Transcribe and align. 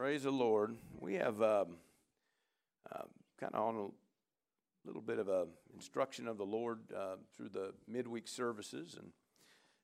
Praise 0.00 0.22
the 0.22 0.30
Lord. 0.30 0.78
We 0.98 1.16
have 1.16 1.42
um, 1.42 1.76
uh, 2.90 3.02
kind 3.38 3.54
of 3.54 3.60
on 3.62 3.74
a 3.74 4.86
little 4.86 5.02
bit 5.02 5.18
of 5.18 5.28
a 5.28 5.46
instruction 5.74 6.26
of 6.26 6.38
the 6.38 6.46
Lord 6.46 6.78
uh, 6.96 7.16
through 7.36 7.50
the 7.50 7.74
midweek 7.86 8.26
services, 8.26 8.96
and 8.98 9.12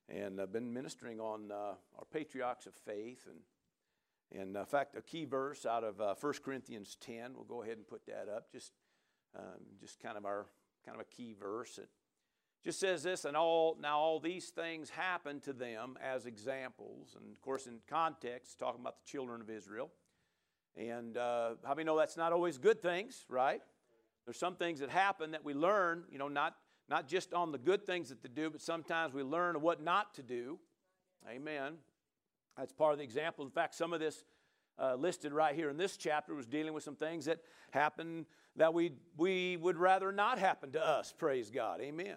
and 0.09 0.41
I've 0.41 0.55
been 0.55 0.73
ministering 0.73 1.21
on 1.21 1.53
uh, 1.53 1.75
our 1.99 2.07
patriarchs 2.11 2.65
of 2.65 2.73
faith, 2.73 3.29
and 3.29 4.41
and 4.41 4.57
uh, 4.57 4.61
in 4.61 4.67
fact, 4.67 4.97
a 4.97 5.03
key 5.03 5.27
verse 5.27 5.67
out 5.67 5.85
of 5.85 6.01
uh, 6.01 6.15
1 6.19 6.33
Corinthians 6.43 6.97
10. 6.99 7.35
We'll 7.35 7.45
go 7.45 7.63
ahead 7.63 7.77
and 7.77 7.87
put 7.87 8.07
that 8.07 8.31
up. 8.35 8.51
Just 8.51 8.73
um, 9.39 9.61
just 9.79 10.01
kind 10.01 10.17
of 10.17 10.25
our 10.25 10.47
kind 10.87 10.99
of 10.99 11.03
a 11.03 11.15
key 11.15 11.35
verse. 11.39 11.77
It 11.77 11.91
just 12.65 12.81
says 12.81 13.03
this, 13.03 13.27
and 13.27 13.37
all 13.37 13.77
now 13.79 13.99
all 13.99 14.19
these 14.19 14.49
things 14.49 14.89
happen 14.89 15.41
to 15.41 15.53
them 15.53 15.99
as 16.03 16.25
examples, 16.25 17.15
and 17.21 17.31
of 17.31 17.43
course 17.43 17.67
in 17.67 17.81
context, 17.87 18.59
talking 18.59 18.81
about 18.81 18.97
the 19.05 19.11
children 19.11 19.43
of 19.43 19.51
Israel. 19.51 19.91
And 20.77 21.17
uh, 21.17 21.55
how 21.65 21.75
many 21.75 21.85
know 21.85 21.97
that's 21.97 22.17
not 22.17 22.33
always 22.33 22.59
good 22.59 22.83
things, 22.83 23.25
right? 23.29 23.63
There's 24.25 24.39
some 24.39 24.57
things 24.57 24.81
that 24.81 24.91
happen 24.91 25.31
that 25.31 25.45
we 25.45 25.55
learn, 25.55 26.05
you 26.11 26.19
know, 26.19 26.29
not 26.29 26.55
not 26.89 27.09
just 27.09 27.35
on 27.35 27.51
the 27.51 27.59
good 27.59 27.85
things 27.85 28.11
that 28.11 28.23
to 28.23 28.29
do, 28.29 28.49
but 28.49 28.61
sometimes 28.61 29.13
we 29.13 29.25
learn 29.25 29.61
what 29.61 29.83
not 29.83 30.15
to 30.15 30.23
do. 30.23 30.59
Amen. 31.29 31.75
That's 32.57 32.73
part 32.73 32.93
of 32.93 32.99
the 32.99 33.05
example. 33.05 33.45
In 33.45 33.51
fact, 33.51 33.75
some 33.75 33.93
of 33.93 33.99
this 33.99 34.25
uh, 34.79 34.95
listed 34.95 35.33
right 35.33 35.55
here 35.55 35.69
in 35.69 35.77
this 35.77 35.97
chapter 35.97 36.35
was 36.35 36.47
dealing 36.47 36.73
with 36.73 36.85
some 36.85 36.95
things 36.95 37.25
that 37.25 37.41
happened 37.71 38.27
that 38.57 38.73
we 38.73 38.93
we 39.17 39.57
would 39.57 39.77
rather 39.77 40.13
not 40.13 40.39
happen 40.39 40.73
to 40.73 40.87
us. 40.87 41.13
Praise 41.17 41.51
God. 41.51 41.81
Amen. 41.81 42.17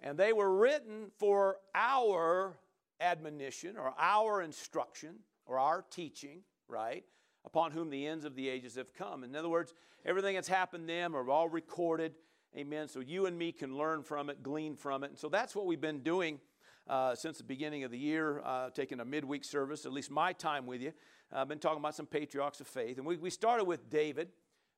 And 0.00 0.18
they 0.18 0.32
were 0.32 0.54
written 0.54 1.10
for 1.18 1.56
our 1.74 2.58
admonition 3.00 3.76
or 3.76 3.94
our 3.98 4.42
instruction 4.42 5.16
or 5.46 5.58
our 5.58 5.84
teaching, 5.90 6.40
right? 6.68 7.04
Upon 7.46 7.70
whom 7.70 7.90
the 7.90 8.06
ends 8.06 8.24
of 8.24 8.34
the 8.34 8.48
ages 8.48 8.74
have 8.74 8.92
come. 8.92 9.22
In 9.22 9.34
other 9.36 9.48
words, 9.48 9.72
everything 10.04 10.34
that's 10.34 10.48
happened 10.48 10.88
to 10.88 10.92
them 10.92 11.14
are 11.14 11.30
all 11.30 11.48
recorded. 11.48 12.14
Amen. 12.56 12.88
So 12.88 13.00
you 13.00 13.26
and 13.26 13.38
me 13.38 13.52
can 13.52 13.76
learn 13.76 14.02
from 14.02 14.28
it, 14.30 14.42
glean 14.42 14.76
from 14.76 15.04
it. 15.04 15.10
And 15.10 15.18
so 15.18 15.28
that's 15.28 15.54
what 15.54 15.66
we've 15.66 15.80
been 15.80 16.00
doing 16.00 16.40
uh, 16.88 17.14
since 17.14 17.38
the 17.38 17.44
beginning 17.44 17.84
of 17.84 17.90
the 17.90 17.98
year, 17.98 18.40
uh, 18.44 18.70
taking 18.70 19.00
a 19.00 19.04
midweek 19.04 19.44
service, 19.44 19.86
at 19.86 19.92
least 19.92 20.10
my 20.10 20.32
time 20.32 20.66
with 20.66 20.82
you. 20.82 20.92
I've 21.32 21.48
been 21.48 21.58
talking 21.58 21.78
about 21.78 21.94
some 21.94 22.06
patriarchs 22.06 22.60
of 22.60 22.66
faith. 22.66 22.98
And 22.98 23.06
we, 23.06 23.16
we 23.16 23.30
started 23.30 23.64
with 23.64 23.90
David, 23.90 24.28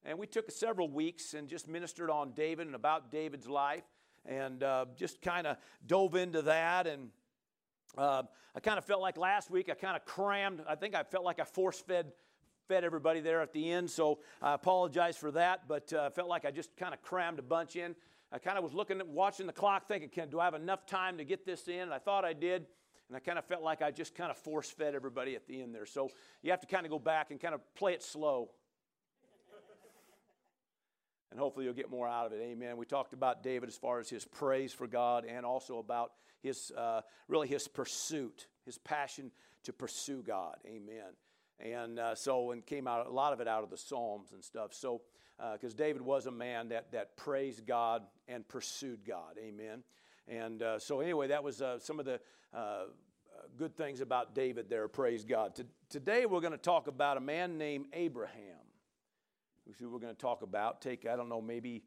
and 0.05 0.19
we 0.19 0.27
took 0.27 0.51
several 0.51 0.89
weeks 0.89 1.35
and 1.35 1.49
just 1.49 1.69
ministered 1.69 2.11
on 2.11 2.33
David 2.33 2.67
and 2.67 2.75
about 2.75 3.13
David's 3.13 3.49
life 3.49 3.85
and 4.25 4.63
uh, 4.63 4.87
just 4.97 5.21
kind 5.21 5.47
of 5.47 5.57
dove 5.87 6.15
into 6.15 6.43
that. 6.43 6.87
And 6.87 7.11
uh, 7.97 8.23
I 8.55 8.61
kind 8.61 8.79
of 8.79 8.85
felt 8.85 9.01
like 9.03 9.17
last 9.17 9.51
week 9.51 9.69
I 9.71 9.75
kind 9.75 9.97
of 9.97 10.05
crammed. 10.05 10.63
I 10.69 10.75
think 10.75 10.95
I 10.95 11.03
felt 11.03 11.25
like 11.25 11.41
I 11.41 11.45
force 11.45 11.81
fed 11.81 12.13
fed 12.69 12.85
everybody 12.85 13.21
there 13.21 13.41
at 13.41 13.53
the 13.53 13.71
end. 13.71 13.91
So 13.91 14.21
I 14.41 14.55
apologize 14.55 15.17
for 15.17 15.31
that, 15.33 15.67
but 15.67 15.93
uh, 15.93 16.11
felt 16.11 16.29
like 16.29 16.45
I 16.45 16.51
just 16.51 16.77
kind 16.77 16.95
of 16.95 17.03
crammed 17.03 17.39
a 17.39 17.43
bunch 17.43 17.77
in. 17.77 17.97
I 18.31 18.39
kind 18.39 18.59
of 18.59 18.65
was 18.65 18.75
looking 18.75 19.01
at 19.01 19.09
watching 19.09 19.47
the 19.47 19.53
clock, 19.53 19.89
thinking, 19.89 20.11
"Can 20.11 20.29
do 20.29 20.39
I 20.39 20.45
have 20.45 20.55
enough 20.55 20.87
time 20.87 21.19
to 21.19 21.25
get 21.25 21.47
this 21.47 21.67
in?" 21.67 21.81
And 21.81 21.95
I 21.95 21.99
thought 21.99 22.25
I 22.25 22.35
did. 22.35 22.67
And 23.09 23.17
I 23.17 23.21
kind 23.21 23.39
of 23.39 23.47
felt 23.47 23.63
like 23.63 23.81
I 23.81 23.91
just 23.91 24.15
kind 24.15 24.31
of 24.31 24.37
force 24.37 24.69
fed 24.69 24.95
everybody 24.95 25.35
at 25.35 25.47
the 25.47 25.63
end 25.63 25.75
there. 25.75 25.87
So 25.87 26.11
you 26.43 26.51
have 26.51 26.61
to 26.61 26.67
kind 26.67 26.85
of 26.85 26.93
go 26.93 26.99
back 26.99 27.31
and 27.31 27.41
kind 27.41 27.55
of 27.55 27.63
play 27.75 27.95
it 27.95 28.03
slow 28.03 28.51
and 31.31 31.39
hopefully 31.39 31.67
you'll 31.67 31.75
get 31.75 31.91
more 31.91 32.09
out 32.09 32.27
of 32.27 32.33
it. 32.33 32.41
Amen. 32.41 32.77
We 32.77 32.87
talked 32.87 33.13
about 33.13 33.43
David 33.43 33.69
as 33.69 33.77
far 33.77 34.01
as 34.01 34.09
his 34.09 34.25
praise 34.25 34.73
for 34.73 34.87
God 34.87 35.25
and 35.25 35.45
also 35.45 35.79
about 35.79 36.13
his 36.41 36.71
uh, 36.77 37.03
really 37.27 37.49
his 37.49 37.69
pursuit, 37.69 38.47
his 38.65 38.79
passion 38.79 39.31
to 39.65 39.73
pursue 39.73 40.23
God. 40.23 40.57
Amen. 40.67 41.13
And 41.61 41.99
uh, 41.99 42.15
so, 42.15 42.53
and 42.53 42.65
came 42.65 42.87
out 42.87 43.07
a 43.07 43.11
lot 43.11 43.33
of 43.33 43.41
it 43.41 43.49
out 43.49 43.65
of 43.65 43.71
the 43.71 43.77
Psalms 43.77 44.33
and 44.33 44.45
stuff. 44.45 44.73
So, 44.75 45.03
because 45.53 45.75
uh, 45.75 45.77
David 45.77 46.03
was 46.03 46.27
a 46.27 46.31
man 46.31 46.69
that 46.69 46.93
that 46.93 47.17
praised 47.17 47.67
God 47.67 48.03
and 48.29 48.47
pursued 48.47 49.01
God. 49.07 49.39
Amen. 49.39 49.83
And 50.29 50.63
uh, 50.63 50.79
so, 50.79 51.01
anyway, 51.01 51.29
that 51.29 51.43
was 51.43 51.61
uh, 51.61 51.79
some 51.79 51.99
of 51.99 52.07
the 52.07 52.21
uh, 52.55 52.85
good 53.57 53.77
things 53.77 54.01
about 54.01 54.35
David 54.35 54.69
there. 54.69 54.87
Praise 54.89 55.25
God. 55.25 55.59
today, 55.89 56.27
we're 56.27 56.41
going 56.41 56.53
to 56.53 56.59
talk 56.59 56.87
about 56.87 57.17
a 57.17 57.21
man 57.21 57.59
named 57.59 57.87
Abraham 57.93 58.59
who 59.79 59.91
we're 59.91 59.99
going 59.99 60.15
to 60.15 60.21
talk 60.21 60.43
about. 60.43 60.81
Take, 60.81 61.07
I 61.07 61.17
don't 61.17 61.29
know, 61.29 61.41
maybe 61.41 61.83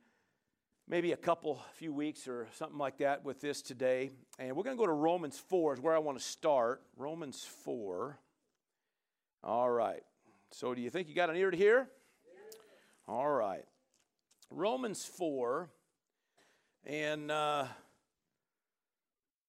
maybe 0.88 1.14
a 1.14 1.18
couple, 1.18 1.64
few 1.76 1.94
weeks 1.94 2.28
or 2.28 2.48
something 2.54 2.78
like 2.78 2.98
that 2.98 3.24
with 3.24 3.40
this 3.40 3.62
today. 3.62 4.12
And 4.40 4.56
we're 4.56 4.64
going 4.64 4.76
to 4.76 4.80
go 4.82 4.88
to 4.88 4.94
Romans 4.94 5.42
4 5.50 5.76
is 5.76 5.80
where 5.80 5.96
I 5.96 6.00
want 6.00 6.18
to 6.18 6.24
start. 6.24 6.84
Romans 6.98 7.48
4. 7.64 8.20
All 9.44 9.70
right. 9.70 10.04
So 10.52 10.76
do 10.76 10.82
you 10.82 10.90
think 10.90 11.10
you 11.10 11.16
got 11.16 11.30
an 11.30 11.36
ear 11.36 11.50
to 11.50 11.58
hear? 11.58 11.90
All 13.08 13.30
right. 13.30 13.66
Romans 14.52 15.04
4. 15.06 15.70
And 16.86 17.32
uh, 17.32 17.66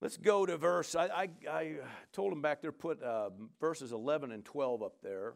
let's 0.01 0.17
go 0.17 0.47
to 0.47 0.57
verse. 0.57 0.95
I, 0.95 1.07
I, 1.07 1.31
I 1.51 1.77
told 2.13 2.33
them 2.33 2.41
back 2.41 2.63
there, 2.63 2.73
put 2.73 3.03
uh, 3.03 3.31
verses 3.61 3.93
11 3.93 4.33
and 4.33 4.45
12 4.45 4.83
up 4.83 5.03
there. 5.03 5.35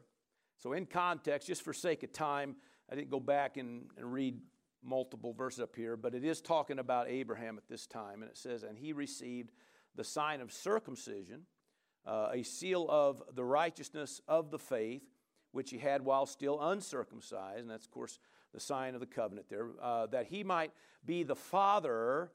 So, 0.59 0.73
in 0.73 0.87
context, 0.87 1.49
just 1.49 1.63
for 1.63 1.75
sake 1.75 2.03
of 2.03 2.13
time, 2.13 2.57
I 2.91 2.95
didn't 2.95 3.11
go 3.11 3.21
back 3.21 3.59
and, 3.59 3.91
and 3.99 4.11
read 4.11 4.41
multiple 4.83 5.35
verses 5.35 5.61
up 5.61 5.77
here, 5.77 5.97
but 5.97 6.15
it 6.15 6.25
is 6.25 6.41
talking 6.41 6.79
about 6.79 7.09
Abraham 7.09 7.59
at 7.59 7.69
this 7.69 7.87
time. 7.87 8.23
And 8.23 8.31
it 8.31 8.39
says, 8.39 8.63
And 8.63 8.79
he 8.79 8.93
received 8.93 9.51
the 9.97 10.05
sign 10.05 10.41
of 10.41 10.53
circumcision, 10.53 11.43
uh, 12.07 12.31
a 12.33 12.43
seal 12.43 12.87
of 12.89 13.23
the 13.35 13.45
righteousness 13.45 14.21
of 14.29 14.51
the 14.51 14.59
faith, 14.59 15.03
which 15.53 15.71
he 15.71 15.79
had 15.79 16.03
while 16.05 16.27
still 16.27 16.61
uncircumcised. 16.61 17.61
And 17.61 17.71
that's, 17.71 17.87
of 17.87 17.91
course, 17.91 18.19
the 18.53 18.61
sign 18.61 18.95
of 18.95 19.01
the 19.01 19.07
covenant 19.07 19.49
there, 19.49 19.69
uh, 19.83 20.07
that 20.07 20.27
he 20.27 20.45
might 20.45 20.73
be 21.05 21.23
the 21.23 21.37
father 21.37 22.31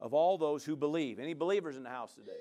of 0.00 0.12
all 0.14 0.36
those 0.36 0.64
who 0.64 0.76
believe. 0.76 1.18
Any 1.18 1.34
believers 1.34 1.76
in 1.76 1.84
the 1.84 1.90
house 1.90 2.14
today? 2.14 2.32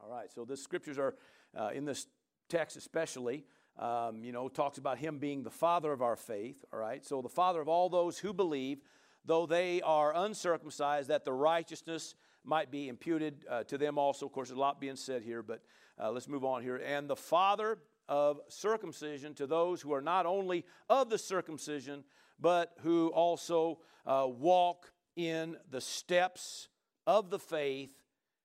All 0.00 0.10
right, 0.10 0.30
so 0.32 0.44
the 0.44 0.56
scriptures 0.56 0.98
are 0.98 1.14
uh, 1.58 1.70
in 1.74 1.84
this 1.84 2.06
text 2.48 2.76
especially 2.76 3.44
um, 3.78 4.22
you 4.22 4.32
know, 4.32 4.48
talks 4.48 4.78
about 4.78 4.98
him 4.98 5.18
being 5.18 5.42
the 5.42 5.50
father 5.50 5.92
of 5.92 6.02
our 6.02 6.16
faith, 6.16 6.64
all 6.72 6.78
right? 6.78 7.04
So 7.04 7.22
the 7.22 7.28
father 7.28 7.60
of 7.60 7.68
all 7.68 7.88
those 7.88 8.18
who 8.18 8.32
believe, 8.32 8.78
though 9.24 9.46
they 9.46 9.82
are 9.82 10.14
uncircumcised, 10.14 11.08
that 11.08 11.24
the 11.24 11.32
righteousness 11.32 12.14
might 12.44 12.70
be 12.70 12.88
imputed 12.88 13.44
uh, 13.48 13.64
to 13.64 13.78
them 13.78 13.98
also. 13.98 14.26
Of 14.26 14.32
course, 14.32 14.50
a 14.50 14.54
lot 14.54 14.80
being 14.80 14.96
said 14.96 15.22
here, 15.22 15.42
but 15.42 15.62
uh, 16.00 16.10
let's 16.10 16.28
move 16.28 16.44
on 16.44 16.62
here. 16.62 16.76
And 16.76 17.08
the 17.08 17.16
father 17.16 17.78
of 18.08 18.40
circumcision 18.48 19.34
to 19.34 19.46
those 19.46 19.80
who 19.80 19.92
are 19.92 20.02
not 20.02 20.26
only 20.26 20.64
of 20.88 21.10
the 21.10 21.18
circumcision, 21.18 22.04
but 22.38 22.72
who 22.82 23.08
also 23.08 23.78
uh, 24.06 24.26
walk 24.28 24.92
in 25.16 25.56
the 25.70 25.80
steps 25.80 26.68
of 27.06 27.30
the 27.30 27.38
faith 27.38 27.90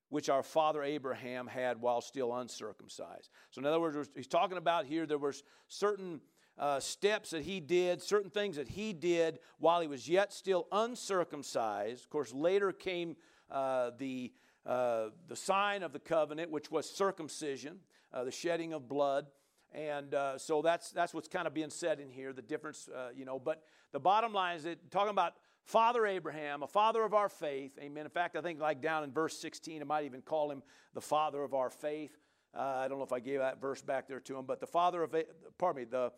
which 0.10 0.30
our 0.30 0.44
father 0.44 0.84
Abraham 0.84 1.48
had 1.48 1.80
while 1.82 2.02
still 2.02 2.36
uncircumcised. 2.36 3.30
So, 3.52 3.60
in 3.60 3.66
other 3.66 3.80
words, 3.80 4.10
he's 4.16 4.28
talking 4.28 4.58
about 4.58 4.86
here 4.86 5.06
there 5.06 5.18
were 5.18 5.36
certain 5.68 6.22
uh, 6.58 6.80
steps 6.80 7.30
that 7.30 7.44
he 7.44 7.60
did, 7.60 8.02
certain 8.02 8.30
things 8.30 8.58
that 8.58 8.68
he 8.68 8.92
did 8.92 9.40
while 9.60 9.82
he 9.82 9.88
was 9.88 10.10
yet 10.10 10.34
still 10.34 10.68
uncircumcised. 10.72 12.04
Of 12.04 12.10
course, 12.10 12.34
later 12.34 12.72
came 12.72 13.16
uh, 13.52 13.92
the, 13.98 14.32
uh, 14.66 15.10
the 15.28 15.36
sign 15.36 15.84
of 15.84 15.94
the 15.94 16.00
covenant, 16.00 16.52
which 16.52 16.72
was 16.72 16.90
circumcision, 16.90 17.78
uh, 18.14 18.24
the 18.24 18.32
shedding 18.32 18.74
of 18.74 18.88
blood. 18.88 19.28
And 19.72 20.14
uh, 20.16 20.38
so 20.38 20.62
that's, 20.62 20.92
that's 20.92 21.14
what's 21.14 21.28
kind 21.28 21.48
of 21.48 21.54
being 21.54 21.70
said 21.70 22.00
in 22.00 22.10
here, 22.10 22.34
the 22.34 22.42
difference, 22.42 22.90
uh, 22.90 23.10
you 23.16 23.26
know. 23.26 23.38
But 23.40 23.64
the 23.92 24.00
bottom 24.00 24.34
line 24.34 24.58
is 24.58 24.64
that 24.64 24.90
talking 24.90 25.12
about 25.12 25.34
Father 25.66 26.08
Abraham, 26.08 26.64
a 26.64 26.68
father 26.68 27.04
of 27.04 27.14
our 27.14 27.30
faith. 27.30 27.78
Amen. 27.80 28.06
In 28.06 28.10
fact, 28.10 28.36
I 28.36 28.42
think 28.42 28.60
like 28.60 28.82
down 28.82 29.04
in 29.04 29.12
verse 29.12 29.38
16, 29.38 29.82
I 29.82 29.86
might 29.86 30.06
even 30.06 30.22
call 30.22 30.50
him 30.50 30.64
the 30.96 31.02
father 31.02 31.44
of 31.44 31.54
our 31.54 31.70
faith. 31.70 32.18
I 32.56 32.88
don't 32.88 32.98
know 32.98 33.04
if 33.04 33.14
I 33.14 33.20
gave 33.20 33.40
that 33.40 33.62
verse 33.62 33.82
back 33.84 34.08
there 34.08 34.20
to 34.22 34.38
him, 34.38 34.46
but 34.46 34.60
the 34.60 34.66
father 34.66 35.04
of, 35.04 35.16
pardon 35.60 35.84
me, 35.84 35.88
the, 35.90 36.12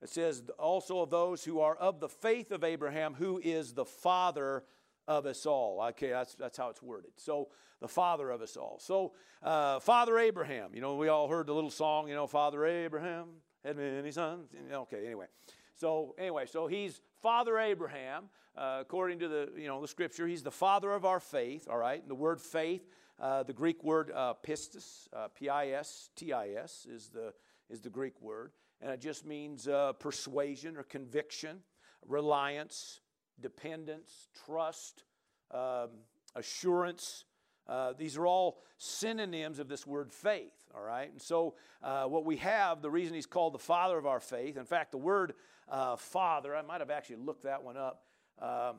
it 0.00 0.08
says 0.08 0.42
also 0.58 1.00
of 1.00 1.10
those 1.10 1.44
who 1.44 1.60
are 1.60 1.76
of 1.76 2.00
the 2.00 2.08
faith 2.08 2.50
of 2.50 2.64
Abraham, 2.64 3.14
who 3.14 3.40
is 3.42 3.74
the 3.74 3.84
father 3.84 4.64
of 5.06 5.26
us 5.26 5.46
all. 5.46 5.82
Okay, 5.90 6.10
that's, 6.10 6.34
that's 6.34 6.56
how 6.56 6.68
it's 6.68 6.82
worded. 6.82 7.12
So, 7.16 7.48
the 7.80 7.88
father 7.88 8.30
of 8.30 8.40
us 8.40 8.56
all. 8.56 8.78
So, 8.80 9.12
uh, 9.42 9.78
Father 9.78 10.18
Abraham, 10.18 10.70
you 10.74 10.80
know, 10.80 10.94
we 10.94 11.08
all 11.08 11.28
heard 11.28 11.48
the 11.48 11.54
little 11.54 11.70
song, 11.70 12.08
you 12.08 12.14
know, 12.14 12.26
Father 12.26 12.64
Abraham 12.64 13.26
had 13.64 13.76
many 13.76 14.10
sons. 14.10 14.48
Okay, 14.72 15.04
anyway. 15.04 15.26
So, 15.74 16.14
anyway, 16.16 16.46
so 16.46 16.66
he's 16.66 17.00
Father 17.20 17.58
Abraham 17.58 18.30
uh, 18.56 18.78
according 18.80 19.18
to 19.18 19.28
the, 19.28 19.48
you 19.56 19.66
know, 19.66 19.80
the 19.80 19.88
scripture, 19.88 20.26
he's 20.26 20.42
the 20.42 20.50
father 20.50 20.92
of 20.92 21.04
our 21.04 21.20
faith, 21.20 21.66
all 21.68 21.78
right? 21.78 22.00
And 22.00 22.10
the 22.10 22.14
word 22.14 22.40
faith, 22.40 22.86
uh, 23.20 23.42
the 23.42 23.52
Greek 23.52 23.82
word 23.82 24.12
uh, 24.14 24.34
pistis, 24.46 25.08
uh, 25.12 25.28
P-I-S-T-I-S 25.28 26.86
is 26.88 27.08
the, 27.08 27.32
is 27.68 27.80
the 27.80 27.90
Greek 27.90 28.20
word. 28.20 28.52
And 28.80 28.92
it 28.92 29.00
just 29.00 29.26
means 29.26 29.66
uh, 29.66 29.92
persuasion 29.94 30.76
or 30.76 30.82
conviction, 30.82 31.60
reliance, 32.06 33.00
dependence, 33.40 34.28
trust, 34.46 35.04
um, 35.50 35.90
assurance, 36.34 37.24
Uh, 37.66 37.94
these 37.96 38.18
are 38.18 38.26
all 38.26 38.58
synonyms 38.76 39.58
of 39.58 39.68
this 39.68 39.86
word 39.86 40.12
faith, 40.12 40.52
all 40.74 40.82
right? 40.82 41.10
And 41.10 41.22
so, 41.22 41.54
uh, 41.82 42.04
what 42.04 42.26
we 42.26 42.36
have, 42.36 42.82
the 42.82 42.90
reason 42.90 43.14
he's 43.14 43.26
called 43.26 43.54
the 43.54 43.58
father 43.58 43.96
of 43.96 44.04
our 44.04 44.20
faith, 44.20 44.58
in 44.58 44.66
fact, 44.66 44.90
the 44.90 44.98
word 44.98 45.34
uh, 45.70 45.96
father, 45.96 46.54
I 46.54 46.60
might 46.60 46.80
have 46.80 46.90
actually 46.90 47.16
looked 47.24 47.44
that 47.44 47.62
one 47.62 47.78
up. 47.78 48.04
Um, 48.38 48.76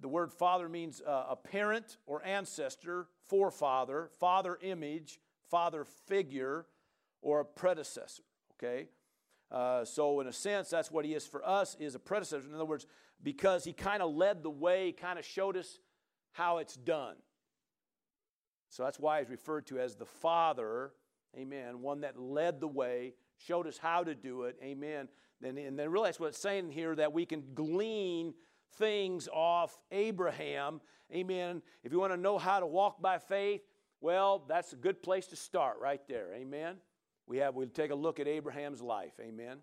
the 0.00 0.08
word 0.08 0.32
father 0.32 0.68
means 0.68 1.00
uh, 1.00 1.26
a 1.30 1.36
parent 1.36 1.98
or 2.06 2.24
ancestor, 2.24 3.06
forefather, 3.28 4.10
father 4.18 4.58
image, 4.62 5.20
father 5.48 5.84
figure, 5.84 6.66
or 7.22 7.40
a 7.40 7.44
predecessor, 7.44 8.24
okay? 8.56 8.88
Uh, 9.50 9.84
so, 9.84 10.20
in 10.20 10.26
a 10.26 10.32
sense, 10.32 10.70
that's 10.70 10.90
what 10.90 11.04
he 11.04 11.14
is 11.14 11.24
for 11.24 11.46
us, 11.46 11.76
is 11.78 11.94
a 11.94 12.00
predecessor. 12.00 12.48
In 12.48 12.54
other 12.54 12.64
words, 12.64 12.86
because 13.22 13.64
he 13.64 13.72
kind 13.72 14.02
of 14.02 14.14
led 14.14 14.42
the 14.42 14.50
way, 14.50 14.92
kind 14.92 15.18
of 15.18 15.24
showed 15.24 15.56
us 15.56 15.78
how 16.32 16.58
it's 16.58 16.74
done. 16.74 17.16
So 18.70 18.84
that's 18.84 18.98
why 18.98 19.20
he's 19.20 19.30
referred 19.30 19.66
to 19.68 19.78
as 19.78 19.96
the 19.96 20.04
Father, 20.04 20.92
amen, 21.36 21.80
one 21.80 22.02
that 22.02 22.18
led 22.18 22.60
the 22.60 22.68
way, 22.68 23.14
showed 23.36 23.66
us 23.66 23.78
how 23.78 24.04
to 24.04 24.14
do 24.14 24.44
it, 24.44 24.56
amen. 24.62 25.08
And, 25.42 25.56
then 25.56 25.90
realize 25.90 26.18
what 26.18 26.28
it's 26.28 26.38
saying 26.38 26.70
here 26.70 26.94
that 26.96 27.12
we 27.12 27.24
can 27.24 27.42
glean 27.54 28.34
things 28.74 29.28
off 29.32 29.78
Abraham, 29.90 30.80
amen. 31.14 31.62
If 31.82 31.92
you 31.92 31.98
want 31.98 32.12
to 32.12 32.18
know 32.18 32.38
how 32.38 32.60
to 32.60 32.66
walk 32.66 33.00
by 33.00 33.18
faith, 33.18 33.62
well, 34.00 34.44
that's 34.48 34.72
a 34.72 34.76
good 34.76 35.02
place 35.02 35.26
to 35.28 35.36
start 35.36 35.78
right 35.80 36.00
there, 36.08 36.32
amen. 36.34 36.76
We 37.26 37.38
have 37.38 37.54
we'll 37.54 37.68
take 37.68 37.90
a 37.90 37.96
look 37.96 38.20
at 38.20 38.28
Abraham's 38.28 38.82
life, 38.82 39.14
amen. 39.20 39.58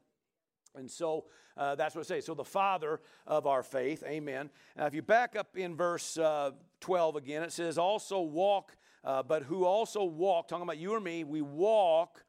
And 0.75 0.89
so 0.89 1.25
uh, 1.57 1.75
that's 1.75 1.95
what 1.95 2.01
it 2.01 2.07
says. 2.07 2.25
So 2.25 2.33
the 2.33 2.43
father 2.43 2.99
of 3.25 3.47
our 3.47 3.63
faith, 3.63 4.03
amen. 4.05 4.49
Now, 4.77 4.85
if 4.85 4.93
you 4.93 5.01
back 5.01 5.35
up 5.35 5.57
in 5.57 5.75
verse 5.75 6.17
uh, 6.17 6.51
12 6.81 7.15
again, 7.15 7.43
it 7.43 7.51
says, 7.51 7.77
also 7.77 8.21
walk, 8.21 8.75
uh, 9.03 9.23
but 9.23 9.43
who 9.43 9.65
also 9.65 10.03
walk, 10.03 10.47
talking 10.47 10.63
about 10.63 10.77
you 10.77 10.93
or 10.93 10.99
me, 10.99 11.23
we 11.23 11.41
walk, 11.41 12.23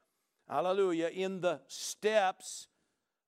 hallelujah, 0.49 1.09
in 1.09 1.41
the 1.41 1.61
steps 1.67 2.69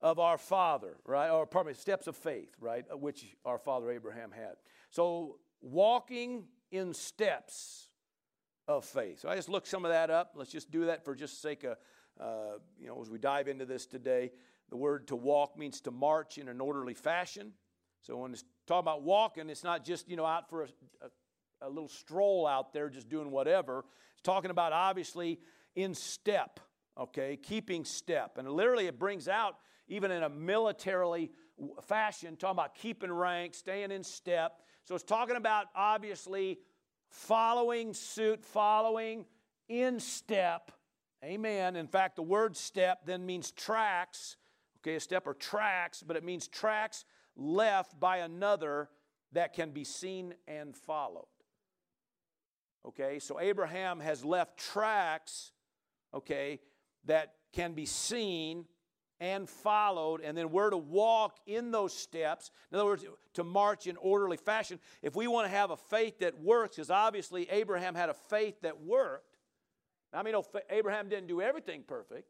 of 0.00 0.19
our 0.19 0.38
father, 0.38 0.97
right? 1.05 1.31
Or 1.31 1.47
pardon 1.47 1.73
me, 1.73 1.75
steps 1.75 2.06
of 2.06 2.17
faith, 2.17 2.55
right? 2.61 2.85
Which 2.99 3.37
our 3.44 3.59
father 3.59 3.91
Abraham 3.91 4.31
had. 4.31 4.55
So 4.91 5.38
walking 5.61 6.44
in 6.71 6.94
steps 6.94 7.88
of 8.67 8.85
faith. 8.85 9.21
So 9.21 9.29
I 9.29 9.35
just 9.35 9.49
looked 9.49 9.67
some 9.67 9.85
of 9.85 9.91
that 9.91 10.11
up. 10.11 10.32
Let's 10.37 10.53
just 10.53 10.71
do 10.71 10.87
that 10.87 11.05
for 11.05 11.14
just 11.14 11.41
sake 11.43 11.64
of, 11.64 11.76
uh, 12.21 12.59
you 12.79 12.87
know, 12.87 13.00
as 13.00 13.11
we 13.11 13.19
dive 13.19 13.49
into 13.49 13.64
this 13.64 13.87
today. 13.87 14.31
The 14.70 14.76
word 14.76 15.09
to 15.09 15.17
walk 15.17 15.59
means 15.59 15.81
to 15.82 15.91
march 15.91 16.38
in 16.38 16.49
an 16.49 16.61
orderly 16.61 16.94
fashion. 16.94 17.53
So 18.03 18.19
when 18.19 18.32
it's 18.32 18.44
talking 18.67 18.81
about 18.81 19.03
walking, 19.03 19.49
it's 19.50 19.65
not 19.65 19.85
just, 19.85 20.09
you 20.09 20.17
know, 20.17 20.26
out 20.26 20.49
for 20.49 20.65
a, 20.65 20.69
a, 21.03 21.67
a 21.67 21.69
little 21.69 21.88
stroll 21.88 22.47
out 22.47 22.73
there 22.73 22.88
just 22.88 23.09
doing 23.09 23.31
whatever. 23.31 23.85
It's 24.12 24.23
talking 24.23 24.50
about 24.50 24.73
obviously 24.73 25.41
in 25.75 25.94
step, 25.94 26.61
okay, 26.99 27.37
keeping 27.37 27.85
step. 27.85 28.38
And 28.38 28.49
literally 28.50 28.87
it 28.87 28.99
brings 28.99 29.26
out, 29.29 29.56
even 29.88 30.11
in 30.11 30.23
a 30.23 30.29
militarily 30.29 31.31
fashion, 31.82 32.37
talking 32.37 32.56
about 32.56 32.75
keeping 32.75 33.11
rank, 33.11 33.55
staying 33.55 33.91
in 33.91 34.05
step. 34.05 34.61
So 34.85 34.94
it's 34.94 35.05
talking 35.05 35.37
about 35.37 35.67
obviously 35.75 36.59
following 37.11 37.94
suit, 37.94 38.44
following 38.44 39.25
in 39.69 39.99
step. 39.99 40.71
Amen. 41.25 41.75
In 41.75 41.88
fact, 41.88 42.17
the 42.17 42.23
word 42.23 42.56
step 42.56 43.00
then 43.06 43.26
means 43.26 43.50
tracks 43.50 44.37
Okay, 44.82 44.94
a 44.94 45.00
step 45.00 45.26
or 45.26 45.34
tracks, 45.34 46.02
but 46.06 46.16
it 46.16 46.25
means 46.25 46.46
tracks 46.46 47.04
left 47.36 47.98
by 47.98 48.19
another 48.19 48.88
that 49.32 49.52
can 49.52 49.70
be 49.70 49.84
seen 49.84 50.34
and 50.46 50.76
followed. 50.76 51.26
Okay, 52.86 53.19
so 53.19 53.40
Abraham 53.40 54.00
has 54.00 54.25
left 54.25 54.56
tracks, 54.56 55.52
okay, 56.14 56.60
that 57.04 57.34
can 57.52 57.72
be 57.72 57.86
seen 57.86 58.64
and 59.20 59.48
followed, 59.48 60.20
and 60.20 60.38
then 60.38 60.50
we're 60.50 60.70
to 60.70 60.76
walk 60.76 61.38
in 61.46 61.72
those 61.72 61.92
steps. 61.92 62.50
In 62.70 62.76
other 62.76 62.86
words, 62.86 63.04
to 63.34 63.42
march 63.42 63.86
in 63.86 63.96
orderly 63.96 64.36
fashion. 64.36 64.78
If 65.02 65.16
we 65.16 65.26
want 65.26 65.46
to 65.46 65.50
have 65.50 65.70
a 65.70 65.76
faith 65.76 66.20
that 66.20 66.40
works, 66.40 66.76
because 66.76 66.90
obviously 66.90 67.50
Abraham 67.50 67.94
had 67.94 68.10
a 68.10 68.14
faith 68.14 68.60
that 68.62 68.80
worked. 68.80 69.36
I 70.12 70.22
mean, 70.22 70.34
Abraham 70.70 71.08
didn't 71.08 71.26
do 71.26 71.42
everything 71.42 71.82
perfect, 71.86 72.28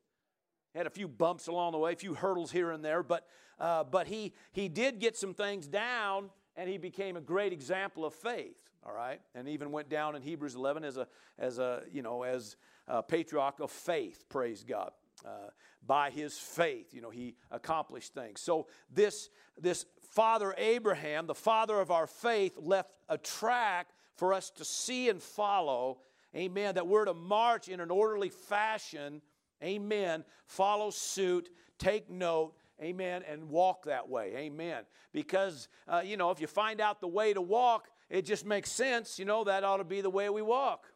had 0.75 0.87
a 0.87 0.91
few 0.91 1.09
bumps 1.09 1.47
along 1.47 1.73
the 1.73 1.79
way, 1.79 1.93
a 1.93 1.97
few 1.97 2.15
hurdles 2.15 2.53
here 2.53 2.71
and 2.71 2.85
there, 2.85 3.03
but, 3.03 3.27
uh, 3.59 3.85
but 3.85 4.07
he, 4.07 4.33
he 4.53 4.69
did 4.69 5.01
get 5.01 5.17
some 5.17 5.35
things 5.35 5.67
down 5.67 6.31
and 6.57 6.69
he 6.69 6.77
became 6.77 7.17
a 7.17 7.21
great 7.21 7.53
example 7.53 8.05
of 8.05 8.13
faith, 8.13 8.71
all 8.85 8.93
right? 8.93 9.21
And 9.35 9.49
even 9.49 9.71
went 9.71 9.89
down 9.89 10.17
in 10.17 10.23
Hebrews 10.23 10.57
11 10.57 10.85
as 10.85 10.97
a, 10.97 11.07
as 11.39 11.59
a 11.59 11.83
you 11.93 12.03
know, 12.03 12.25
as 12.25 12.57
a 12.89 13.03
patriarch 13.03 13.61
of 13.61 13.71
faith, 13.71 14.25
praise 14.29 14.65
God. 14.65 14.91
Uh, 15.25 15.51
by 15.87 16.11
his 16.11 16.39
faith, 16.39 16.93
you 16.93 17.01
know, 17.01 17.11
he 17.11 17.35
accomplished 17.51 18.15
things. 18.15 18.41
So 18.41 18.67
this, 18.93 19.31
this 19.61 19.87
father 20.11 20.55
Abraham, 20.59 21.27
the 21.27 21.35
father 21.35 21.81
of 21.81 21.91
our 21.91 22.07
faith, 22.07 22.55
left 22.57 22.91
a 23.09 23.19
track 23.19 23.89
for 24.17 24.35
us 24.35 24.51
to 24.51 24.65
see 24.65 25.09
and 25.09 25.23
follow, 25.23 25.99
amen, 26.35 26.75
that 26.75 26.87
we're 26.87 27.05
to 27.05 27.15
march 27.15 27.69
in 27.69 27.81
an 27.81 27.91
orderly 27.91 28.29
fashion 28.29 29.23
Amen. 29.63 30.25
Follow 30.47 30.91
suit, 30.91 31.51
take 31.79 32.11
note, 32.11 32.55
amen, 32.83 33.23
and 33.29 33.49
walk 33.49 33.85
that 33.85 34.09
way. 34.09 34.35
Amen. 34.37 34.85
Because, 35.13 35.69
uh, 35.89 36.03
you 36.05 36.17
know, 36.17 36.31
if 36.31 36.41
you 36.41 36.47
find 36.47 36.81
out 36.81 37.01
the 37.01 37.09
way 37.09 37.33
to 37.33 37.41
walk, 37.41 37.89
it 38.09 38.23
just 38.23 38.47
makes 38.47 38.71
sense. 38.71 39.19
You 39.19 39.25
know, 39.25 39.45
that 39.45 39.65
ought 39.65 39.79
to 39.79 39.85
be 39.85 40.01
the 40.01 40.11
way 40.11 40.29
we 40.31 40.43
walk. 40.43 40.87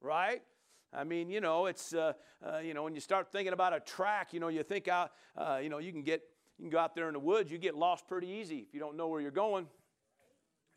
Right? 0.00 0.42
I 0.92 1.04
mean, 1.04 1.30
you 1.30 1.40
know, 1.40 1.66
it's, 1.66 1.92
uh, 1.92 2.12
uh, 2.44 2.58
you 2.58 2.74
know, 2.74 2.82
when 2.82 2.94
you 2.94 3.00
start 3.00 3.30
thinking 3.30 3.52
about 3.52 3.74
a 3.74 3.80
track, 3.80 4.32
you 4.32 4.40
know, 4.40 4.48
you 4.48 4.62
think 4.62 4.88
out, 4.88 5.12
uh, 5.36 5.58
you 5.62 5.68
know, 5.68 5.78
you 5.78 5.92
can 5.92 6.02
get, 6.02 6.22
you 6.58 6.64
can 6.64 6.70
go 6.70 6.78
out 6.78 6.94
there 6.94 7.08
in 7.08 7.12
the 7.12 7.20
woods, 7.20 7.50
you 7.50 7.58
get 7.58 7.74
lost 7.74 8.08
pretty 8.08 8.28
easy 8.28 8.58
if 8.58 8.72
you 8.72 8.80
don't 8.80 8.96
know 8.96 9.08
where 9.08 9.20
you're 9.20 9.30
going. 9.30 9.66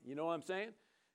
You 0.06 0.16
know 0.16 0.25
what 0.25 0.33
I'm 0.33 0.42
saying? 0.42 0.69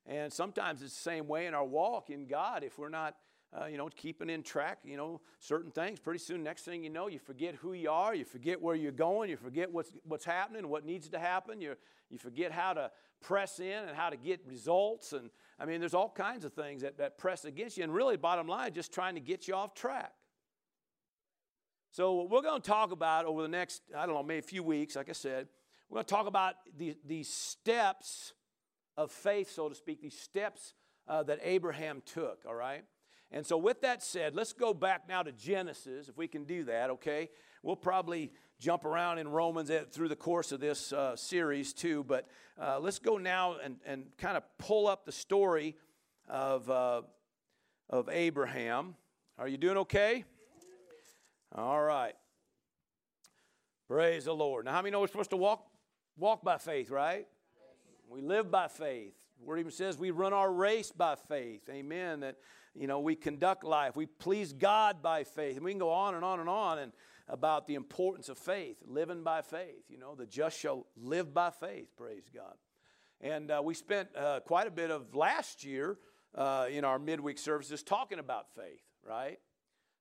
And 0.07 0.33
sometimes 0.33 0.83
it's 0.83 0.95
the 0.95 1.03
same 1.03 1.27
way 1.27 1.47
in 1.47 1.55
our 1.55 1.65
walk 1.65 2.11
in 2.11 2.27
God 2.27 2.63
if 2.63 2.79
we're 2.79 2.89
not 2.89 3.17
uh, 3.61 3.67
you 3.67 3.77
know, 3.77 3.89
keeping 3.95 4.29
in 4.29 4.43
track, 4.43 4.79
you 4.85 4.97
know, 4.97 5.21
certain 5.39 5.71
things. 5.71 6.01
Pretty 6.01 6.19
soon, 6.19 6.43
next 6.43 6.63
thing 6.63 6.83
you 6.83 6.91
know, 6.91 7.07
you 7.07 7.19
forget 7.19 7.55
who 7.55 7.73
you 7.73 7.91
are, 7.91 8.15
you 8.15 8.25
forget 8.25 8.61
where 8.61 8.75
you're 8.75 8.93
going, 8.93 9.31
you 9.31 9.37
forget 9.37 9.71
what's, 9.71 9.93
what's 10.05 10.25
happening, 10.25 10.69
what 10.69 10.85
needs 10.85 11.09
to 11.09 11.19
happen, 11.19 11.61
you, 11.61 11.75
you 12.11 12.19
forget 12.19 12.51
how 12.51 12.73
to 12.73 12.91
press 13.21 13.61
in 13.61 13.89
and 13.89 13.97
how 13.97 14.11
to 14.11 14.17
get 14.17 14.41
results. 14.47 15.13
And 15.13 15.31
I 15.59 15.67
mean, 15.67 15.81
there's 15.81 15.95
all 15.95 16.11
kinds 16.11 16.45
of 16.45 16.53
things 16.53 16.83
that, 16.83 16.99
that 16.99 17.17
press 17.17 17.45
against 17.45 17.77
you. 17.77 17.85
And 17.85 17.95
really, 17.95 18.17
bottom 18.17 18.49
line, 18.49 18.73
just 18.75 18.93
trying 18.93 19.15
to 19.15 19.21
get 19.21 19.47
you 19.47 19.55
off 19.55 19.75
track. 19.75 20.13
So, 21.93 22.15
what 22.15 22.31
we're 22.31 22.43
going 22.43 22.61
to 22.61 22.69
talk 22.69 22.91
about 22.91 23.25
over 23.25 23.43
the 23.43 23.49
next, 23.49 23.83
I 23.97 24.05
don't 24.05 24.17
know, 24.17 24.23
maybe 24.25 24.41
a 24.41 24.43
few 24.43 24.65
weeks, 24.65 24.97
like 24.97 25.09
I 25.09 25.13
said, 25.13 25.47
we're 25.89 25.97
going 25.97 26.07
to 26.07 26.11
talk 26.11 26.27
about 26.27 26.55
the, 26.77 26.97
these 27.07 27.29
steps 27.29 28.33
of 28.97 29.13
faith, 29.13 29.53
so 29.53 29.69
to 29.69 29.77
speak, 29.77 30.03
these 30.03 30.19
steps 30.19 30.75
uh, 31.07 31.23
that 31.23 31.39
Abraham 31.43 32.03
took, 32.05 32.41
all 32.49 32.55
right? 32.55 32.85
And 33.35 33.45
so, 33.45 33.57
with 33.57 33.81
that 33.81 34.01
said, 34.01 34.37
let's 34.37 34.53
go 34.53 34.73
back 34.73 35.09
now 35.09 35.25
to 35.25 35.33
Genesis, 35.33 36.09
if 36.09 36.17
we 36.17 36.29
can 36.29 36.45
do 36.45 36.63
that, 36.67 36.91
okay? 36.91 37.31
We'll 37.65 37.75
probably 37.75 38.31
jump 38.61 38.85
around 38.85 39.19
in 39.19 39.27
Romans 39.27 39.73
through 39.91 40.09
the 40.09 40.15
course 40.15 40.53
of 40.53 40.61
this 40.61 40.93
uh, 40.93 41.17
series 41.17 41.73
too, 41.73 42.05
but 42.05 42.29
uh, 42.63 42.79
let's 42.79 43.01
go 43.01 43.19
now 43.19 43.57
and, 43.61 43.79
and 43.85 44.05
kind 44.19 44.37
of 44.37 44.45
pull 44.59 44.87
up 44.87 45.05
the 45.05 45.11
story 45.11 45.75
of, 46.29 46.71
uh, 46.71 47.03
of 47.91 48.09
Abraham. 48.09 48.95
Are 49.37 49.49
you 49.49 49.57
doing 49.57 49.79
okay? 49.79 50.25
All 51.53 51.83
right. 51.83 52.15
Praise 53.89 54.27
the 54.27 54.33
Lord. 54.33 54.65
Now, 54.67 54.75
how 54.75 54.83
many 54.83 54.93
know 54.93 55.01
we're 55.01 55.09
supposed 55.09 55.31
to 55.31 55.37
walk, 55.37 55.67
walk 56.17 56.45
by 56.45 56.59
faith, 56.59 56.89
right? 56.89 57.27
We 58.09 58.21
live 58.21 58.53
by 58.53 58.69
faith. 58.69 59.15
The 59.41 59.45
word 59.45 59.59
even 59.59 59.73
says 59.73 59.99
we 59.99 60.13
run 60.13 60.33
our 60.33 60.53
race 60.53 60.93
by 60.93 61.17
faith. 61.17 61.63
Amen. 61.69 62.21
That 62.21 62.37
you 62.75 62.87
know, 62.87 63.01
we 63.01 63.15
conduct 63.15 63.65
life. 63.65 63.95
We 63.95 64.07
please 64.07 64.53
God 64.53 65.03
by 65.03 65.25
faith. 65.25 65.57
And 65.57 65.65
we 65.65 65.73
can 65.73 65.79
go 65.79 65.91
on 65.91 66.15
and 66.15 66.25
on 66.25 66.41
and 66.41 66.49
on 66.49 66.79
and 66.79 66.93
about 67.29 67.67
the 67.67 67.75
importance 67.75 68.29
of 68.29 68.37
faith, 68.37 68.77
living 68.87 69.23
by 69.23 69.43
faith. 69.43 69.85
You 69.89 69.99
know, 69.99 70.15
the 70.15 70.27
just 70.27 70.59
shall 70.59 70.87
live 70.97 71.33
by 71.33 71.51
faith, 71.51 71.89
praise 71.97 72.29
God. 72.35 72.55
And 73.21 73.51
uh, 73.51 73.63
we 73.65 73.75
spent 73.75 74.09
uh, 74.17 74.41
quite 74.41 74.67
a 74.67 74.71
bit 74.71 74.91
of 74.91 75.15
last 75.15 75.65
year 75.65 75.99
uh, 76.35 76.67
in 76.71 76.85
our 76.85 76.99
midweek 76.99 77.39
services 77.39 77.83
talking 77.83 78.19
about 78.19 78.55
faith, 78.55 78.83
right? 79.07 79.39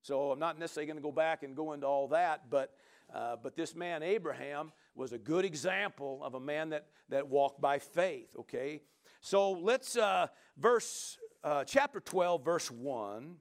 So 0.01 0.31
I'm 0.31 0.39
not 0.39 0.59
necessarily 0.59 0.87
going 0.87 0.97
to 0.97 1.03
go 1.03 1.11
back 1.11 1.43
and 1.43 1.55
go 1.55 1.73
into 1.73 1.87
all 1.87 2.09
that, 2.09 2.49
but, 2.49 2.73
uh, 3.13 3.37
but 3.41 3.55
this 3.55 3.75
man, 3.75 4.03
Abraham, 4.03 4.73
was 4.95 5.13
a 5.13 5.17
good 5.17 5.45
example 5.45 6.21
of 6.23 6.33
a 6.33 6.39
man 6.39 6.69
that, 6.69 6.87
that 7.09 7.29
walked 7.29 7.61
by 7.61 7.79
faith, 7.79 8.35
okay? 8.37 8.81
So 9.21 9.51
let's, 9.51 9.95
uh, 9.95 10.27
verse 10.57 11.17
uh, 11.43 11.63
chapter 11.65 11.99
12, 11.99 12.43
verse 12.43 12.71
1. 12.71 13.35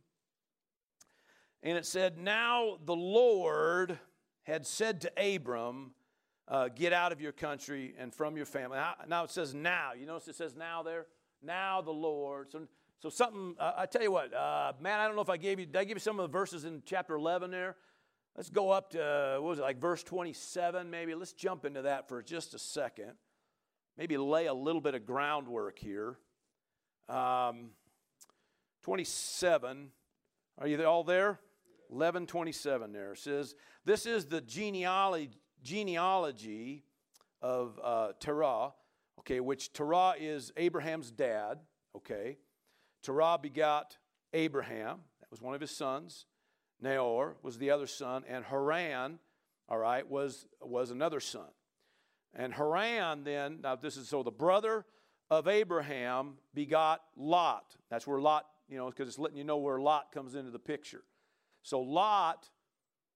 And 1.63 1.79
it 1.79 1.87
said, 1.87 2.19
Now 2.19 2.79
the 2.85 2.97
Lord 2.97 3.99
had 4.43 4.67
said 4.67 5.03
to 5.03 5.35
Abram, 5.35 5.93
uh, 6.49 6.69
Get 6.69 6.93
out 6.93 7.13
of 7.13 7.21
your 7.21 7.33
country 7.33 7.95
and 7.99 8.13
from 8.13 8.37
your 8.37 8.47
family. 8.47 8.79
Now, 9.09 9.25
it 9.25 9.31
says 9.31 9.55
now. 9.55 9.93
You 9.99 10.07
notice 10.07 10.29
it 10.29 10.37
says 10.37 10.57
now 10.57 10.83
there? 10.83 11.07
Now 11.43 11.81
the 11.81 11.93
Lord. 11.93 12.51
So, 12.51 12.67
So 13.01 13.09
something, 13.09 13.55
uh, 13.59 13.73
I 13.77 13.87
tell 13.87 14.03
you 14.03 14.11
what, 14.11 14.35
uh, 14.35 14.73
man, 14.81 14.99
I 14.99 15.07
don't 15.07 15.15
know 15.15 15.23
if 15.23 15.31
I 15.31 15.37
gave 15.37 15.61
you, 15.61 15.67
did 15.67 15.77
I 15.77 15.85
give 15.85 15.97
you 15.97 16.01
some 16.01 16.19
of 16.19 16.31
the 16.31 16.33
verses 16.33 16.65
in 16.65 16.83
chapter 16.85 17.15
11 17.15 17.51
there? 17.51 17.77
Let's 18.37 18.49
go 18.49 18.71
up 18.71 18.91
to, 18.91 19.39
what 19.41 19.51
was 19.51 19.59
it, 19.59 19.63
like 19.63 19.79
verse 19.79 20.03
27 20.03 20.89
maybe? 20.91 21.15
Let's 21.15 21.33
jump 21.33 21.65
into 21.65 21.83
that 21.83 22.09
for 22.09 22.23
just 22.23 22.55
a 22.55 22.59
second. 22.59 23.13
Maybe 23.99 24.17
lay 24.17 24.47
a 24.47 24.55
little 24.55 24.81
bit 24.81 24.95
of 24.95 25.05
groundwork 25.05 25.79
here. 25.79 26.17
Um, 27.09 27.71
27, 28.83 29.91
are 30.59 30.67
you 30.67 30.85
all 30.85 31.05
there? 31.05 31.39
1127 31.89 32.93
there 32.93 33.15
says, 33.15 33.55
This 33.85 34.07
is 34.07 34.27
the 34.27 34.41
genealogy, 34.41 35.39
genealogy 35.63 36.85
of 37.41 37.79
uh, 37.83 38.13
Terah, 38.19 38.73
okay, 39.21 39.41
which 39.41 39.73
Terah 39.73 40.15
is 40.19 40.53
Abraham's 40.57 41.11
dad, 41.11 41.61
okay. 41.97 42.39
Terah 43.03 43.39
begot 43.41 43.99
Abraham, 44.33 44.99
that 45.21 45.31
was 45.31 45.41
one 45.41 45.55
of 45.55 45.61
his 45.61 45.71
sons. 45.71 46.27
Nahor 46.81 47.37
was 47.43 47.59
the 47.59 47.71
other 47.71 47.87
son, 47.87 48.25
and 48.29 48.45
Haran, 48.45 49.21
all 49.69 49.79
right, 49.79 50.09
was, 50.09 50.47
was 50.61 50.91
another 50.91 51.21
son. 51.21 51.47
And 52.35 52.53
Haran 52.53 53.23
then, 53.23 53.61
now 53.63 53.77
this 53.77 53.97
is 53.97 54.09
so 54.09 54.23
the 54.23 54.33
brother 54.33 54.85
of 55.31 55.47
Abraham 55.47 56.35
begot 56.55 57.03
Lot. 57.17 57.77
That's 57.89 58.07
where 58.07 58.21
Lot, 58.21 58.47
you 58.73 58.79
know, 58.79 58.87
because 58.87 59.07
it's 59.07 59.19
letting 59.19 59.37
you 59.37 59.45
know 59.45 59.59
where 59.59 59.79
Lot 59.79 60.13
comes 60.13 60.35
into 60.35 60.51
the 60.51 60.59
picture. 60.59 61.03
So 61.63 61.81
Lot 61.81 62.49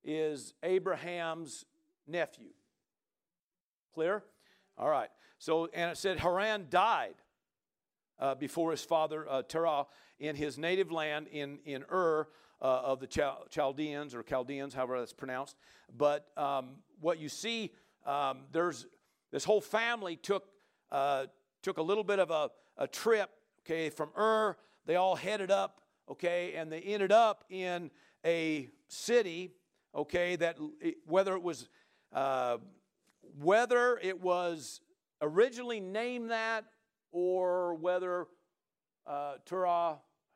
is 0.04 0.52
Abraham's 0.62 1.64
nephew. 2.06 2.50
Clear? 3.94 4.22
All 4.76 4.90
right. 4.90 5.08
So, 5.38 5.70
and 5.72 5.90
it 5.90 5.96
said 5.96 6.18
Haran 6.18 6.66
died 6.68 7.14
uh, 8.20 8.34
before 8.34 8.70
his 8.70 8.82
father 8.82 9.26
uh, 9.28 9.42
Terah 9.42 9.86
in 10.18 10.36
his 10.36 10.58
native 10.58 10.92
land 10.92 11.26
in, 11.28 11.58
in 11.64 11.84
Ur 11.90 12.28
uh, 12.60 12.64
of 12.64 13.00
the 13.00 13.06
Chaldeans 13.48 14.14
or 14.14 14.22
Chaldeans, 14.22 14.74
however 14.74 14.98
that's 14.98 15.14
pronounced. 15.14 15.56
But 15.96 16.26
um, 16.36 16.76
what 17.00 17.18
you 17.18 17.30
see, 17.30 17.72
um, 18.04 18.40
there's 18.52 18.86
this 19.32 19.44
whole 19.44 19.62
family 19.62 20.16
took, 20.16 20.44
uh, 20.92 21.26
took 21.62 21.78
a 21.78 21.82
little 21.82 22.04
bit 22.04 22.18
of 22.18 22.30
a, 22.30 22.50
a 22.76 22.86
trip, 22.86 23.30
okay, 23.60 23.88
from 23.88 24.10
Ur. 24.18 24.58
They 24.86 24.96
all 24.96 25.16
headed 25.16 25.50
up, 25.50 25.80
okay, 26.10 26.54
and 26.54 26.70
they 26.70 26.80
ended 26.80 27.12
up 27.12 27.44
in 27.50 27.90
a 28.24 28.68
city, 28.88 29.52
okay, 29.94 30.36
that 30.36 30.58
whether 31.06 31.34
it 31.34 31.42
was 31.42 31.68
uh, 32.12 32.58
whether 33.38 33.98
it 33.98 34.20
was 34.20 34.80
originally 35.20 35.80
named 35.80 36.30
that 36.30 36.64
or 37.10 37.74
whether 37.74 38.26
uh, 39.06 39.34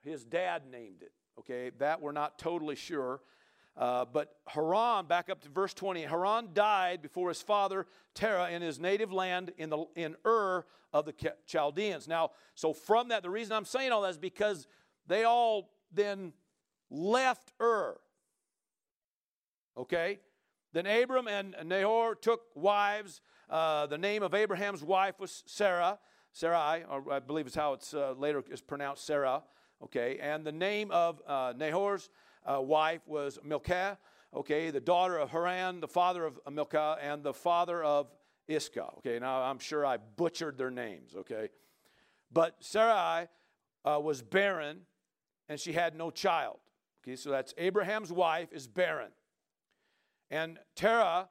his 0.03 0.25
dad, 0.25 0.63
named 0.71 1.03
it. 1.03 1.13
Okay, 1.39 1.71
that 1.79 2.01
we're 2.01 2.13
not 2.13 2.39
totally 2.39 2.77
sure. 2.77 3.21
Uh, 3.77 4.05
but 4.05 4.37
Haran, 4.47 5.07
back 5.07 5.31
up 5.31 5.41
to 5.43 5.49
verse 5.49 5.73
20, 5.75 6.03
Haran 6.03 6.49
died 6.53 7.03
before 7.03 7.29
his 7.29 7.41
father 7.41 7.87
Terah 8.15 8.51
in 8.51 8.63
his 8.63 8.79
native 8.79 9.13
land 9.13 9.53
in, 9.57 9.71
the, 9.71 9.85
in 9.95 10.17
Ur 10.27 10.67
of 10.93 11.07
the 11.07 11.15
Chaldeans. 11.47 12.09
Now, 12.09 12.31
so 12.55 12.73
from 12.73 13.09
that, 13.09 13.23
the 13.23 13.31
reason 13.31 13.53
I'm 13.53 13.65
saying 13.65 13.93
all 13.93 14.03
that 14.03 14.11
is 14.11 14.19
because 14.19 14.67
they 15.07 15.25
all 15.25 15.71
then 15.93 16.33
left 16.91 17.53
Ur. 17.61 17.99
Okay? 19.77 20.19
Then 20.73 20.87
Abram 20.87 21.27
and 21.27 21.55
Nahor 21.65 22.15
took 22.15 22.43
wives. 22.55 23.21
Uh, 23.49 23.87
the 23.87 23.99
name 23.99 24.23
of 24.23 24.35
Abraham's 24.35 24.83
wife 24.83 25.19
was 25.19 25.43
Sarah. 25.47 25.99
Sarai, 26.33 26.85
I 27.11 27.19
believe 27.19 27.47
is 27.47 27.55
how 27.55 27.73
it's 27.73 27.93
uh, 27.93 28.15
later 28.17 28.45
is 28.51 28.61
pronounced 28.61 29.05
Sarah. 29.05 29.43
Okay, 29.83 30.19
and 30.21 30.45
the 30.45 30.53
name 30.53 30.91
of 30.91 31.21
uh, 31.27 31.55
Nahor's 31.57 32.11
uh, 32.47 32.61
wife 32.61 33.03
was 33.07 33.39
Milcah. 33.45 33.99
Okay, 34.35 34.71
the 34.71 34.81
daughter 34.81 35.19
of 35.19 35.31
Haran, 35.31 35.81
the 35.81 35.89
father 35.89 36.25
of 36.25 36.39
Milcah, 36.51 36.99
and 37.03 37.23
the 37.23 37.35
father 37.35 37.83
of 37.83 38.11
Iscah. 38.47 38.91
Okay, 38.99 39.19
now 39.19 39.43
I'm 39.43 39.59
sure 39.59 39.85
I 39.85 39.97
butchered 39.97 40.57
their 40.57 40.71
names. 40.71 41.15
Okay, 41.17 41.49
but 42.33 42.57
Sarai 42.61 43.29
uh, 43.85 44.01
was 44.01 44.23
barren, 44.23 44.83
and 45.49 45.59
she 45.59 45.73
had 45.73 45.97
no 45.97 46.11
child. 46.11 46.59
Okay, 47.03 47.17
so 47.17 47.31
that's 47.31 47.55
Abraham's 47.59 48.13
wife 48.13 48.53
is 48.53 48.69
barren. 48.69 49.11
And 50.31 50.59
Terah, 50.77 51.29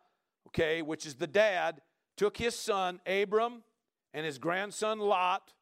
okay, 0.48 0.82
which 0.82 1.06
is 1.06 1.16
the 1.16 1.28
dad, 1.28 1.82
took 2.18 2.36
his 2.36 2.56
son 2.56 3.00
Abram 3.06 3.64
and 4.14 4.26
his 4.26 4.38
grandson 4.38 5.00
Lot, 5.00 5.54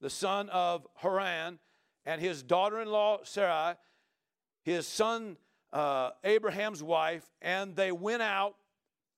the 0.00 0.10
son 0.10 0.50
of 0.50 0.86
Haran, 0.96 1.58
and 2.04 2.20
his 2.20 2.42
daughter 2.42 2.80
in 2.80 2.88
law 2.88 3.20
Sarai, 3.22 3.76
his 4.66 4.84
son 4.84 5.36
uh, 5.72 6.10
Abraham's 6.24 6.82
wife, 6.82 7.24
and 7.40 7.76
they 7.76 7.92
went 7.92 8.20
out 8.20 8.56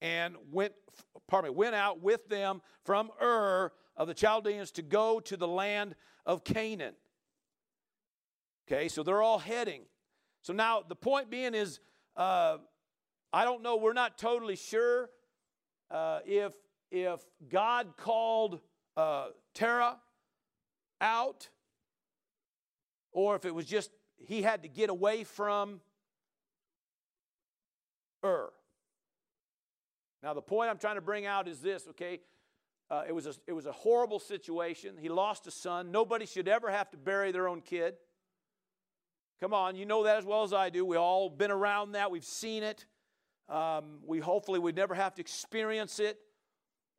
and 0.03 0.37
went, 0.53 0.75
pardon 1.27 1.51
me, 1.51 1.57
went 1.57 1.75
out 1.75 2.03
with 2.03 2.29
them 2.29 2.61
from 2.85 3.11
Ur 3.21 3.73
of 3.97 4.09
the 4.09 4.15
Chaldeans 4.15 4.71
to 4.73 4.83
go 4.83 5.21
to 5.21 5.39
the 5.39 5.49
land 5.49 5.95
of 6.27 6.45
Canaan. 6.45 6.95
Okay, 8.71 8.89
so 8.89 9.03
they're 9.03 9.23
all 9.23 9.39
heading. 9.39 9.85
So 10.43 10.53
now 10.53 10.83
the 10.87 10.95
point 10.95 11.31
being 11.31 11.55
is, 11.55 11.81
uh, 12.15 12.59
I 13.33 13.45
don't 13.45 13.63
know, 13.63 13.79
we're 13.79 13.95
not 13.95 14.19
totally 14.19 14.57
sure 14.57 15.09
uh, 15.91 16.19
if, 16.27 16.53
if 16.91 17.21
God 17.49 17.97
called 17.97 18.61
uh, 18.99 19.29
Terah 19.55 19.97
out 21.01 21.49
or 23.13 23.35
if 23.35 23.47
it 23.47 23.55
was 23.55 23.65
just 23.65 23.91
he 24.19 24.43
had 24.43 24.63
to 24.63 24.69
get 24.69 24.91
away 24.91 25.25
from 25.25 25.81
Ur. 28.25 28.51
Now, 30.23 30.35
the 30.35 30.43
point 30.43 30.71
I'm 30.71 30.79
trying 30.79 30.97
to 30.97 31.01
bring 31.01 31.27
out 31.27 31.47
is 31.47 31.61
this, 31.61 31.87
okay? 31.91 32.21
Uh, 32.91 33.05
it, 33.07 33.13
was 33.13 33.27
a, 33.27 33.35
it 33.47 33.53
was 33.53 33.67
a 33.67 33.73
horrible 33.73 34.19
situation. 34.19 34.97
He 34.99 35.09
lost 35.09 35.47
a 35.47 35.51
son. 35.51 35.93
Nobody 35.93 36.27
should 36.27 36.49
ever 36.49 36.71
have 36.71 36.91
to 36.91 36.97
bury 36.97 37.31
their 37.31 37.49
own 37.49 37.61
kid. 37.61 37.95
Come 39.41 39.55
on, 39.55 39.77
you 39.77 39.87
know 39.87 40.03
that 40.05 40.19
as 40.19 40.25
well 40.25 40.43
as 40.43 40.53
I 40.53 40.69
do. 40.69 40.85
We've 40.85 40.99
all 40.99 41.31
been 41.31 41.53
around 41.53 41.93
that, 41.93 42.11
we've 42.11 42.25
seen 42.25 42.65
it. 42.65 42.87
Um, 43.49 44.01
we 44.05 44.19
hopefully 44.19 44.59
would 44.59 44.75
never 44.75 44.95
have 44.95 45.15
to 45.15 45.21
experience 45.21 46.01
it. 46.01 46.19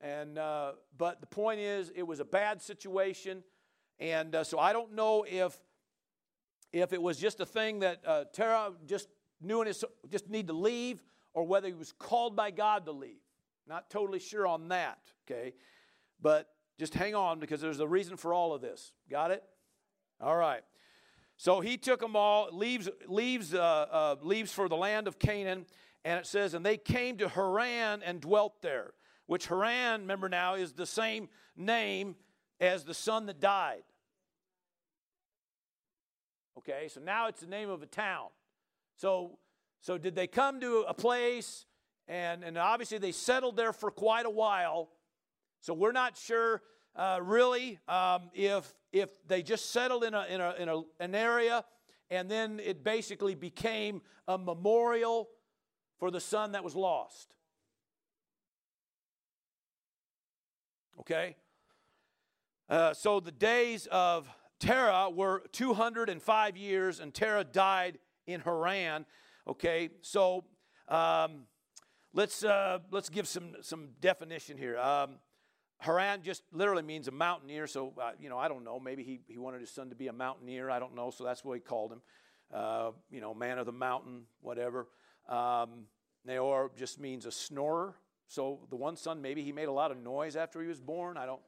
And 0.01 0.37
uh, 0.37 0.73
but 0.97 1.19
the 1.19 1.27
point 1.27 1.59
is, 1.59 1.91
it 1.93 2.03
was 2.03 2.21
a 2.21 2.25
bad 2.25 2.61
situation, 2.61 3.43
and 3.99 4.33
uh, 4.33 4.43
so 4.45 4.57
I 4.57 4.71
don't 4.71 4.95
know 4.95 5.25
if 5.27 5.59
if 6.71 6.93
it 6.93 7.01
was 7.01 7.17
just 7.17 7.39
a 7.39 7.45
thing 7.45 7.79
that 7.79 8.01
uh, 8.05 8.25
Terah 8.33 8.71
just 8.85 9.07
knew 9.41 9.61
his 9.61 9.83
just 10.11 10.29
need 10.29 10.47
to 10.47 10.53
leave, 10.53 11.03
or 11.33 11.45
whether 11.45 11.67
he 11.67 11.73
was 11.73 11.91
called 11.91 12.35
by 12.35 12.51
God 12.51 12.85
to 12.85 12.91
leave. 12.91 13.21
Not 13.67 13.89
totally 13.89 14.19
sure 14.19 14.47
on 14.47 14.69
that. 14.69 14.99
Okay, 15.25 15.53
but 16.21 16.49
just 16.77 16.93
hang 16.93 17.15
on 17.15 17.39
because 17.39 17.61
there's 17.61 17.79
a 17.79 17.87
reason 17.87 18.17
for 18.17 18.33
all 18.33 18.53
of 18.53 18.61
this. 18.61 18.93
Got 19.09 19.31
it? 19.31 19.43
All 20.21 20.35
right. 20.35 20.63
So 21.37 21.61
he 21.61 21.77
took 21.77 22.01
them 22.01 22.17
all, 22.17 22.49
leaves, 22.51 22.89
leaves, 23.07 23.53
uh, 23.53 23.59
uh, 23.61 24.15
leaves 24.21 24.51
for 24.51 24.67
the 24.67 24.75
land 24.75 25.07
of 25.07 25.19
Canaan, 25.19 25.65
and 26.03 26.19
it 26.19 26.25
says, 26.25 26.53
and 26.53 26.65
they 26.65 26.75
came 26.75 27.17
to 27.17 27.29
Haran 27.29 28.03
and 28.03 28.19
dwelt 28.19 28.61
there. 28.61 28.91
Which 29.25 29.47
Haran, 29.47 30.01
remember 30.01 30.27
now, 30.27 30.55
is 30.55 30.73
the 30.73 30.85
same 30.85 31.29
name 31.55 32.15
as 32.59 32.83
the 32.83 32.93
son 32.93 33.25
that 33.27 33.39
died. 33.39 33.83
Okay, 36.59 36.87
so 36.89 36.99
now 36.99 37.27
it's 37.27 37.41
the 37.41 37.47
name 37.47 37.69
of 37.69 37.81
a 37.81 37.85
town. 37.85 38.27
So, 38.95 39.39
so 39.81 39.97
did 39.97 40.15
they 40.15 40.27
come 40.27 40.59
to 40.61 40.85
a 40.87 40.93
place, 40.93 41.65
and, 42.07 42.43
and 42.43 42.57
obviously 42.57 42.97
they 42.97 43.11
settled 43.11 43.55
there 43.55 43.73
for 43.73 43.91
quite 43.91 44.25
a 44.25 44.29
while. 44.29 44.89
So 45.61 45.73
we're 45.73 45.93
not 45.93 46.17
sure 46.17 46.61
uh, 46.95 47.19
really 47.21 47.79
um, 47.87 48.29
if 48.33 48.73
if 48.91 49.09
they 49.27 49.43
just 49.43 49.71
settled 49.71 50.03
in, 50.03 50.13
a, 50.13 50.25
in, 50.25 50.41
a, 50.41 50.53
in 50.55 50.69
a, 50.69 50.81
an 50.99 51.15
area 51.15 51.63
and 52.09 52.29
then 52.29 52.59
it 52.59 52.83
basically 52.83 53.35
became 53.35 54.01
a 54.27 54.37
memorial 54.37 55.29
for 55.99 56.09
the 56.09 56.19
son 56.19 56.53
that 56.53 56.63
was 56.63 56.75
lost. 56.75 57.35
Okay? 60.99 61.35
Uh, 62.67 62.93
so 62.93 63.19
the 63.19 63.31
days 63.31 63.87
of 63.91 64.27
Terah 64.59 65.09
were 65.09 65.43
205 65.51 66.57
years, 66.57 66.99
and 66.99 67.13
Terah 67.13 67.43
died 67.43 67.99
in 68.27 68.41
Haran. 68.41 69.05
Okay, 69.47 69.89
so 70.01 70.43
um, 70.87 71.43
let's 72.13 72.43
uh, 72.43 72.79
let's 72.91 73.09
give 73.09 73.27
some 73.27 73.55
some 73.61 73.89
definition 74.01 74.57
here. 74.57 74.77
Um, 74.77 75.15
Haran 75.79 76.23
just 76.23 76.43
literally 76.51 76.83
means 76.83 77.07
a 77.07 77.11
mountaineer. 77.11 77.65
So, 77.65 77.93
uh, 78.01 78.11
you 78.19 78.29
know, 78.29 78.37
I 78.37 78.49
don't 78.49 78.65
know. 78.65 78.79
Maybe 78.79 79.03
he, 79.03 79.21
he 79.27 79.37
wanted 79.37 79.61
his 79.61 79.71
son 79.71 79.89
to 79.89 79.95
be 79.95 80.07
a 80.07 80.13
mountaineer. 80.13 80.69
I 80.69 80.77
don't 80.77 80.93
know. 80.93 81.09
So 81.09 81.23
that's 81.23 81.43
what 81.45 81.53
he 81.53 81.61
called 81.61 81.93
him. 81.93 82.01
Uh, 82.53 82.91
you 83.09 83.21
know, 83.21 83.33
man 83.33 83.57
of 83.57 83.65
the 83.65 83.71
mountain, 83.71 84.23
whatever. 84.41 84.87
Um, 85.29 85.85
Nahor 86.25 86.71
just 86.75 86.99
means 86.99 87.25
a 87.25 87.31
snorer. 87.31 87.95
So 88.27 88.59
the 88.69 88.75
one 88.75 88.97
son, 88.97 89.21
maybe 89.21 89.41
he 89.41 89.53
made 89.53 89.69
a 89.69 89.71
lot 89.71 89.89
of 89.89 89.97
noise 89.97 90.35
after 90.35 90.61
he 90.61 90.67
was 90.67 90.81
born. 90.81 91.15
I 91.15 91.25
don't. 91.25 91.41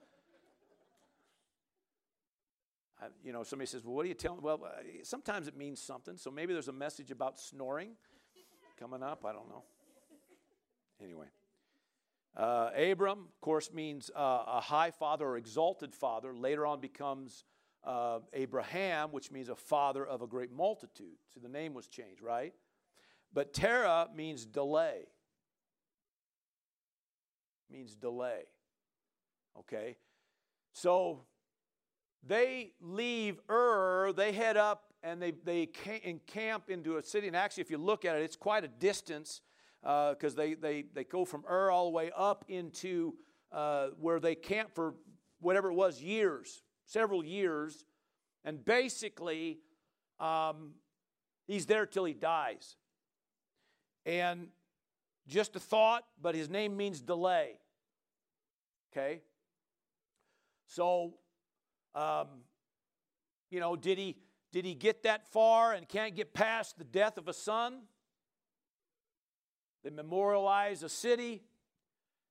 You 3.23 3.33
know, 3.33 3.43
somebody 3.43 3.67
says, 3.67 3.83
Well, 3.83 3.95
what 3.95 4.05
are 4.05 4.09
you 4.09 4.13
telling? 4.13 4.41
Well, 4.41 4.61
uh, 4.65 4.81
sometimes 5.03 5.47
it 5.47 5.57
means 5.57 5.81
something. 5.81 6.17
So 6.17 6.31
maybe 6.31 6.53
there's 6.53 6.67
a 6.67 6.73
message 6.73 7.11
about 7.11 7.39
snoring 7.39 7.91
coming 8.79 9.03
up. 9.03 9.25
I 9.25 9.31
don't 9.31 9.49
know. 9.49 9.63
Anyway. 11.03 11.27
Uh, 12.35 12.69
Abram, 12.77 13.19
of 13.27 13.41
course, 13.41 13.73
means 13.73 14.09
uh, 14.15 14.43
a 14.47 14.61
high 14.61 14.91
father 14.91 15.27
or 15.27 15.37
exalted 15.37 15.93
father. 15.93 16.33
Later 16.33 16.65
on 16.65 16.79
becomes 16.79 17.43
uh, 17.83 18.19
Abraham, 18.33 19.11
which 19.11 19.31
means 19.31 19.49
a 19.49 19.55
father 19.55 20.05
of 20.05 20.21
a 20.21 20.27
great 20.27 20.51
multitude. 20.51 21.17
So 21.33 21.39
the 21.39 21.49
name 21.49 21.73
was 21.73 21.87
changed, 21.87 22.21
right? 22.21 22.53
But 23.33 23.53
Terah 23.53 24.07
means 24.15 24.45
delay. 24.45 25.07
Means 27.69 27.95
delay. 27.95 28.43
Okay? 29.59 29.97
So 30.73 31.21
they 32.25 32.73
leave 32.79 33.39
Ur, 33.49 34.13
they 34.13 34.31
head 34.31 34.57
up 34.57 34.93
and 35.03 35.21
they, 35.21 35.31
they 35.31 35.69
encamp 36.03 36.69
into 36.69 36.97
a 36.97 37.03
city. 37.03 37.27
And 37.27 37.35
actually, 37.35 37.61
if 37.61 37.71
you 37.71 37.77
look 37.77 38.05
at 38.05 38.15
it, 38.15 38.23
it's 38.23 38.35
quite 38.35 38.63
a 38.63 38.67
distance 38.67 39.41
because 39.81 40.33
uh, 40.33 40.37
they, 40.37 40.53
they, 40.53 40.85
they 40.93 41.03
go 41.03 41.25
from 41.25 41.43
Ur 41.49 41.71
all 41.71 41.85
the 41.85 41.91
way 41.91 42.11
up 42.15 42.45
into 42.47 43.15
uh, 43.51 43.87
where 43.99 44.19
they 44.19 44.35
camp 44.35 44.69
for 44.75 44.93
whatever 45.39 45.71
it 45.71 45.73
was, 45.73 46.01
years, 46.01 46.61
several 46.85 47.25
years. 47.25 47.85
And 48.45 48.63
basically, 48.63 49.59
um, 50.19 50.73
he's 51.47 51.65
there 51.65 51.85
till 51.85 52.05
he 52.05 52.13
dies. 52.13 52.75
And 54.05 54.47
just 55.27 55.55
a 55.55 55.59
thought, 55.59 56.03
but 56.21 56.35
his 56.35 56.49
name 56.49 56.77
means 56.77 57.01
delay. 57.01 57.59
Okay? 58.91 59.21
So 60.67 61.15
um, 61.95 62.27
you 63.49 63.59
know, 63.59 63.75
did 63.75 63.97
he, 63.97 64.17
did 64.51 64.65
he 64.65 64.73
get 64.73 65.03
that 65.03 65.27
far 65.31 65.73
and 65.73 65.87
can't 65.87 66.15
get 66.15 66.33
past 66.33 66.77
the 66.77 66.83
death 66.83 67.17
of 67.17 67.27
a 67.27 67.33
son? 67.33 67.81
They 69.83 69.89
memorialize 69.89 70.83
a 70.83 70.89
city 70.89 71.43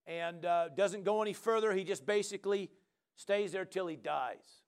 and 0.07 0.45
uh, 0.45 0.69
doesn't 0.69 1.05
go 1.05 1.23
any 1.23 1.33
further. 1.33 1.73
He 1.73 1.85
just 1.85 2.07
basically 2.07 2.71
stays 3.17 3.52
there 3.52 3.64
till 3.64 3.87
he 3.87 3.97
dies. 3.97 4.62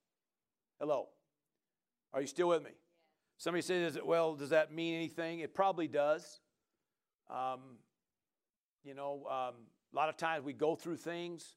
Hello. 0.78 1.08
Are 2.12 2.20
you 2.20 2.26
still 2.26 2.48
with 2.48 2.62
me? 2.62 2.72
Somebody 3.38 3.62
says, 3.62 3.98
well, 4.04 4.34
does 4.34 4.50
that 4.50 4.72
mean 4.72 4.94
anything? 4.94 5.40
It 5.40 5.54
probably 5.54 5.88
does. 5.88 6.40
Um, 7.30 7.60
you 8.84 8.94
know, 8.94 9.26
um, 9.26 9.54
a 9.92 9.96
lot 9.96 10.08
of 10.08 10.16
times 10.16 10.44
we 10.44 10.52
go 10.52 10.74
through 10.74 10.96
things 10.96 11.56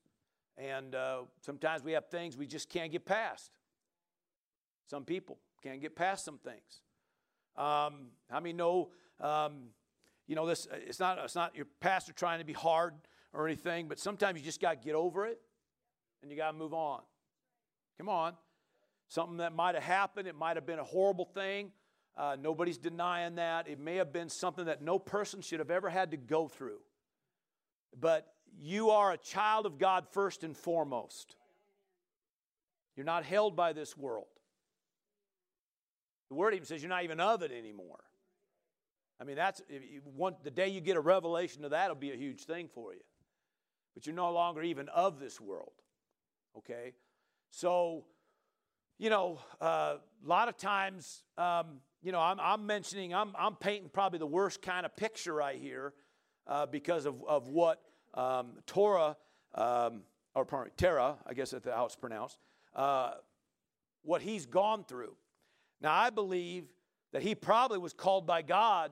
and 0.58 0.96
uh, 0.96 1.20
sometimes 1.42 1.84
we 1.84 1.94
have 1.94 2.08
things 2.08 2.38
we 2.38 2.48
just 2.48 2.70
can't 2.70 2.92
get 2.92 3.06
past. 3.06 3.52
Some 4.90 5.04
people 5.04 5.38
can't 5.64 5.82
get 5.82 5.96
past 5.96 6.24
some 6.26 6.38
things. 6.38 6.82
Um, 7.58 8.12
how 8.30 8.40
many 8.40 8.54
know? 8.54 8.90
Um, 9.20 9.70
you 10.28 10.36
know, 10.36 10.46
this. 10.46 10.68
It's 10.72 11.00
not. 11.00 11.18
It's 11.20 11.36
not 11.36 11.56
your 11.56 11.68
pastor 11.80 12.14
trying 12.14 12.40
to 12.40 12.46
be 12.46 12.54
hard 12.54 12.94
or 13.34 13.48
anything, 13.48 13.88
but 13.88 14.00
sometimes 14.00 14.40
you 14.40 14.46
just 14.46 14.62
got 14.62 14.82
to 14.82 14.86
get 14.86 14.96
over 14.96 15.26
it, 15.26 15.40
and 16.22 16.32
you 16.32 16.38
got 16.38 16.52
to 16.52 16.58
move 16.58 16.74
on. 16.74 17.02
Come 17.98 18.10
on. 18.10 18.34
Something 19.08 19.38
that 19.38 19.54
might 19.54 19.76
have 19.76 19.84
happened. 19.84 20.28
It 20.28 20.36
might 20.36 20.58
have 20.58 20.66
been 20.66 20.80
a 20.80 20.84
horrible 20.84 21.26
thing. 21.26 21.72
Uh, 22.18 22.38
nobody's 22.40 22.78
denying 22.78 23.36
that. 23.36 23.68
It 23.68 23.80
may 23.80 23.96
have 23.96 24.12
been 24.12 24.30
something 24.30 24.66
that 24.66 24.82
no 24.82 24.98
person 25.00 25.42
should 25.42 25.60
have 25.60 25.70
ever 25.70 25.90
had 25.90 26.12
to 26.12 26.18
go 26.18 26.48
through. 26.48 26.80
But 28.00 28.35
you 28.60 28.90
are 28.92 29.12
a 29.12 29.18
child 29.18 29.66
of 29.66 29.78
God 29.78 30.06
first 30.12 30.44
and 30.44 30.56
foremost. 30.56 31.36
You're 32.96 33.06
not 33.06 33.26
held 33.26 33.56
by 33.56 33.74
this 33.74 33.98
world. 33.98 34.26
The 36.30 36.36
word 36.36 36.54
even 36.54 36.66
says 36.66 36.82
you're 36.82 36.90
not 36.90 37.04
even 37.04 37.20
of 37.20 37.44
it 37.44 37.52
anymore. 37.52 38.04
I 39.20 39.24
mean, 39.24 39.36
that's 39.36 39.62
want 40.16 40.44
the 40.44 40.52
day 40.52 40.70
you 40.70 40.82
get 40.82 40.98
a 40.98 41.02
revelation 41.02 41.64
of 41.64 41.72
that, 41.72 41.86
it'll 41.86 41.96
be 41.96 42.12
a 42.12 42.18
huge 42.18 42.44
thing 42.44 42.68
for 42.68 42.94
you. 42.94 43.00
But 43.94 44.06
you're 44.06 44.16
no 44.16 44.32
longer 44.32 44.62
even 44.62 44.90
of 44.90 45.20
this 45.20 45.40
world. 45.40 45.72
Okay? 46.58 46.94
So, 47.52 48.06
you 48.98 49.10
know, 49.10 49.40
uh, 49.62 49.96
a 50.26 50.28
lot 50.28 50.50
of 50.50 50.58
times, 50.58 51.24
um, 51.38 51.80
you 52.04 52.12
know, 52.12 52.20
I'm, 52.20 52.40
I'm, 52.40 52.66
mentioning, 52.66 53.14
I'm, 53.14 53.34
I'm 53.38 53.56
painting 53.56 53.90
probably 53.92 54.20
the 54.20 54.28
worst 54.28 54.62
kind 54.62 54.86
of 54.86 54.96
picture 54.98 55.34
right 55.34 55.58
here 55.58 55.94
uh, 56.48 56.66
because 56.66 57.06
of, 57.06 57.24
of 57.26 57.48
what 57.48 57.82
um, 58.16 58.54
Torah, 58.66 59.16
um, 59.54 60.02
or 60.34 60.46
pardon, 60.46 60.74
Terah, 60.78 61.18
I 61.26 61.34
guess 61.34 61.52
that's 61.52 61.68
how 61.68 61.86
it's 61.86 61.96
pronounced, 61.96 62.40
uh, 62.76 63.12
what 64.02 64.22
he's 64.22 64.46
gone 64.46 64.84
through. 64.84 65.16
Now, 65.82 65.94
I 65.94 66.10
believe 66.10 66.66
that 67.14 67.22
he 67.22 67.36
probably 67.36 67.78
was 67.78 67.94
called 67.94 68.26
by 68.26 68.42
God 68.42 68.92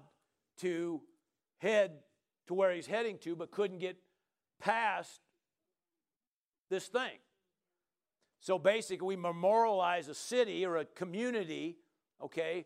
to 0.58 1.02
head 1.58 1.92
to 2.48 2.54
where 2.54 2.74
he's 2.74 2.88
heading 2.88 3.18
to, 3.20 3.36
but 3.36 3.52
couldn't 3.52 3.80
get 3.80 3.98
past 4.60 5.22
this 6.70 6.88
thing. 6.88 7.20
So 8.40 8.60
basically, 8.60 9.08
we 9.08 9.16
memorialize 9.16 10.10
a 10.10 10.14
city 10.14 10.66
or 10.66 10.78
a 10.78 10.86
community, 10.86 11.78
okay, 12.22 12.66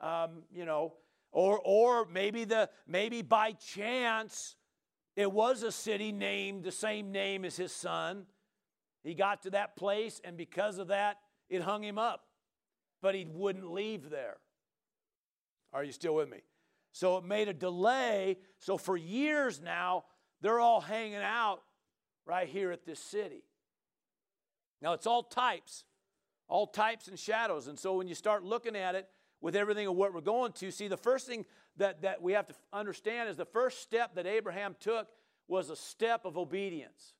um, 0.00 0.44
you 0.50 0.64
know, 0.64 0.94
or 1.32 1.60
or 1.62 2.06
maybe 2.06 2.44
the 2.44 2.70
maybe 2.86 3.20
by 3.20 3.52
chance 3.52 4.56
it 5.20 5.30
was 5.30 5.62
a 5.62 5.70
city 5.70 6.12
named 6.12 6.64
the 6.64 6.72
same 6.72 7.12
name 7.12 7.44
as 7.44 7.54
his 7.54 7.72
son. 7.72 8.24
He 9.04 9.12
got 9.12 9.42
to 9.42 9.50
that 9.50 9.76
place, 9.76 10.18
and 10.24 10.34
because 10.34 10.78
of 10.78 10.88
that, 10.88 11.18
it 11.50 11.60
hung 11.60 11.84
him 11.84 11.98
up. 11.98 12.24
But 13.02 13.14
he 13.14 13.26
wouldn't 13.30 13.70
leave 13.70 14.08
there. 14.08 14.38
Are 15.74 15.84
you 15.84 15.92
still 15.92 16.14
with 16.14 16.30
me? 16.30 16.38
So 16.92 17.18
it 17.18 17.24
made 17.24 17.48
a 17.48 17.52
delay. 17.52 18.38
So 18.60 18.78
for 18.78 18.96
years 18.96 19.60
now, 19.60 20.04
they're 20.40 20.58
all 20.58 20.80
hanging 20.80 21.16
out 21.16 21.60
right 22.24 22.48
here 22.48 22.72
at 22.72 22.86
this 22.86 22.98
city. 22.98 23.44
Now 24.80 24.94
it's 24.94 25.06
all 25.06 25.22
types, 25.22 25.84
all 26.48 26.66
types 26.66 27.08
and 27.08 27.18
shadows. 27.18 27.68
And 27.68 27.78
so 27.78 27.94
when 27.94 28.08
you 28.08 28.14
start 28.14 28.42
looking 28.42 28.74
at 28.74 28.94
it 28.94 29.06
with 29.42 29.54
everything 29.54 29.86
of 29.86 29.96
what 29.96 30.14
we're 30.14 30.22
going 30.22 30.52
to, 30.52 30.70
see, 30.70 30.88
the 30.88 30.96
first 30.96 31.26
thing 31.26 31.44
that, 31.80 32.02
that 32.02 32.22
we 32.22 32.32
have 32.32 32.46
to 32.46 32.54
understand 32.72 33.28
is 33.28 33.36
the 33.36 33.44
first 33.44 33.82
step 33.82 34.14
that 34.14 34.26
Abraham 34.26 34.76
took 34.78 35.08
was 35.48 35.70
a 35.70 35.76
step 35.76 36.24
of 36.24 36.38
obedience. 36.38 37.14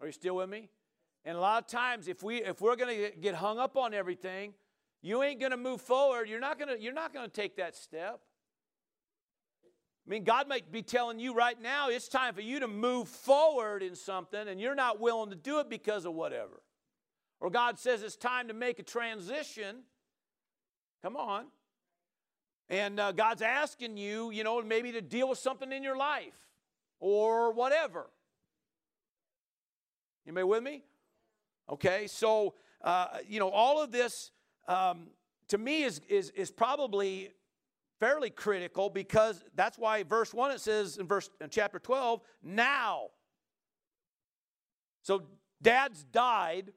Are 0.00 0.06
you 0.06 0.12
still 0.12 0.36
with 0.36 0.48
me? 0.48 0.68
And 1.24 1.36
a 1.36 1.40
lot 1.40 1.62
of 1.62 1.68
times, 1.68 2.08
if 2.08 2.22
we 2.22 2.42
if 2.42 2.60
we're 2.60 2.74
going 2.74 3.12
to 3.12 3.16
get 3.20 3.36
hung 3.36 3.60
up 3.60 3.76
on 3.76 3.94
everything, 3.94 4.54
you 5.00 5.22
ain't 5.22 5.38
going 5.38 5.52
to 5.52 5.56
move 5.56 5.80
forward. 5.80 6.28
You're 6.28 6.40
not 6.40 6.58
going 6.58 6.76
to 6.78 7.28
take 7.28 7.56
that 7.56 7.76
step. 7.76 8.20
I 10.04 10.10
mean, 10.10 10.24
God 10.24 10.48
might 10.48 10.72
be 10.72 10.82
telling 10.82 11.20
you 11.20 11.32
right 11.32 11.60
now 11.60 11.88
it's 11.88 12.08
time 12.08 12.34
for 12.34 12.40
you 12.40 12.58
to 12.58 12.66
move 12.66 13.08
forward 13.08 13.84
in 13.84 13.94
something, 13.94 14.48
and 14.48 14.60
you're 14.60 14.74
not 14.74 14.98
willing 14.98 15.30
to 15.30 15.36
do 15.36 15.60
it 15.60 15.70
because 15.70 16.04
of 16.04 16.14
whatever. 16.14 16.60
Or 17.38 17.50
God 17.50 17.78
says 17.78 18.02
it's 18.02 18.16
time 18.16 18.48
to 18.48 18.54
make 18.54 18.80
a 18.80 18.82
transition. 18.82 19.82
Come 21.02 21.16
on. 21.16 21.46
And 22.72 22.98
uh, 22.98 23.12
God's 23.12 23.42
asking 23.42 23.98
you, 23.98 24.30
you 24.30 24.44
know, 24.44 24.62
maybe 24.62 24.92
to 24.92 25.02
deal 25.02 25.28
with 25.28 25.38
something 25.38 25.70
in 25.70 25.82
your 25.82 25.96
life 25.96 26.48
or 27.00 27.52
whatever. 27.52 28.08
Anybody 30.26 30.44
with 30.44 30.62
me? 30.62 30.82
Okay, 31.68 32.06
so, 32.06 32.54
uh, 32.80 33.18
you 33.28 33.38
know, 33.40 33.50
all 33.50 33.82
of 33.82 33.92
this 33.92 34.30
um, 34.68 35.08
to 35.48 35.58
me 35.58 35.82
is, 35.82 36.00
is, 36.08 36.30
is 36.30 36.50
probably 36.50 37.32
fairly 38.00 38.30
critical 38.30 38.88
because 38.88 39.44
that's 39.54 39.76
why 39.76 40.02
verse 40.02 40.32
1 40.32 40.52
it 40.52 40.60
says 40.60 40.96
in 40.96 41.06
verse 41.06 41.28
in 41.40 41.50
chapter 41.50 41.78
12 41.78 42.20
now 42.42 43.02
so 45.02 45.22
dad's 45.62 46.02
died 46.02 46.72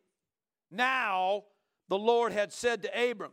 now 0.70 1.46
the 1.90 1.98
lord 1.98 2.32
had 2.32 2.54
said 2.54 2.84
to 2.84 3.10
abram 3.10 3.32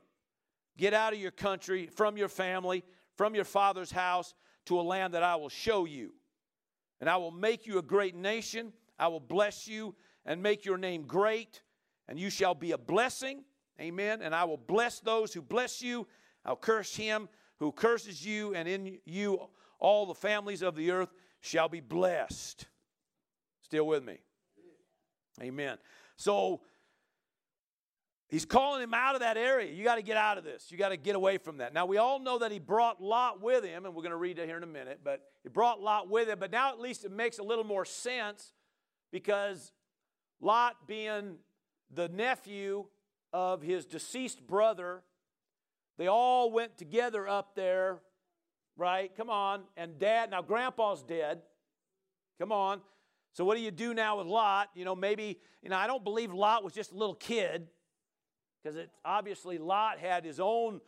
Get 0.76 0.94
out 0.94 1.12
of 1.12 1.18
your 1.18 1.30
country, 1.30 1.86
from 1.86 2.16
your 2.16 2.28
family, 2.28 2.84
from 3.16 3.34
your 3.34 3.44
father's 3.44 3.90
house, 3.90 4.34
to 4.66 4.80
a 4.80 4.82
land 4.82 5.14
that 5.14 5.22
I 5.22 5.36
will 5.36 5.48
show 5.48 5.84
you. 5.84 6.14
And 7.00 7.10
I 7.10 7.16
will 7.16 7.30
make 7.30 7.66
you 7.66 7.78
a 7.78 7.82
great 7.82 8.14
nation. 8.14 8.72
I 8.98 9.08
will 9.08 9.20
bless 9.20 9.66
you 9.66 9.94
and 10.24 10.42
make 10.42 10.64
your 10.64 10.78
name 10.78 11.02
great, 11.02 11.62
and 12.08 12.18
you 12.18 12.30
shall 12.30 12.54
be 12.54 12.72
a 12.72 12.78
blessing. 12.78 13.44
Amen. 13.80 14.22
And 14.22 14.34
I 14.34 14.44
will 14.44 14.56
bless 14.56 15.00
those 15.00 15.34
who 15.34 15.42
bless 15.42 15.82
you. 15.82 16.06
I'll 16.44 16.56
curse 16.56 16.94
him 16.94 17.28
who 17.58 17.70
curses 17.70 18.24
you, 18.26 18.54
and 18.54 18.68
in 18.68 18.98
you 19.04 19.48
all 19.78 20.06
the 20.06 20.14
families 20.14 20.62
of 20.62 20.74
the 20.74 20.90
earth 20.90 21.12
shall 21.40 21.68
be 21.68 21.80
blessed. 21.80 22.66
Still 23.62 23.86
with 23.86 24.04
me? 24.04 24.18
Amen. 25.40 25.78
So 26.16 26.62
He's 28.32 28.46
calling 28.46 28.82
him 28.82 28.94
out 28.94 29.14
of 29.14 29.20
that 29.20 29.36
area. 29.36 29.70
You 29.70 29.84
got 29.84 29.96
to 29.96 30.02
get 30.02 30.16
out 30.16 30.38
of 30.38 30.44
this. 30.44 30.72
You 30.72 30.78
got 30.78 30.88
to 30.88 30.96
get 30.96 31.14
away 31.14 31.36
from 31.36 31.58
that. 31.58 31.74
Now, 31.74 31.84
we 31.84 31.98
all 31.98 32.18
know 32.18 32.38
that 32.38 32.50
he 32.50 32.58
brought 32.58 32.98
Lot 32.98 33.42
with 33.42 33.62
him, 33.62 33.84
and 33.84 33.94
we're 33.94 34.00
going 34.00 34.12
to 34.12 34.16
read 34.16 34.38
it 34.38 34.46
here 34.46 34.56
in 34.56 34.62
a 34.62 34.66
minute, 34.66 35.00
but 35.04 35.20
he 35.42 35.50
brought 35.50 35.82
Lot 35.82 36.08
with 36.08 36.30
him. 36.30 36.38
But 36.38 36.50
now 36.50 36.72
at 36.72 36.80
least 36.80 37.04
it 37.04 37.12
makes 37.12 37.38
a 37.38 37.42
little 37.42 37.62
more 37.62 37.84
sense 37.84 38.54
because 39.12 39.70
Lot, 40.40 40.86
being 40.86 41.36
the 41.92 42.08
nephew 42.08 42.86
of 43.34 43.60
his 43.60 43.84
deceased 43.84 44.46
brother. 44.46 45.02
They 45.98 46.06
all 46.06 46.50
went 46.50 46.78
together 46.78 47.28
up 47.28 47.54
there, 47.54 47.98
right? 48.78 49.14
Come 49.14 49.28
on. 49.28 49.64
And 49.76 49.98
dad, 49.98 50.30
now 50.30 50.40
grandpa's 50.40 51.02
dead. 51.02 51.42
Come 52.38 52.50
on. 52.50 52.80
So 53.34 53.44
what 53.44 53.58
do 53.58 53.62
you 53.62 53.70
do 53.70 53.92
now 53.92 54.16
with 54.16 54.26
Lot? 54.26 54.70
You 54.74 54.86
know, 54.86 54.96
maybe, 54.96 55.38
you 55.62 55.68
know, 55.68 55.76
I 55.76 55.86
don't 55.86 56.02
believe 56.02 56.32
Lot 56.32 56.64
was 56.64 56.72
just 56.72 56.92
a 56.92 56.96
little 56.96 57.14
kid 57.14 57.68
because 58.62 58.76
it 58.76 58.90
obviously 59.04 59.58
Lot 59.58 59.98
had 59.98 60.24
his 60.24 60.40
own 60.40 60.80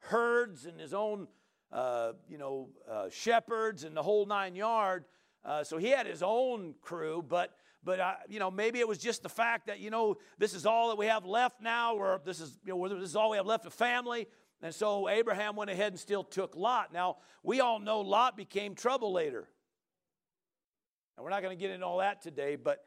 herds 0.00 0.66
and 0.66 0.80
his 0.80 0.94
own, 0.94 1.28
uh, 1.72 2.12
you 2.28 2.38
know, 2.38 2.68
uh, 2.90 3.08
shepherds 3.10 3.84
and 3.84 3.96
the 3.96 4.02
whole 4.02 4.26
nine 4.26 4.54
yard. 4.54 5.04
Uh, 5.44 5.64
so 5.64 5.78
he 5.78 5.88
had 5.88 6.06
his 6.06 6.22
own 6.22 6.74
crew, 6.82 7.24
but 7.26 7.54
but 7.82 7.98
you 8.28 8.38
know 8.38 8.50
maybe 8.50 8.78
it 8.78 8.86
was 8.86 8.98
just 8.98 9.22
the 9.22 9.28
fact 9.28 9.66
that 9.68 9.80
you 9.80 9.90
know 9.90 10.16
this 10.38 10.52
is 10.52 10.66
all 10.66 10.88
that 10.88 10.98
we 10.98 11.06
have 11.06 11.24
left 11.24 11.62
now, 11.62 11.94
or 11.94 12.20
this 12.24 12.40
is 12.40 12.58
you 12.64 12.74
know 12.76 12.88
this 12.88 13.08
is 13.08 13.16
all 13.16 13.30
we 13.30 13.36
have 13.36 13.46
left 13.46 13.66
of 13.66 13.72
family. 13.72 14.26
And 14.62 14.74
so 14.74 15.08
Abraham 15.08 15.56
went 15.56 15.70
ahead 15.70 15.92
and 15.92 15.98
still 15.98 16.22
took 16.22 16.54
Lot. 16.54 16.92
Now 16.92 17.18
we 17.42 17.60
all 17.60 17.78
know 17.78 18.00
Lot 18.00 18.36
became 18.36 18.74
trouble 18.74 19.12
later. 19.12 19.48
And 21.16 21.24
we're 21.24 21.30
not 21.30 21.42
going 21.42 21.56
to 21.56 21.60
get 21.60 21.70
into 21.70 21.86
all 21.86 21.98
that 21.98 22.20
today, 22.20 22.56
but 22.56 22.84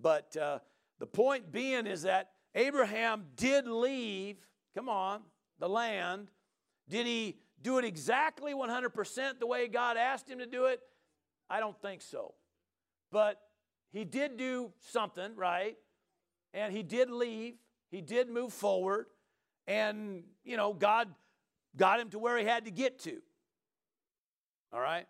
but 0.00 0.36
uh, 0.36 0.60
the 1.00 1.06
point 1.06 1.50
being 1.50 1.86
is 1.86 2.02
that 2.02 2.30
Abraham 2.56 3.26
did 3.36 3.68
leave. 3.68 4.36
Come 4.74 4.88
on, 4.88 5.20
the 5.60 5.68
land. 5.68 6.28
Did 6.88 7.06
he 7.06 7.36
do 7.62 7.78
it 7.78 7.84
exactly 7.84 8.54
100% 8.54 9.38
the 9.38 9.46
way 9.46 9.68
God 9.68 9.96
asked 9.96 10.28
him 10.28 10.38
to 10.38 10.46
do 10.46 10.64
it? 10.64 10.80
I 11.48 11.60
don't 11.60 11.80
think 11.80 12.02
so. 12.02 12.34
But 13.12 13.40
he 13.92 14.04
did 14.04 14.36
do 14.36 14.72
something, 14.80 15.36
right? 15.36 15.76
And 16.54 16.72
he 16.72 16.82
did 16.82 17.10
leave. 17.10 17.54
He 17.90 18.00
did 18.00 18.28
move 18.28 18.52
forward. 18.52 19.06
And, 19.66 20.24
you 20.44 20.56
know, 20.56 20.72
God 20.72 21.08
got 21.76 22.00
him 22.00 22.10
to 22.10 22.18
where 22.18 22.38
he 22.38 22.44
had 22.44 22.64
to 22.64 22.70
get 22.70 23.00
to. 23.00 23.20
All 24.72 24.80
right? 24.80 25.06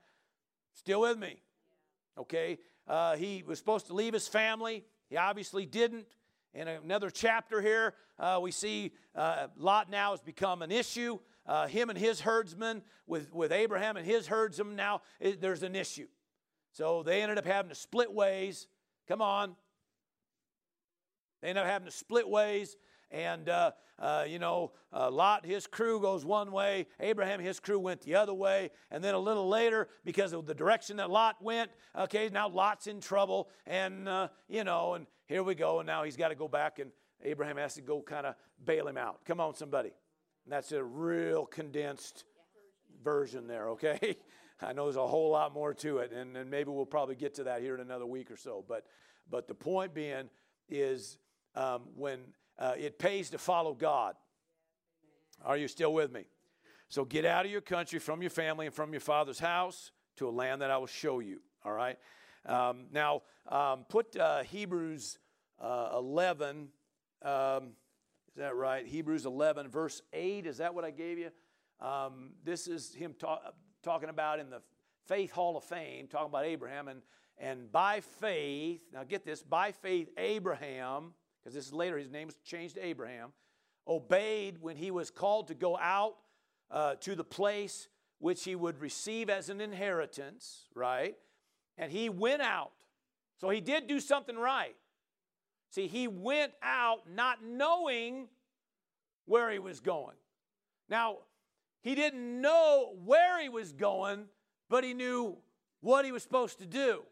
Still 0.75 1.03
with 1.03 1.19
me? 1.19 1.41
Okay? 2.19 2.59
Uh, 2.89 3.17
he 3.17 3.45
was 3.47 3.59
supposed 3.59 3.87
to 3.87 3.95
leave 3.95 4.15
his 4.15 4.29
family. 4.29 4.85
He 5.09 5.17
obviously 5.17 5.65
didn't. 5.65 6.07
In 6.57 6.69
another 6.69 7.11
chapter 7.11 7.61
here, 7.61 7.93
uh, 8.19 8.39
we 8.41 8.51
see 8.51 8.93
uh, 9.15 9.49
Lot 9.59 9.91
now 9.91 10.13
has 10.13 10.23
become 10.23 10.63
an 10.63 10.73
issue. 10.73 11.19
Uh, 11.45 11.67
him 11.67 11.91
and 11.91 11.99
his 11.99 12.23
herdsmen, 12.23 12.81
with, 13.07 13.31
with 13.35 13.53
Abraham 13.53 13.99
and 13.99 14.07
his 14.07 14.27
herdsmen, 14.27 14.75
now 14.75 15.03
it, 15.21 15.43
there's 15.43 15.63
an 15.63 15.77
issue. 15.77 16.07
So 16.73 17.03
they 17.03 17.21
ended 17.21 17.37
up 17.37 17.45
having 17.45 17.69
to 17.69 17.75
split 17.75 18.11
ways. 18.11 18.69
Come 19.07 19.21
on. 19.21 19.55
They 21.43 21.49
ended 21.49 21.65
up 21.65 21.69
having 21.69 21.89
to 21.89 21.93
split 21.95 22.27
ways. 22.27 22.75
And, 23.11 23.49
uh, 23.49 23.73
uh, 23.99 24.25
you 24.27 24.39
know, 24.39 24.73
uh, 24.93 25.11
Lot, 25.11 25.47
his 25.47 25.67
crew 25.67 26.01
goes 26.01 26.25
one 26.25 26.53
way. 26.53 26.87
Abraham, 27.01 27.41
his 27.41 27.61
crew 27.61 27.79
went 27.79 28.03
the 28.03 28.15
other 28.15 28.35
way. 28.35 28.71
And 28.91 29.03
then 29.03 29.15
a 29.15 29.19
little 29.19 29.49
later, 29.49 29.89
because 30.05 30.33
of 30.33 30.47
the 30.47 30.55
direction 30.55 30.97
that 30.99 31.11
Lot 31.11 31.37
went, 31.41 31.71
okay, 31.97 32.29
now 32.29 32.49
Lot's 32.49 32.87
in 32.87 33.01
trouble. 33.01 33.49
And, 33.67 34.09
uh, 34.09 34.29
you 34.49 34.65
know, 34.65 34.95
and 34.95 35.07
here 35.27 35.43
we 35.43 35.55
go. 35.55 35.81
And 35.81 35.87
now 35.87 36.05
he's 36.05 36.17
got 36.17 36.29
to 36.29 36.35
go 36.35 36.49
back, 36.49 36.79
and 36.79 36.91
Abraham 37.23 37.57
has 37.57 37.75
to 37.75 37.83
go 37.83 38.03
kind 38.03 38.27
of 38.27 38.35
bail 38.65 38.87
him 38.87 38.99
out. 38.99 39.25
Come 39.25 39.41
on, 39.41 39.55
somebody. 39.55 39.91
And 40.45 40.53
that's 40.53 40.73
a 40.73 40.83
real 40.83 41.47
condensed 41.47 42.25
version 43.03 43.47
there, 43.47 43.71
okay? 43.71 44.17
I 44.61 44.73
know 44.73 44.85
there's 44.85 44.97
a 44.97 45.07
whole 45.07 45.31
lot 45.31 45.53
more 45.53 45.75
to 45.75 45.99
it, 45.99 46.13
and, 46.13 46.37
and 46.37 46.51
maybe 46.51 46.71
we'll 46.71 46.87
probably 46.87 47.15
get 47.15 47.35
to 47.35 47.45
that 47.45 47.61
here 47.61 47.75
in 47.75 47.81
another 47.81 48.07
week 48.07 48.31
or 48.31 48.37
so. 48.37 48.65
But, 48.67 48.87
but 49.31 49.49
the 49.49 49.55
point 49.55 49.93
being 49.93 50.31
is 50.69 51.19
um, 51.55 51.83
when 51.95 52.21
uh, 52.59 52.75
it 52.77 52.99
pays 52.99 53.31
to 53.31 53.39
follow 53.39 53.75
God. 53.75 54.15
Are 55.45 55.57
you 55.57 55.69
still 55.69 55.93
with 55.93 56.13
me? 56.13 56.27
So 56.89 57.05
get 57.05 57.25
out 57.25 57.45
of 57.45 57.51
your 57.51 57.61
country, 57.61 57.99
from 57.99 58.23
your 58.23 58.31
family, 58.31 58.67
and 58.67 58.75
from 58.75 58.93
your 58.93 59.01
father's 59.01 59.39
house 59.39 59.91
to 60.17 60.29
a 60.29 60.31
land 60.31 60.63
that 60.63 60.71
I 60.71 60.79
will 60.79 60.87
show 60.87 61.21
you. 61.21 61.41
All 61.65 61.73
right? 61.73 61.99
Um, 62.47 62.87
now, 62.93 63.23
um, 63.49 63.85
put 63.89 64.17
uh, 64.17 64.43
Hebrews 64.45 65.19
uh, 65.61 65.91
11. 65.95 66.69
Um, 67.23 67.73
is 68.29 68.37
that 68.37 68.55
right? 68.55 68.87
Hebrews 68.87 69.27
11, 69.27 69.69
verse 69.69 70.03
8. 70.13 70.47
Is 70.47 70.59
that 70.59 70.75
what 70.75 70.85
I 70.85 70.91
gave 70.91 71.19
you? 71.19 71.31
Um, 71.81 72.31
this 72.45 72.69
is 72.69 72.95
him 72.95 73.15
talking 73.19 73.51
talking 73.87 74.09
about 74.09 74.41
in 74.41 74.51
the 74.51 74.61
Faith 75.07 75.31
Hall 75.31 75.57
of 75.57 75.63
Fame, 75.63 76.09
talking 76.09 76.27
about 76.27 76.45
Abraham. 76.45 76.89
And, 76.89 77.03
and 77.39 77.71
by 77.71 78.01
faith, 78.01 78.81
now 78.93 79.05
get 79.05 79.25
this, 79.25 79.43
by 79.43 79.71
faith, 79.71 80.09
Abraham, 80.19 81.15
because 81.47 81.55
this 81.55 81.69
is 81.69 81.73
later, 81.73 81.97
his 81.97 82.11
name's 82.11 82.35
changed 82.45 82.75
to 82.75 82.85
Abraham, 82.85 83.29
obeyed 83.87 84.57
when 84.61 84.77
he 84.77 84.91
was 84.91 85.13
called 85.13 85.47
to 85.47 85.55
go 85.55 85.79
out 85.79 86.17
uh, 86.73 86.97
to 86.97 87.15
the 87.15 87.23
place 87.23 87.87
which 88.19 88.43
he 88.43 88.57
would 88.57 88.81
receive 88.81 89.31
as 89.31 89.49
an 89.49 89.61
inheritance, 89.61 90.65
right? 90.75 91.15
And 91.79 91.93
he 91.93 92.09
went 92.09 92.43
out. 92.43 92.73
So 93.41 93.49
he 93.49 93.61
did 93.61 93.87
do 93.87 94.01
something 94.01 94.37
right. 94.37 94.75
See, 95.71 95.87
he 95.87 96.09
went 96.09 96.51
out 96.65 97.03
not 97.09 97.45
knowing 97.45 98.27
where 99.27 99.49
he 99.53 99.61
was 99.61 99.79
going. 99.79 100.17
Now, 100.89 101.19
he 101.81 101.95
didn't 101.95 102.41
know 102.41 102.97
where 103.05 103.41
he 103.41 103.49
was 103.49 103.73
going, 103.73 104.25
but 104.69 104.83
he 104.83 104.95
knew 104.95 105.37
what 105.81 106.05
he 106.05 106.11
was 106.11 106.25
supposed 106.25 106.59
to 106.59 106.67
do. 106.67 107.03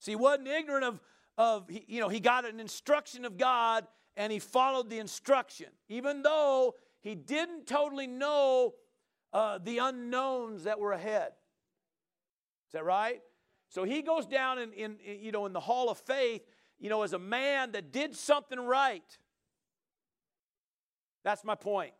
See, 0.00 0.10
he 0.10 0.16
wasn't 0.16 0.48
ignorant 0.48 0.84
of, 0.84 1.00
of 1.38 1.70
you 1.70 2.00
know, 2.00 2.08
he 2.08 2.20
got 2.20 2.44
an 2.44 2.60
instruction 2.60 3.24
of 3.24 3.36
God 3.36 3.86
and 4.16 4.32
he 4.32 4.38
followed 4.38 4.88
the 4.88 4.98
instruction, 4.98 5.68
even 5.88 6.22
though 6.22 6.74
he 7.00 7.14
didn't 7.14 7.66
totally 7.66 8.06
know 8.06 8.74
uh, 9.32 9.58
the 9.62 9.78
unknowns 9.78 10.64
that 10.64 10.78
were 10.78 10.92
ahead. 10.92 11.32
Is 12.68 12.72
that 12.72 12.84
right? 12.84 13.20
So 13.68 13.84
he 13.84 14.02
goes 14.02 14.26
down 14.26 14.58
in, 14.58 14.72
in, 14.72 14.96
in, 15.04 15.20
you 15.22 15.32
know, 15.32 15.46
in 15.46 15.52
the 15.52 15.60
hall 15.60 15.90
of 15.90 15.98
faith, 15.98 16.42
you 16.78 16.88
know, 16.88 17.02
as 17.02 17.12
a 17.12 17.18
man 17.18 17.72
that 17.72 17.92
did 17.92 18.14
something 18.14 18.58
right. 18.58 19.18
That's 21.24 21.44
my 21.44 21.54
point. 21.54 21.92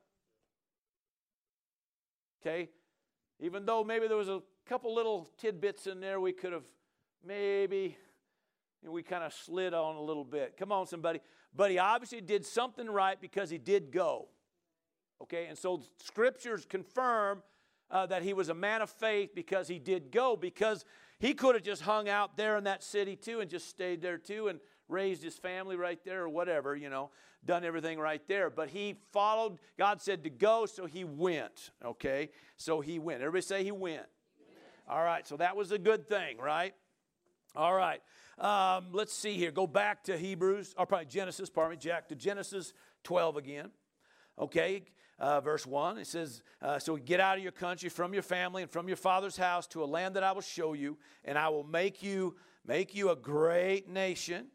Okay? 2.40 2.70
Even 3.40 3.66
though 3.66 3.85
maybe 3.85 4.09
there 4.09 4.16
was 4.16 4.29
a 4.29 4.40
couple 4.66 4.94
little 4.94 5.29
tidbits 5.37 5.87
in 5.87 6.01
there 6.01 6.20
we 6.20 6.33
could 6.33 6.53
have 6.53 6.64
maybe 7.25 7.96
know, 8.87 8.92
we 8.92 9.03
kind 9.03 9.25
of 9.25 9.33
slid 9.33 9.75
on 9.75 9.96
a 9.96 10.01
little 10.01 10.25
bit. 10.25 10.57
Come 10.59 10.72
on, 10.72 10.87
somebody. 10.87 11.20
But 11.55 11.70
he 11.70 11.79
obviously 11.79 12.20
did 12.20 12.44
something 12.44 12.88
right 12.88 13.20
because 13.20 13.51
he 13.51 13.59
did 13.59 13.90
go. 13.90 14.29
Okay? 15.22 15.46
And 15.46 15.57
so 15.57 15.83
scriptures 16.03 16.64
confirm 16.64 17.42
uh, 17.90 18.07
that 18.07 18.22
he 18.22 18.33
was 18.33 18.49
a 18.49 18.55
man 18.55 18.83
of 18.83 18.90
faith 18.90 19.31
because 19.35 19.68
he 19.68 19.79
did 19.79 20.11
go, 20.11 20.37
because 20.37 20.85
he 21.18 21.35
could 21.35 21.55
have 21.55 21.64
just 21.64 21.83
hung 21.83 22.09
out 22.09 22.37
there 22.37 22.57
in 22.57 22.64
that 22.64 22.83
city 22.83 23.16
too 23.16 23.40
and 23.40 23.51
just 23.51 23.68
stayed 23.68 24.03
there 24.03 24.18
too 24.18 24.49
and 24.49 24.61
raised 24.88 25.22
his 25.22 25.37
family 25.37 25.77
right 25.77 26.05
there 26.05 26.22
or 26.22 26.29
whatever, 26.29 26.77
you 26.77 26.90
know, 26.90 27.11
done 27.44 27.64
everything 27.64 27.99
right 27.99 28.27
there. 28.29 28.51
But 28.51 28.68
he 28.68 28.96
followed, 29.12 29.59
God 29.79 30.01
said 30.01 30.25
to 30.25 30.31
go, 30.31 30.66
so 30.66 30.87
he 30.87 31.05
went, 31.05 31.70
okay? 31.85 32.31
So 32.57 32.81
he 32.81 32.99
went. 32.99 33.20
Everybody 33.20 33.42
say 33.42 33.64
he 33.64 33.72
went. 33.72 34.07
All 34.88 35.03
right, 35.03 35.27
so 35.27 35.37
that 35.38 35.57
was 35.57 35.72
a 35.72 35.79
good 35.79 36.09
thing, 36.09 36.38
right? 36.38 36.72
All 37.57 37.75
right, 37.75 38.03
um, 38.38 38.88
let's 38.92 39.12
see 39.12 39.35
here. 39.35 39.51
Go 39.51 39.66
back 39.66 40.05
to 40.05 40.19
Hebrews, 40.19 40.75
or 40.77 40.87
probably 40.87 41.07
Genesis, 41.07 41.49
pardon 41.49 41.71
me, 41.71 41.77
Jack, 41.79 42.09
to 42.09 42.14
Genesis 42.14 42.75
12 43.05 43.37
again. 43.38 43.71
Okay, 44.38 44.83
uh, 45.19 45.40
verse 45.40 45.66
1, 45.66 45.99
it 45.99 46.07
says, 46.07 46.42
uh, 46.61 46.79
So 46.79 46.97
get 46.97 47.19
out 47.19 47.38
of 47.38 47.42
your 47.42 47.53
country, 47.53 47.88
from 47.88 48.12
your 48.12 48.23
family, 48.23 48.62
and 48.62 48.71
from 48.71 48.88
your 48.88 48.99
father's 48.99 49.38
house 49.38 49.66
to 49.69 49.83
a 49.83 49.87
land 49.87 50.16
that 50.16 50.23
I 50.23 50.33
will 50.33 50.42
show 50.42 50.75
you, 50.75 50.99
and 51.25 51.38
I 51.38 51.49
will 51.49 51.64
make 51.64 52.03
you 52.03 52.37
make 52.66 52.95
you 52.95 53.11
a 53.11 53.16
great 53.16 53.88
nation 53.88 54.47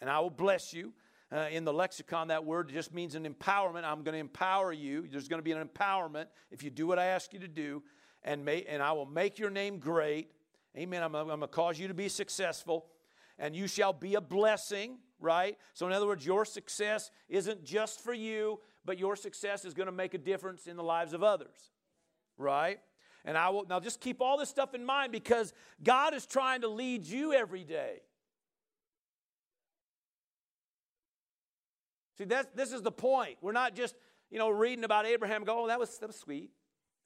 and 0.00 0.10
I 0.10 0.20
will 0.20 0.30
bless 0.30 0.72
you. 0.72 0.92
Uh, 1.32 1.48
in 1.50 1.64
the 1.64 1.72
lexicon, 1.72 2.28
that 2.28 2.44
word 2.44 2.68
just 2.68 2.94
means 2.94 3.16
an 3.16 3.24
empowerment. 3.24 3.82
I'm 3.82 4.04
going 4.04 4.12
to 4.12 4.20
empower 4.20 4.72
you. 4.72 5.08
There's 5.10 5.26
going 5.26 5.40
to 5.40 5.44
be 5.44 5.50
an 5.50 5.66
empowerment 5.66 6.26
if 6.52 6.62
you 6.62 6.70
do 6.70 6.86
what 6.86 7.00
I 7.00 7.06
ask 7.06 7.32
you 7.32 7.40
to 7.40 7.48
do, 7.48 7.82
and, 8.22 8.44
may, 8.44 8.62
and 8.62 8.80
I 8.80 8.92
will 8.92 9.06
make 9.06 9.36
your 9.36 9.50
name 9.50 9.78
great. 9.78 10.30
Amen. 10.76 11.02
I'm, 11.02 11.14
I'm 11.14 11.26
going 11.26 11.40
to 11.40 11.46
cause 11.46 11.78
you 11.78 11.88
to 11.88 11.94
be 11.94 12.08
successful, 12.08 12.86
and 13.38 13.56
you 13.56 13.66
shall 13.66 13.92
be 13.92 14.14
a 14.14 14.20
blessing, 14.20 14.98
right? 15.20 15.56
So, 15.72 15.86
in 15.86 15.92
other 15.92 16.06
words, 16.06 16.26
your 16.26 16.44
success 16.44 17.10
isn't 17.28 17.64
just 17.64 18.00
for 18.00 18.12
you, 18.12 18.60
but 18.84 18.98
your 18.98 19.16
success 19.16 19.64
is 19.64 19.74
going 19.74 19.86
to 19.86 19.92
make 19.92 20.14
a 20.14 20.18
difference 20.18 20.66
in 20.66 20.76
the 20.76 20.82
lives 20.82 21.12
of 21.12 21.22
others, 21.22 21.70
right? 22.36 22.78
And 23.24 23.36
I 23.36 23.48
will, 23.48 23.66
now 23.66 23.80
just 23.80 24.00
keep 24.00 24.20
all 24.20 24.38
this 24.38 24.48
stuff 24.48 24.74
in 24.74 24.84
mind 24.84 25.12
because 25.12 25.52
God 25.82 26.14
is 26.14 26.26
trying 26.26 26.60
to 26.60 26.68
lead 26.68 27.06
you 27.06 27.32
every 27.32 27.64
day. 27.64 28.00
See, 32.18 32.24
that's, 32.24 32.48
this 32.54 32.72
is 32.72 32.82
the 32.82 32.92
point. 32.92 33.36
We're 33.40 33.52
not 33.52 33.74
just, 33.74 33.94
you 34.30 34.38
know, 34.38 34.48
reading 34.48 34.84
about 34.84 35.06
Abraham, 35.06 35.44
go, 35.44 35.64
oh, 35.64 35.66
that 35.66 35.78
was, 35.78 35.98
that 35.98 36.06
was 36.06 36.16
sweet. 36.16 36.50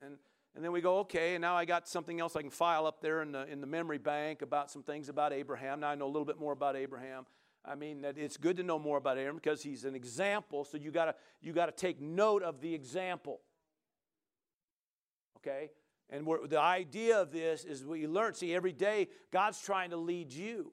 And, 0.02 0.18
and 0.54 0.64
then 0.64 0.72
we 0.72 0.80
go, 0.80 0.98
okay, 0.98 1.34
and 1.34 1.42
now 1.42 1.54
I 1.54 1.64
got 1.64 1.88
something 1.88 2.20
else 2.20 2.34
I 2.34 2.42
can 2.42 2.50
file 2.50 2.86
up 2.86 3.00
there 3.00 3.22
in 3.22 3.32
the, 3.32 3.46
in 3.46 3.60
the 3.60 3.66
memory 3.66 3.98
bank 3.98 4.42
about 4.42 4.70
some 4.70 4.82
things 4.82 5.08
about 5.08 5.32
Abraham. 5.32 5.80
Now 5.80 5.90
I 5.90 5.94
know 5.94 6.06
a 6.06 6.08
little 6.08 6.24
bit 6.24 6.40
more 6.40 6.52
about 6.52 6.76
Abraham. 6.76 7.24
I 7.64 7.74
mean, 7.74 8.00
that 8.02 8.16
it's 8.18 8.36
good 8.36 8.56
to 8.56 8.62
know 8.62 8.78
more 8.78 8.96
about 8.96 9.18
Abraham 9.18 9.36
because 9.36 9.62
he's 9.62 9.84
an 9.84 9.94
example. 9.94 10.64
So 10.64 10.78
you 10.78 10.90
gotta 10.90 11.14
you 11.42 11.52
gotta 11.52 11.72
take 11.72 12.00
note 12.00 12.42
of 12.42 12.60
the 12.60 12.74
example. 12.74 13.40
Okay, 15.36 15.70
and 16.08 16.26
the 16.48 16.60
idea 16.60 17.20
of 17.20 17.32
this 17.32 17.64
is 17.64 17.84
we 17.84 18.06
learn. 18.06 18.34
See, 18.34 18.54
every 18.54 18.72
day 18.72 19.08
God's 19.30 19.60
trying 19.60 19.90
to 19.90 19.96
lead 19.96 20.32
you. 20.32 20.72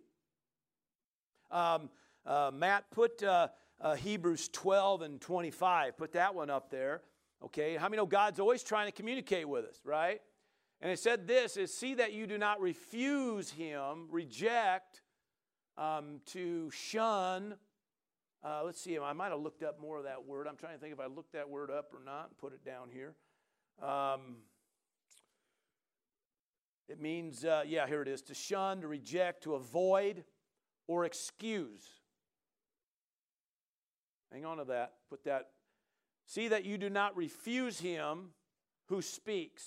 Um, 1.51 1.89
uh, 2.25 2.51
Matt, 2.53 2.89
put 2.91 3.21
uh, 3.21 3.49
uh, 3.79 3.95
Hebrews 3.95 4.49
12 4.49 5.01
and 5.01 5.21
25. 5.21 5.97
Put 5.97 6.13
that 6.13 6.35
one 6.35 6.49
up 6.49 6.69
there. 6.69 7.01
Okay, 7.43 7.75
how 7.75 7.87
many 7.87 7.97
know 7.97 8.05
God's 8.05 8.39
always 8.39 8.63
trying 8.63 8.87
to 8.87 8.91
communicate 8.91 9.47
with 9.47 9.65
us, 9.65 9.79
right? 9.83 10.21
And 10.81 10.91
it 10.91 10.99
said 10.99 11.27
this 11.27 11.57
is 11.57 11.73
see 11.73 11.95
that 11.95 12.13
you 12.13 12.27
do 12.27 12.37
not 12.37 12.59
refuse 12.59 13.51
him, 13.51 14.07
reject, 14.09 15.01
um, 15.77 16.21
to 16.27 16.71
shun. 16.71 17.55
Uh, 18.43 18.61
let's 18.63 18.81
see, 18.81 18.97
I 18.97 19.13
might 19.13 19.29
have 19.29 19.39
looked 19.39 19.63
up 19.63 19.79
more 19.79 19.97
of 19.97 20.03
that 20.05 20.25
word. 20.25 20.47
I'm 20.47 20.55
trying 20.55 20.73
to 20.73 20.79
think 20.79 20.93
if 20.93 20.99
I 20.99 21.07
looked 21.07 21.33
that 21.33 21.49
word 21.49 21.69
up 21.69 21.93
or 21.93 22.03
not 22.03 22.29
and 22.29 22.37
put 22.37 22.53
it 22.53 22.63
down 22.63 22.89
here. 22.91 23.15
Um, 23.81 24.37
it 26.89 27.01
means, 27.01 27.43
uh, 27.43 27.63
yeah, 27.67 27.85
here 27.85 28.01
it 28.01 28.07
is 28.07 28.21
to 28.23 28.33
shun, 28.33 28.81
to 28.81 28.87
reject, 28.87 29.43
to 29.43 29.55
avoid, 29.55 30.23
or 30.87 31.05
excuse. 31.05 31.85
Hang 34.31 34.45
on 34.45 34.57
to 34.57 34.65
that. 34.65 34.93
Put 35.09 35.23
that. 35.25 35.49
See 36.27 36.49
that 36.49 36.65
you 36.65 36.77
do 36.77 36.89
not 36.89 37.15
refuse 37.15 37.79
him 37.79 38.29
who 38.89 39.01
speaks. 39.01 39.63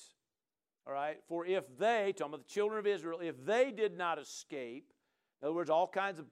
All 0.86 0.92
right? 0.92 1.16
For 1.26 1.46
if 1.46 1.64
they, 1.78 2.12
talking 2.16 2.34
about 2.34 2.46
the 2.46 2.52
children 2.52 2.78
of 2.78 2.86
Israel, 2.86 3.20
if 3.22 3.44
they 3.44 3.70
did 3.70 3.96
not 3.96 4.18
escape, 4.18 4.92
in 5.40 5.46
other 5.46 5.54
words, 5.54 5.70
all 5.70 5.88
kinds 5.88 6.18
of 6.18 6.26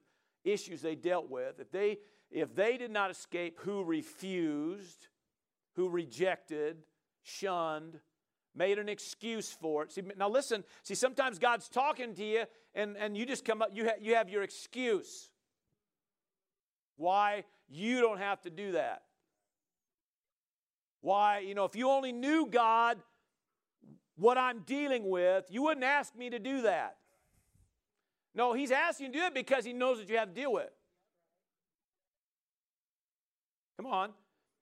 issues 0.44 0.82
they 0.82 0.94
dealt 0.94 1.30
with, 1.30 1.58
if 1.60 1.70
they, 1.70 1.98
if 2.30 2.54
they 2.54 2.76
did 2.76 2.90
not 2.90 3.10
escape, 3.10 3.58
who 3.60 3.82
refused, 3.82 5.08
who 5.76 5.88
rejected, 5.88 6.76
shunned, 7.22 7.98
made 8.54 8.78
an 8.78 8.88
excuse 8.88 9.50
for 9.50 9.84
it. 9.84 9.92
See, 9.92 10.02
now 10.16 10.28
listen, 10.28 10.62
see, 10.82 10.94
sometimes 10.94 11.38
God's 11.38 11.70
talking 11.70 12.14
to 12.14 12.24
you 12.24 12.44
and, 12.74 12.96
and 12.98 13.16
you 13.16 13.24
just 13.24 13.46
come 13.46 13.62
up, 13.62 13.70
you, 13.72 13.86
ha- 13.86 13.98
you 13.98 14.14
have 14.14 14.28
your 14.28 14.42
excuse. 14.42 15.30
Why 16.96 17.44
you 17.68 18.00
don't 18.00 18.18
have 18.18 18.42
to 18.42 18.50
do 18.50 18.72
that. 18.72 19.02
Why, 21.00 21.38
you 21.40 21.54
know, 21.54 21.64
if 21.64 21.76
you 21.76 21.88
only 21.90 22.12
knew 22.12 22.46
God, 22.46 22.98
what 24.16 24.36
I'm 24.36 24.60
dealing 24.60 25.08
with, 25.08 25.46
you 25.48 25.62
wouldn't 25.62 25.84
ask 25.84 26.14
me 26.16 26.30
to 26.30 26.38
do 26.38 26.62
that. 26.62 26.96
No, 28.34 28.52
He's 28.52 28.70
asking 28.70 29.06
you 29.06 29.12
to 29.12 29.18
do 29.18 29.24
it 29.26 29.34
because 29.34 29.64
He 29.64 29.72
knows 29.72 29.98
what 29.98 30.08
you 30.08 30.16
have 30.18 30.28
to 30.28 30.34
deal 30.34 30.52
with. 30.52 30.70
Come 33.76 33.86
on. 33.86 34.10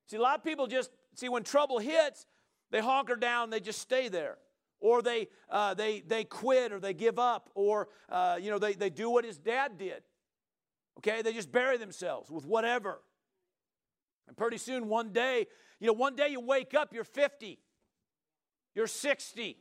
See, 0.05 0.17
a 0.17 0.21
lot 0.21 0.37
of 0.37 0.43
people 0.43 0.67
just, 0.67 0.91
see, 1.15 1.27
when 1.27 1.43
trouble 1.43 1.79
hits, 1.79 2.27
they 2.69 2.79
honker 2.79 3.15
down, 3.15 3.49
they 3.49 3.59
just 3.59 3.79
stay 3.79 4.07
there. 4.09 4.37
Or 4.79 5.01
they, 5.01 5.29
uh, 5.49 5.73
they, 5.73 6.01
they 6.01 6.23
quit 6.23 6.71
or 6.71 6.79
they 6.79 6.93
give 6.93 7.17
up 7.17 7.49
or, 7.55 7.89
uh, 8.09 8.37
you 8.39 8.51
know, 8.51 8.59
they, 8.59 8.73
they 8.73 8.91
do 8.91 9.09
what 9.09 9.25
his 9.25 9.37
dad 9.39 9.77
did. 9.79 10.03
Okay, 10.99 11.23
they 11.23 11.33
just 11.33 11.51
bury 11.51 11.77
themselves 11.77 12.29
with 12.29 12.45
whatever. 12.45 13.01
And 14.27 14.35
pretty 14.35 14.57
soon, 14.57 14.87
one 14.87 15.11
day, 15.11 15.47
you 15.79 15.87
know, 15.87 15.93
one 15.93 16.15
day 16.15 16.29
you 16.29 16.39
wake 16.39 16.73
up, 16.73 16.93
you're 16.93 17.03
50, 17.03 17.59
you're 18.75 18.87
60. 18.87 19.57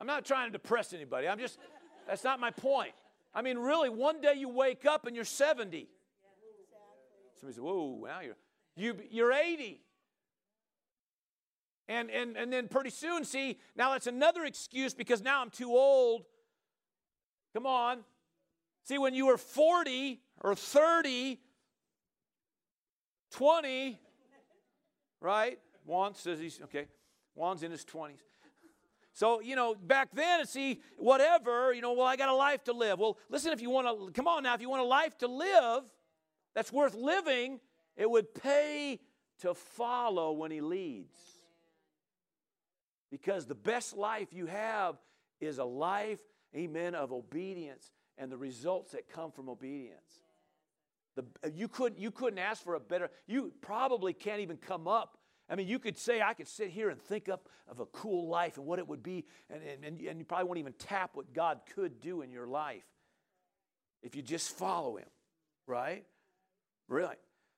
I'm 0.00 0.06
not 0.06 0.24
trying 0.24 0.48
to 0.48 0.52
depress 0.52 0.92
anybody. 0.92 1.28
I'm 1.28 1.38
just, 1.38 1.58
that's 2.06 2.24
not 2.24 2.40
my 2.40 2.50
point. 2.50 2.92
I 3.34 3.42
mean, 3.42 3.58
really, 3.58 3.88
one 3.88 4.20
day 4.20 4.34
you 4.36 4.48
wake 4.48 4.86
up 4.86 5.06
and 5.06 5.14
you're 5.14 5.24
70. 5.24 5.88
Somebody 7.38 7.54
says, 7.54 7.60
Whoa, 7.60 8.04
now 8.06 8.20
you're, 8.20 8.36
you, 8.76 8.96
you're 9.10 9.32
80. 9.32 9.82
And, 11.88 12.10
and, 12.10 12.36
and 12.36 12.52
then 12.52 12.68
pretty 12.68 12.90
soon, 12.90 13.24
see, 13.24 13.58
now 13.76 13.92
that's 13.92 14.06
another 14.06 14.44
excuse 14.44 14.94
because 14.94 15.22
now 15.22 15.42
I'm 15.42 15.50
too 15.50 15.70
old 15.70 16.24
Come 17.52 17.66
on. 17.66 18.00
See, 18.84 18.98
when 18.98 19.14
you 19.14 19.26
were 19.26 19.36
40 19.36 20.20
or 20.40 20.54
30, 20.54 21.38
20, 23.32 24.00
right? 25.20 25.58
Juan 25.84 26.14
says 26.14 26.38
he's, 26.38 26.60
okay, 26.62 26.86
Juan's 27.34 27.62
in 27.62 27.70
his 27.70 27.84
20s. 27.84 28.18
So, 29.12 29.40
you 29.40 29.56
know, 29.56 29.74
back 29.74 30.08
then, 30.12 30.46
see, 30.46 30.80
whatever, 30.96 31.74
you 31.74 31.82
know, 31.82 31.92
well, 31.92 32.06
I 32.06 32.16
got 32.16 32.28
a 32.28 32.34
life 32.34 32.64
to 32.64 32.72
live. 32.72 32.98
Well, 32.98 33.18
listen, 33.28 33.52
if 33.52 33.60
you 33.60 33.68
want 33.68 33.86
to, 33.86 34.12
come 34.12 34.28
on 34.28 34.44
now, 34.44 34.54
if 34.54 34.60
you 34.60 34.70
want 34.70 34.82
a 34.82 34.86
life 34.86 35.18
to 35.18 35.28
live 35.28 35.82
that's 36.54 36.72
worth 36.72 36.94
living, 36.94 37.60
it 37.96 38.08
would 38.08 38.34
pay 38.34 39.00
to 39.40 39.54
follow 39.54 40.32
when 40.32 40.50
he 40.50 40.60
leads. 40.60 41.16
Because 43.10 43.46
the 43.46 43.54
best 43.54 43.96
life 43.96 44.28
you 44.32 44.46
have 44.46 44.96
is 45.40 45.58
a 45.58 45.64
life 45.64 46.20
amen, 46.54 46.94
of 46.94 47.12
obedience 47.12 47.92
and 48.18 48.30
the 48.30 48.36
results 48.36 48.92
that 48.92 49.08
come 49.08 49.30
from 49.30 49.48
obedience. 49.48 50.19
The, 51.16 51.24
uh, 51.44 51.48
you, 51.54 51.68
couldn't, 51.68 51.98
you 51.98 52.10
couldn't 52.10 52.38
ask 52.38 52.62
for 52.62 52.74
a 52.74 52.80
better, 52.80 53.10
you 53.26 53.52
probably 53.60 54.12
can't 54.12 54.40
even 54.40 54.56
come 54.56 54.88
up. 54.88 55.18
I 55.48 55.56
mean, 55.56 55.66
you 55.66 55.78
could 55.80 55.98
say, 55.98 56.22
I 56.22 56.34
could 56.34 56.46
sit 56.46 56.70
here 56.70 56.90
and 56.90 57.00
think 57.00 57.28
up 57.28 57.48
of 57.68 57.80
a 57.80 57.86
cool 57.86 58.28
life 58.28 58.56
and 58.56 58.66
what 58.66 58.78
it 58.78 58.86
would 58.86 59.02
be, 59.02 59.24
and, 59.48 59.60
and, 59.84 60.00
and 60.00 60.18
you 60.18 60.24
probably 60.24 60.46
won't 60.46 60.58
even 60.58 60.74
tap 60.74 61.10
what 61.14 61.32
God 61.34 61.60
could 61.74 62.00
do 62.00 62.22
in 62.22 62.30
your 62.30 62.46
life 62.46 62.84
if 64.02 64.14
you 64.14 64.22
just 64.22 64.56
follow 64.56 64.96
Him, 64.96 65.08
right? 65.66 66.04
Really. 66.88 67.16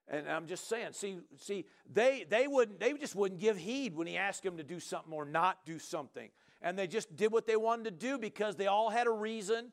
And 0.08 0.28
I'm 0.28 0.46
just 0.46 0.68
saying, 0.68 0.88
see, 0.92 1.18
see, 1.36 1.64
they 1.90 2.24
they 2.28 2.48
wouldn't 2.48 2.80
they 2.80 2.92
just 2.94 3.14
wouldn't 3.14 3.40
give 3.40 3.56
heed 3.56 3.94
when 3.94 4.06
he 4.06 4.16
asked 4.16 4.42
them 4.42 4.56
to 4.56 4.64
do 4.64 4.80
something 4.80 5.12
or 5.12 5.24
not 5.24 5.64
do 5.64 5.78
something 5.78 6.28
and 6.62 6.78
they 6.78 6.86
just 6.86 7.14
did 7.16 7.32
what 7.32 7.46
they 7.46 7.56
wanted 7.56 7.84
to 7.84 7.90
do 7.90 8.18
because 8.18 8.56
they 8.56 8.68
all 8.68 8.88
had 8.88 9.06
a 9.06 9.10
reason, 9.10 9.72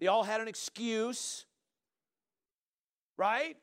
they 0.00 0.06
all 0.06 0.24
had 0.24 0.40
an 0.40 0.48
excuse. 0.48 1.44
Right? 3.20 3.58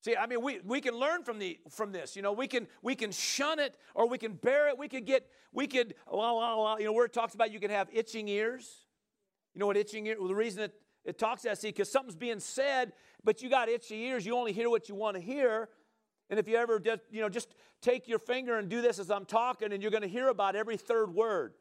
See, 0.00 0.16
I 0.16 0.26
mean, 0.26 0.42
we, 0.42 0.58
we 0.64 0.80
can 0.80 0.94
learn 0.94 1.22
from 1.22 1.38
the 1.38 1.60
from 1.70 1.92
this. 1.92 2.16
You 2.16 2.22
know, 2.22 2.32
we 2.32 2.48
can 2.48 2.66
we 2.82 2.96
can 2.96 3.12
shun 3.12 3.60
it 3.60 3.76
or 3.94 4.08
we 4.08 4.18
can 4.18 4.32
bear 4.32 4.68
it. 4.68 4.76
We 4.76 4.88
could 4.88 5.06
get 5.06 5.28
we 5.52 5.68
could 5.68 5.94
la, 6.10 6.32
la, 6.32 6.54
la, 6.56 6.76
you 6.78 6.86
know 6.86 6.92
where 6.92 7.04
it 7.04 7.12
talks 7.12 7.34
about 7.34 7.52
you 7.52 7.60
can 7.60 7.70
have 7.70 7.88
itching 7.92 8.26
ears. 8.26 8.68
You 9.54 9.60
know 9.60 9.66
what 9.68 9.76
itching 9.76 10.06
ears? 10.08 10.16
Well, 10.18 10.26
the 10.26 10.34
reason 10.34 10.64
it, 10.64 10.74
it 11.04 11.18
talks 11.20 11.42
that 11.42 11.58
see 11.58 11.68
because 11.68 11.88
something's 11.92 12.16
being 12.16 12.40
said, 12.40 12.94
but 13.22 13.42
you 13.42 13.48
got 13.48 13.68
itchy 13.68 14.00
ears. 14.06 14.26
You 14.26 14.34
only 14.36 14.52
hear 14.52 14.68
what 14.68 14.88
you 14.88 14.96
want 14.96 15.16
to 15.16 15.22
hear. 15.22 15.68
And 16.30 16.40
if 16.40 16.48
you 16.48 16.56
ever 16.56 16.80
just, 16.80 17.02
you 17.12 17.20
know, 17.20 17.28
just 17.28 17.54
take 17.80 18.08
your 18.08 18.18
finger 18.18 18.58
and 18.58 18.68
do 18.68 18.82
this 18.82 18.98
as 18.98 19.08
I'm 19.08 19.24
talking, 19.24 19.72
and 19.72 19.80
you're 19.80 19.92
going 19.92 20.02
to 20.02 20.08
hear 20.08 20.28
about 20.28 20.56
every 20.56 20.76
third 20.76 21.14
word. 21.14 21.54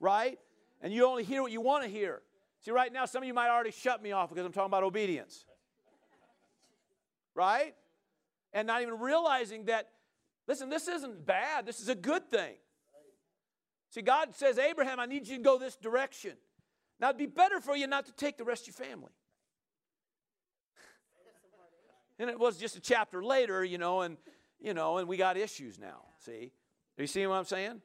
Right? 0.00 0.38
And 0.82 0.92
you 0.92 1.06
only 1.06 1.24
hear 1.24 1.40
what 1.40 1.50
you 1.50 1.62
want 1.62 1.84
to 1.84 1.88
hear. 1.88 2.20
See, 2.64 2.70
right 2.70 2.92
now, 2.92 3.04
some 3.04 3.22
of 3.22 3.26
you 3.26 3.34
might 3.34 3.50
already 3.50 3.72
shut 3.72 4.02
me 4.02 4.12
off 4.12 4.30
because 4.30 4.46
I'm 4.46 4.52
talking 4.52 4.66
about 4.66 4.84
obedience. 4.84 5.44
Right? 7.34 7.74
And 8.52 8.66
not 8.66 8.80
even 8.80 8.98
realizing 8.98 9.66
that, 9.66 9.90
listen, 10.46 10.70
this 10.70 10.88
isn't 10.88 11.26
bad. 11.26 11.66
This 11.66 11.80
is 11.80 11.88
a 11.88 11.94
good 11.94 12.30
thing. 12.30 12.54
See, 13.90 14.00
God 14.02 14.34
says, 14.34 14.58
Abraham, 14.58 14.98
I 14.98 15.06
need 15.06 15.28
you 15.28 15.36
to 15.36 15.42
go 15.42 15.58
this 15.58 15.76
direction. 15.76 16.32
Now, 17.00 17.08
it'd 17.08 17.18
be 17.18 17.26
better 17.26 17.60
for 17.60 17.76
you 17.76 17.86
not 17.86 18.06
to 18.06 18.12
take 18.12 18.38
the 18.38 18.44
rest 18.44 18.66
of 18.66 18.78
your 18.78 18.86
family. 18.86 19.12
And 22.16 22.30
it 22.30 22.38
was 22.38 22.56
just 22.56 22.76
a 22.76 22.80
chapter 22.80 23.24
later, 23.24 23.64
you 23.64 23.76
know, 23.76 24.02
and 24.02 24.16
you 24.60 24.72
know, 24.72 24.98
and 24.98 25.08
we 25.08 25.16
got 25.16 25.36
issues 25.36 25.80
now. 25.80 26.02
See, 26.20 26.52
are 26.96 27.02
you 27.02 27.08
seeing 27.08 27.28
what 27.28 27.34
I'm 27.34 27.44
saying? 27.44 27.82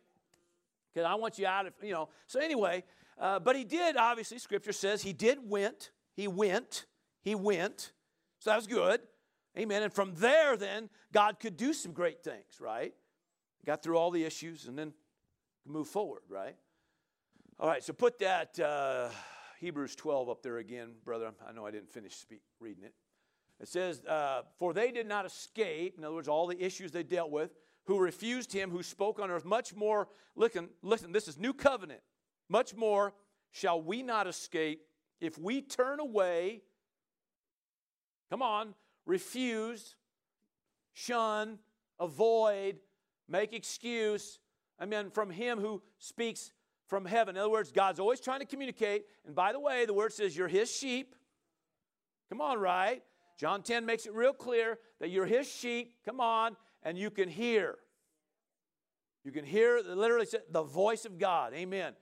Because 0.93 1.05
I 1.05 1.15
want 1.15 1.37
you 1.37 1.47
out 1.47 1.65
of, 1.65 1.73
you 1.81 1.91
know. 1.91 2.09
So 2.27 2.39
anyway, 2.39 2.83
uh, 3.19 3.39
but 3.39 3.55
he 3.55 3.63
did. 3.63 3.97
Obviously, 3.97 4.39
Scripture 4.39 4.71
says 4.71 5.03
he 5.03 5.13
did 5.13 5.37
went. 5.49 5.91
He 6.15 6.27
went. 6.27 6.85
He 7.21 7.35
went. 7.35 7.91
So 8.39 8.49
that 8.49 8.55
was 8.55 8.67
good. 8.67 9.01
Amen. 9.57 9.83
And 9.83 9.91
from 9.91 10.13
there, 10.15 10.55
then 10.55 10.89
God 11.11 11.39
could 11.39 11.57
do 11.57 11.73
some 11.73 11.91
great 11.91 12.23
things. 12.23 12.59
Right? 12.59 12.93
Got 13.65 13.83
through 13.83 13.97
all 13.97 14.11
the 14.11 14.23
issues 14.23 14.67
and 14.67 14.77
then 14.77 14.93
move 15.65 15.87
forward. 15.87 16.21
Right? 16.29 16.55
All 17.59 17.67
right. 17.67 17.83
So 17.83 17.93
put 17.93 18.19
that 18.19 18.57
uh, 18.59 19.09
Hebrews 19.59 19.95
12 19.95 20.29
up 20.29 20.41
there 20.41 20.57
again, 20.57 20.93
brother. 21.03 21.31
I 21.47 21.51
know 21.51 21.65
I 21.65 21.71
didn't 21.71 21.91
finish 21.91 22.15
speak, 22.15 22.41
reading 22.59 22.83
it. 22.83 22.93
It 23.59 23.67
says, 23.67 24.03
uh, 24.05 24.43
For 24.57 24.73
they 24.73 24.91
did 24.91 25.07
not 25.07 25.25
escape, 25.25 25.95
in 25.97 26.05
other 26.05 26.15
words, 26.15 26.29
all 26.29 26.47
the 26.47 26.63
issues 26.63 26.91
they 26.91 27.03
dealt 27.03 27.31
with, 27.31 27.51
who 27.85 27.99
refused 27.99 28.53
him 28.53 28.69
who 28.69 28.83
spoke 28.83 29.19
on 29.19 29.29
earth. 29.31 29.43
Much 29.43 29.75
more, 29.75 30.07
listen, 30.35 30.69
listen, 30.81 31.11
this 31.11 31.27
is 31.27 31.37
new 31.37 31.53
covenant. 31.53 32.01
Much 32.49 32.75
more 32.75 33.13
shall 33.51 33.81
we 33.81 34.03
not 34.03 34.27
escape 34.27 34.81
if 35.21 35.37
we 35.37 35.61
turn 35.61 35.99
away, 35.99 36.61
come 38.29 38.41
on, 38.41 38.73
refuse, 39.05 39.95
shun, 40.93 41.59
avoid, 41.99 42.77
make 43.27 43.53
excuse, 43.53 44.39
I 44.79 44.85
mean, 44.85 45.11
from 45.11 45.29
him 45.29 45.59
who 45.59 45.81
speaks 45.97 46.51
from 46.87 47.05
heaven. 47.05 47.35
In 47.35 47.41
other 47.41 47.51
words, 47.51 47.71
God's 47.71 47.99
always 47.99 48.19
trying 48.19 48.39
to 48.39 48.45
communicate. 48.45 49.05
And 49.25 49.35
by 49.35 49.51
the 49.51 49.59
way, 49.59 49.85
the 49.85 49.93
word 49.93 50.13
says 50.13 50.35
you're 50.35 50.47
his 50.47 50.73
sheep. 50.73 51.15
Come 52.29 52.41
on, 52.41 52.59
right? 52.59 53.03
John 53.37 53.61
10 53.61 53.85
makes 53.85 54.05
it 54.05 54.13
real 54.13 54.33
clear 54.33 54.79
that 54.99 55.09
you're 55.09 55.25
his 55.25 55.51
sheep. 55.51 55.95
Come 56.05 56.19
on, 56.19 56.55
and 56.83 56.97
you 56.97 57.11
can 57.11 57.29
hear. 57.29 57.75
You 59.23 59.31
can 59.31 59.45
hear 59.45 59.81
literally 59.85 60.27
the 60.49 60.63
voice 60.63 61.05
of 61.05 61.17
God. 61.17 61.53
Amen. 61.53 61.93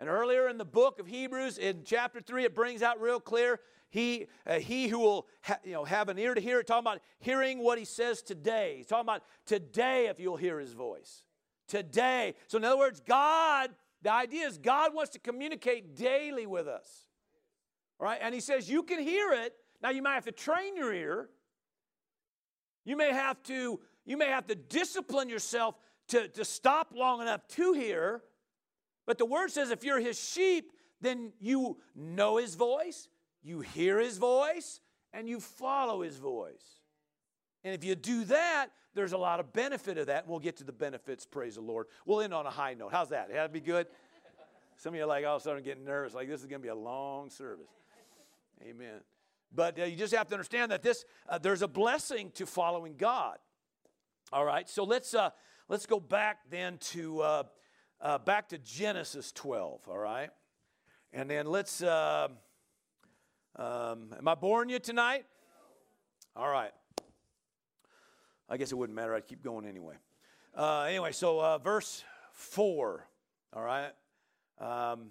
And 0.00 0.08
earlier 0.08 0.48
in 0.48 0.58
the 0.58 0.64
book 0.64 1.00
of 1.00 1.06
Hebrews, 1.06 1.58
in 1.58 1.82
chapter 1.84 2.20
3, 2.20 2.44
it 2.44 2.54
brings 2.54 2.82
out 2.82 3.00
real 3.00 3.18
clear 3.18 3.60
he, 3.90 4.26
uh, 4.46 4.58
he 4.58 4.88
who 4.88 4.98
will 4.98 5.26
ha- 5.42 5.58
you 5.64 5.72
know, 5.72 5.84
have 5.84 6.08
an 6.08 6.18
ear 6.18 6.34
to 6.34 6.40
hear, 6.40 6.60
it, 6.60 6.66
talking 6.66 6.86
about 6.86 7.00
hearing 7.20 7.58
what 7.58 7.78
he 7.78 7.84
says 7.84 8.22
today. 8.22 8.74
He's 8.76 8.86
talking 8.86 9.06
about 9.06 9.22
today 9.46 10.06
if 10.08 10.20
you'll 10.20 10.36
hear 10.36 10.60
his 10.60 10.72
voice. 10.72 11.24
Today. 11.66 12.34
So, 12.46 12.58
in 12.58 12.64
other 12.64 12.78
words, 12.78 13.00
God, 13.00 13.70
the 14.02 14.12
idea 14.12 14.46
is 14.46 14.58
God 14.58 14.94
wants 14.94 15.12
to 15.12 15.18
communicate 15.18 15.96
daily 15.96 16.46
with 16.46 16.68
us. 16.68 17.06
Right? 17.98 18.18
And 18.22 18.34
he 18.34 18.40
says 18.40 18.70
you 18.70 18.82
can 18.82 19.00
hear 19.00 19.32
it. 19.32 19.54
Now, 19.82 19.90
you 19.90 20.02
might 20.02 20.14
have 20.14 20.24
to 20.26 20.32
train 20.32 20.76
your 20.76 20.92
ear. 20.92 21.28
You 22.84 22.96
may 22.96 23.12
have 23.12 23.42
to, 23.44 23.80
you 24.04 24.16
may 24.16 24.28
have 24.28 24.46
to 24.46 24.54
discipline 24.54 25.28
yourself 25.28 25.76
to, 26.08 26.28
to 26.28 26.44
stop 26.44 26.92
long 26.94 27.20
enough 27.20 27.46
to 27.48 27.72
hear. 27.72 28.22
But 29.08 29.16
the 29.16 29.24
word 29.24 29.50
says 29.50 29.70
if 29.70 29.84
you're 29.84 29.98
his 29.98 30.20
sheep, 30.20 30.70
then 31.00 31.32
you 31.40 31.78
know 31.96 32.36
his 32.36 32.56
voice, 32.56 33.08
you 33.42 33.60
hear 33.60 33.98
his 33.98 34.18
voice, 34.18 34.82
and 35.14 35.26
you 35.26 35.40
follow 35.40 36.02
his 36.02 36.18
voice. 36.18 36.82
And 37.64 37.74
if 37.74 37.82
you 37.84 37.94
do 37.94 38.24
that, 38.24 38.66
there's 38.92 39.12
a 39.12 39.18
lot 39.18 39.40
of 39.40 39.50
benefit 39.54 39.96
of 39.96 40.08
that. 40.08 40.28
We'll 40.28 40.40
get 40.40 40.58
to 40.58 40.64
the 40.64 40.74
benefits, 40.74 41.24
praise 41.24 41.54
the 41.54 41.62
Lord. 41.62 41.86
We'll 42.04 42.20
end 42.20 42.34
on 42.34 42.44
a 42.44 42.50
high 42.50 42.74
note. 42.74 42.92
How's 42.92 43.08
that? 43.08 43.32
That'd 43.32 43.50
be 43.50 43.62
good? 43.62 43.86
Some 44.76 44.92
of 44.92 44.98
you 44.98 45.04
are 45.04 45.06
like 45.06 45.24
all 45.24 45.36
of 45.36 45.40
a 45.40 45.44
sudden 45.44 45.62
getting 45.62 45.86
nervous, 45.86 46.12
like 46.12 46.28
this 46.28 46.42
is 46.42 46.46
going 46.46 46.60
to 46.60 46.66
be 46.66 46.68
a 46.68 46.74
long 46.74 47.30
service. 47.30 47.70
Amen. 48.62 49.00
But 49.54 49.80
uh, 49.80 49.84
you 49.84 49.96
just 49.96 50.14
have 50.14 50.28
to 50.28 50.34
understand 50.34 50.70
that 50.70 50.82
this 50.82 51.06
uh, 51.26 51.38
there's 51.38 51.62
a 51.62 51.68
blessing 51.68 52.30
to 52.34 52.44
following 52.44 52.96
God. 52.98 53.38
All 54.34 54.44
right, 54.44 54.68
so 54.68 54.84
let's 54.84 55.14
uh, 55.14 55.30
let's 55.70 55.86
go 55.86 55.98
back 55.98 56.40
then 56.50 56.76
to 56.92 57.22
uh, 58.00 58.18
back 58.18 58.48
to 58.50 58.58
Genesis 58.58 59.32
12, 59.32 59.80
all 59.88 59.98
right? 59.98 60.30
And 61.12 61.30
then 61.30 61.46
let's, 61.46 61.82
uh, 61.82 62.28
um, 63.56 64.14
am 64.16 64.28
I 64.28 64.34
boring 64.34 64.70
you 64.70 64.78
tonight? 64.78 65.24
All 66.36 66.48
right. 66.48 66.72
I 68.48 68.56
guess 68.56 68.72
it 68.72 68.76
wouldn't 68.76 68.96
matter. 68.96 69.14
I'd 69.14 69.26
keep 69.26 69.42
going 69.42 69.66
anyway. 69.66 69.96
Uh, 70.56 70.82
anyway, 70.82 71.12
so 71.12 71.40
uh, 71.40 71.58
verse 71.58 72.04
4, 72.32 73.06
all 73.54 73.62
right? 73.62 73.92
Um, 74.60 75.10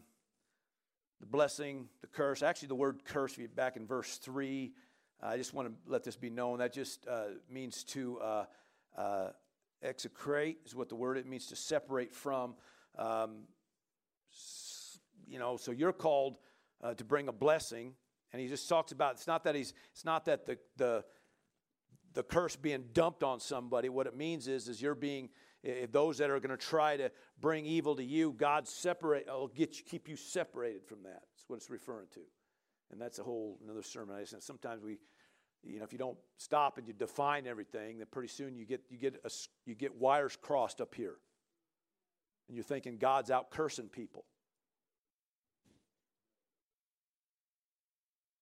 the 1.19 1.26
blessing, 1.26 1.88
the 2.02 2.08
curse. 2.08 2.41
Actually, 2.41 2.69
the 2.69 2.76
word 2.76 3.04
curse, 3.06 3.38
back 3.56 3.76
in 3.76 3.86
verse 3.86 4.17
3, 4.17 4.71
I 5.21 5.38
just 5.38 5.54
want 5.54 5.67
to 5.67 5.91
let 5.91 6.04
this 6.04 6.15
be 6.15 6.30
known. 6.30 6.60
That 6.60 6.73
just 6.73 7.08
uh, 7.08 7.26
means 7.50 7.84
to 7.86 8.19
uh, 8.19 8.45
uh, 8.97 9.28
execrate, 9.82 10.60
is 10.65 10.76
what 10.76 10.89
the 10.89 10.95
word 10.95 11.17
it 11.17 11.26
means 11.26 11.47
to 11.47 11.56
separate 11.56 12.13
from. 12.13 12.56
Um, 12.97 13.43
you 15.27 15.39
know, 15.39 15.57
so 15.57 15.71
you're 15.71 15.93
called 15.93 16.38
uh, 16.81 16.93
to 16.93 17.03
bring 17.03 17.27
a 17.27 17.31
blessing, 17.31 17.93
and 18.31 18.41
he 18.41 18.47
just 18.47 18.67
talks 18.67 18.91
about 18.91 19.13
it's 19.15 19.27
not 19.27 19.43
that 19.43 19.55
he's 19.55 19.73
it's 19.91 20.05
not 20.05 20.25
that 20.25 20.45
the 20.45 20.57
the 20.77 21.03
the 22.13 22.23
curse 22.23 22.55
being 22.55 22.86
dumped 22.93 23.23
on 23.23 23.39
somebody. 23.39 23.89
What 23.89 24.07
it 24.07 24.15
means 24.15 24.47
is 24.47 24.67
is 24.67 24.81
you're 24.81 24.95
being 24.95 25.29
if 25.63 25.91
those 25.91 26.19
that 26.19 26.29
are 26.29 26.39
going 26.39 26.55
to 26.55 26.57
try 26.57 26.97
to 26.97 27.12
bring 27.41 27.65
evil 27.65 27.95
to 27.95 28.03
you, 28.03 28.31
God 28.31 28.67
separate 28.67 29.27
will 29.27 29.47
get 29.47 29.77
you, 29.77 29.83
keep 29.83 30.07
you 30.07 30.15
separated 30.15 30.86
from 30.86 31.03
that. 31.03 31.23
That's 31.33 31.45
what 31.47 31.57
it's 31.57 31.69
referring 31.69 32.07
to, 32.13 32.21
and 32.91 33.01
that's 33.01 33.19
a 33.19 33.23
whole 33.23 33.60
another 33.63 33.83
sermon. 33.83 34.15
I 34.15 34.23
said 34.23 34.43
sometimes 34.43 34.83
we. 34.83 34.99
You 35.63 35.79
know, 35.79 35.86
if 35.86 35.91
you 35.91 35.97
don't 35.97 36.17
stop 36.38 36.77
and 36.77 36.88
you 36.88 36.93
define 36.93 37.45
everything, 37.47 37.97
then 37.97 38.07
pretty 38.12 38.29
soon 38.29 38.55
you 38.55 38.63
get 38.63 38.83
you 38.89 38.97
get 38.97 39.19
a, 39.25 39.29
you 39.65 39.73
get 39.73 39.93
wires 39.95 40.38
crossed 40.39 40.79
up 40.79 40.93
here 40.95 41.15
and 42.47 42.55
you're 42.55 42.63
thinking 42.63 42.97
God's 42.97 43.31
out 43.31 43.51
cursing 43.51 43.89
people. 43.89 44.25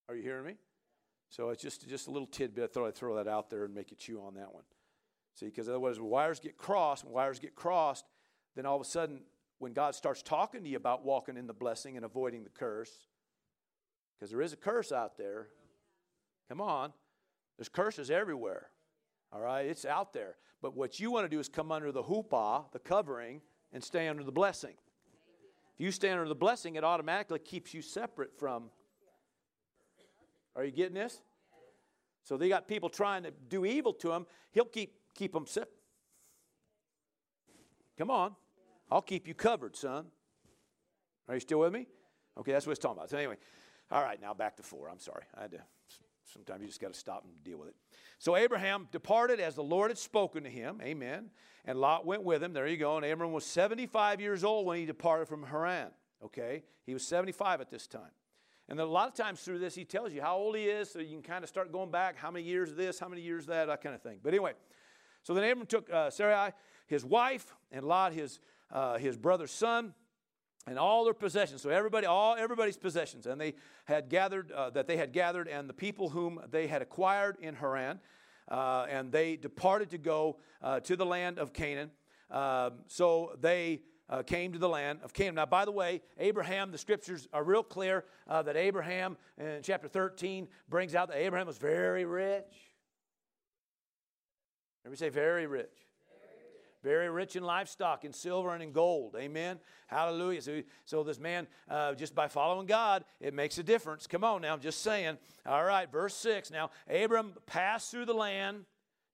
Are 0.07 0.15
you 0.15 0.21
hearing 0.21 0.45
me? 0.45 0.55
So 1.29 1.49
it's 1.49 1.61
just, 1.61 1.87
just 1.87 2.07
a 2.07 2.11
little 2.11 2.27
tidbit. 2.27 2.63
I 2.63 2.67
thought 2.67 2.87
I'd 2.87 2.95
throw 2.95 3.15
that 3.15 3.27
out 3.27 3.49
there 3.49 3.65
and 3.65 3.73
make 3.73 3.91
you 3.91 3.97
chew 3.97 4.21
on 4.21 4.35
that 4.35 4.53
one. 4.53 4.63
See, 5.33 5.47
because 5.47 5.67
otherwise, 5.67 5.99
when 5.99 6.09
wires 6.09 6.39
get 6.39 6.57
crossed, 6.57 7.03
when 7.03 7.13
wires 7.13 7.39
get 7.39 7.55
crossed, 7.55 8.05
then 8.55 8.65
all 8.65 8.75
of 8.75 8.81
a 8.81 8.85
sudden, 8.85 9.21
when 9.59 9.73
God 9.73 9.95
starts 9.95 10.21
talking 10.21 10.63
to 10.63 10.69
you 10.69 10.77
about 10.77 11.03
walking 11.03 11.35
in 11.37 11.47
the 11.47 11.53
blessing 11.53 11.97
and 11.97 12.05
avoiding 12.05 12.43
the 12.43 12.49
curse, 12.49 12.91
because 14.17 14.31
there 14.31 14.41
is 14.41 14.53
a 14.53 14.57
curse 14.57 14.91
out 14.91 15.17
there. 15.17 15.47
Come 16.47 16.61
on. 16.61 16.93
There's 17.57 17.69
curses 17.69 18.11
everywhere. 18.11 18.67
All 19.33 19.41
right? 19.41 19.65
It's 19.65 19.85
out 19.85 20.13
there. 20.13 20.35
But 20.61 20.75
what 20.75 20.99
you 20.99 21.11
want 21.11 21.25
to 21.25 21.29
do 21.29 21.39
is 21.39 21.49
come 21.49 21.71
under 21.71 21.91
the 21.91 22.03
hoopah, 22.03 22.65
the 22.71 22.79
covering, 22.79 23.41
and 23.75 23.83
stay 23.83 24.07
under 24.07 24.23
the 24.23 24.31
blessing. 24.31 24.73
If 25.73 25.81
you 25.81 25.91
stay 25.91 26.09
under 26.09 26.27
the 26.27 26.33
blessing, 26.33 26.77
it 26.77 26.85
automatically 26.85 27.39
keeps 27.39 27.73
you 27.73 27.81
separate 27.81 28.39
from. 28.39 28.69
Are 30.55 30.63
you 30.63 30.71
getting 30.71 30.93
this? 30.93 31.21
So 32.23 32.37
they 32.37 32.47
got 32.47 32.69
people 32.69 32.89
trying 32.89 33.23
to 33.23 33.31
do 33.49 33.65
evil 33.65 33.91
to 33.95 34.13
him. 34.13 34.25
He'll 34.53 34.63
keep 34.63 34.95
keep 35.13 35.33
them 35.33 35.45
separate. 35.45 35.73
Come 37.97 38.09
on, 38.09 38.35
I'll 38.89 39.01
keep 39.01 39.27
you 39.27 39.33
covered, 39.33 39.75
son. 39.75 40.05
Are 41.27 41.33
you 41.33 41.41
still 41.41 41.59
with 41.59 41.73
me? 41.73 41.87
Okay, 42.37 42.53
that's 42.53 42.65
what 42.65 42.71
it's 42.71 42.79
talking 42.79 42.97
about. 42.97 43.09
So 43.09 43.17
anyway, 43.17 43.35
all 43.91 44.01
right, 44.01 44.21
now 44.21 44.33
back 44.33 44.55
to 44.55 44.63
four. 44.63 44.89
I'm 44.89 44.99
sorry, 44.99 45.25
I 45.37 45.41
had 45.41 45.51
to. 45.51 45.59
Sometimes 46.35 46.61
you 46.61 46.67
just 46.67 46.81
got 46.81 46.91
to 46.91 46.99
stop 46.99 47.23
and 47.23 47.43
deal 47.45 47.57
with 47.57 47.69
it. 47.69 47.75
So 48.19 48.35
Abraham 48.35 48.89
departed 48.91 49.39
as 49.39 49.55
the 49.55 49.63
Lord 49.63 49.89
had 49.89 49.97
spoken 49.97 50.43
to 50.43 50.49
him. 50.49 50.81
Amen. 50.83 51.29
And 51.63 51.79
Lot 51.79 52.05
went 52.05 52.23
with 52.23 52.43
him. 52.43 52.51
There 52.51 52.67
you 52.67 52.75
go. 52.75 52.97
And 52.97 53.05
Abraham 53.05 53.33
was 53.33 53.45
75 53.45 54.19
years 54.19 54.43
old 54.43 54.65
when 54.65 54.77
he 54.77 54.85
departed 54.85 55.29
from 55.29 55.43
Haran. 55.43 55.91
Okay? 56.23 56.63
He 56.85 56.93
was 56.93 57.07
75 57.07 57.61
at 57.61 57.69
this 57.69 57.87
time. 57.87 58.11
And 58.67 58.77
then 58.77 58.85
a 58.85 58.89
lot 58.89 59.07
of 59.07 59.13
times 59.13 59.41
through 59.41 59.59
this, 59.59 59.75
he 59.75 59.85
tells 59.85 60.11
you 60.11 60.21
how 60.21 60.35
old 60.35 60.57
he 60.57 60.63
is, 60.63 60.91
so 60.91 60.99
you 60.99 61.07
can 61.07 61.21
kind 61.21 61.43
of 61.43 61.49
start 61.49 61.71
going 61.71 61.91
back, 61.91 62.17
how 62.17 62.31
many 62.31 62.43
years 62.43 62.73
this, 62.73 62.99
how 62.99 63.07
many 63.07 63.21
years 63.21 63.45
that, 63.45 63.67
that 63.67 63.81
kind 63.81 63.95
of 63.95 64.01
thing. 64.01 64.17
But 64.21 64.33
anyway, 64.33 64.53
so 65.23 65.33
then 65.33 65.49
Abram 65.49 65.67
took 65.67 65.89
uh, 65.91 66.09
Sarai, 66.09 66.51
his 66.87 67.05
wife, 67.05 67.55
and 67.71 67.85
Lot, 67.85 68.13
his, 68.13 68.39
uh, 68.71 68.97
his 68.97 69.17
brother's 69.17 69.51
son, 69.51 69.93
and 70.67 70.79
all 70.79 71.03
their 71.03 71.13
possessions. 71.13 71.61
So 71.61 71.69
everybody, 71.69 72.07
all 72.07 72.35
everybody's 72.35 72.77
possessions, 72.77 73.25
and 73.25 73.39
they 73.39 73.55
had 73.85 74.09
gathered 74.09 74.51
uh, 74.51 74.71
that 74.71 74.87
they 74.87 74.97
had 74.97 75.13
gathered, 75.13 75.47
and 75.47 75.69
the 75.69 75.73
people 75.73 76.09
whom 76.09 76.39
they 76.49 76.67
had 76.67 76.81
acquired 76.81 77.37
in 77.39 77.55
Haran, 77.55 77.99
uh, 78.49 78.85
and 78.89 79.11
they 79.11 79.35
departed 79.35 79.89
to 79.91 79.97
go 79.97 80.37
uh, 80.61 80.79
to 80.81 80.95
the 80.95 81.05
land 81.05 81.39
of 81.39 81.53
Canaan. 81.53 81.91
Um, 82.31 82.73
so 82.87 83.35
they 83.39 83.81
uh, 84.09 84.23
came 84.23 84.53
to 84.53 84.59
the 84.59 84.69
land 84.69 84.99
of 85.03 85.13
Canaan. 85.13 85.35
Now, 85.35 85.45
by 85.45 85.65
the 85.65 85.71
way, 85.71 86.01
Abraham, 86.17 86.71
the 86.71 86.77
scriptures 86.77 87.27
are 87.33 87.43
real 87.43 87.63
clear 87.63 88.05
uh, 88.27 88.41
that 88.43 88.55
Abraham 88.55 89.17
in 89.37 89.61
chapter 89.63 89.87
13 89.87 90.47
brings 90.69 90.95
out 90.95 91.09
that 91.09 91.17
Abraham 91.17 91.47
was 91.47 91.57
very 91.57 92.05
rich. 92.05 92.43
Everybody 94.83 94.99
say 94.99 95.09
very 95.09 95.47
rich 95.47 95.84
very 96.85 97.09
rich 97.09 97.35
in 97.35 97.43
livestock, 97.43 98.05
in 98.05 98.13
silver, 98.13 98.53
and 98.53 98.61
in 98.61 98.71
gold. 98.71 99.15
Amen. 99.17 99.57
Hallelujah. 99.87 100.39
So, 100.39 100.61
so 100.85 101.03
this 101.03 101.19
man, 101.19 101.47
uh, 101.67 101.95
just 101.95 102.13
by 102.13 102.27
following 102.27 102.67
God, 102.67 103.03
it 103.19 103.33
makes 103.33 103.57
a 103.57 103.63
difference. 103.63 104.05
Come 104.05 104.23
on 104.23 104.43
now, 104.43 104.53
I'm 104.53 104.59
just 104.59 104.83
saying. 104.83 105.17
All 105.47 105.63
right, 105.63 105.91
verse 105.91 106.13
6. 106.13 106.51
Now, 106.51 106.69
Abram 106.87 107.33
passed 107.47 107.89
through 107.89 108.05
the 108.05 108.13
land 108.13 108.65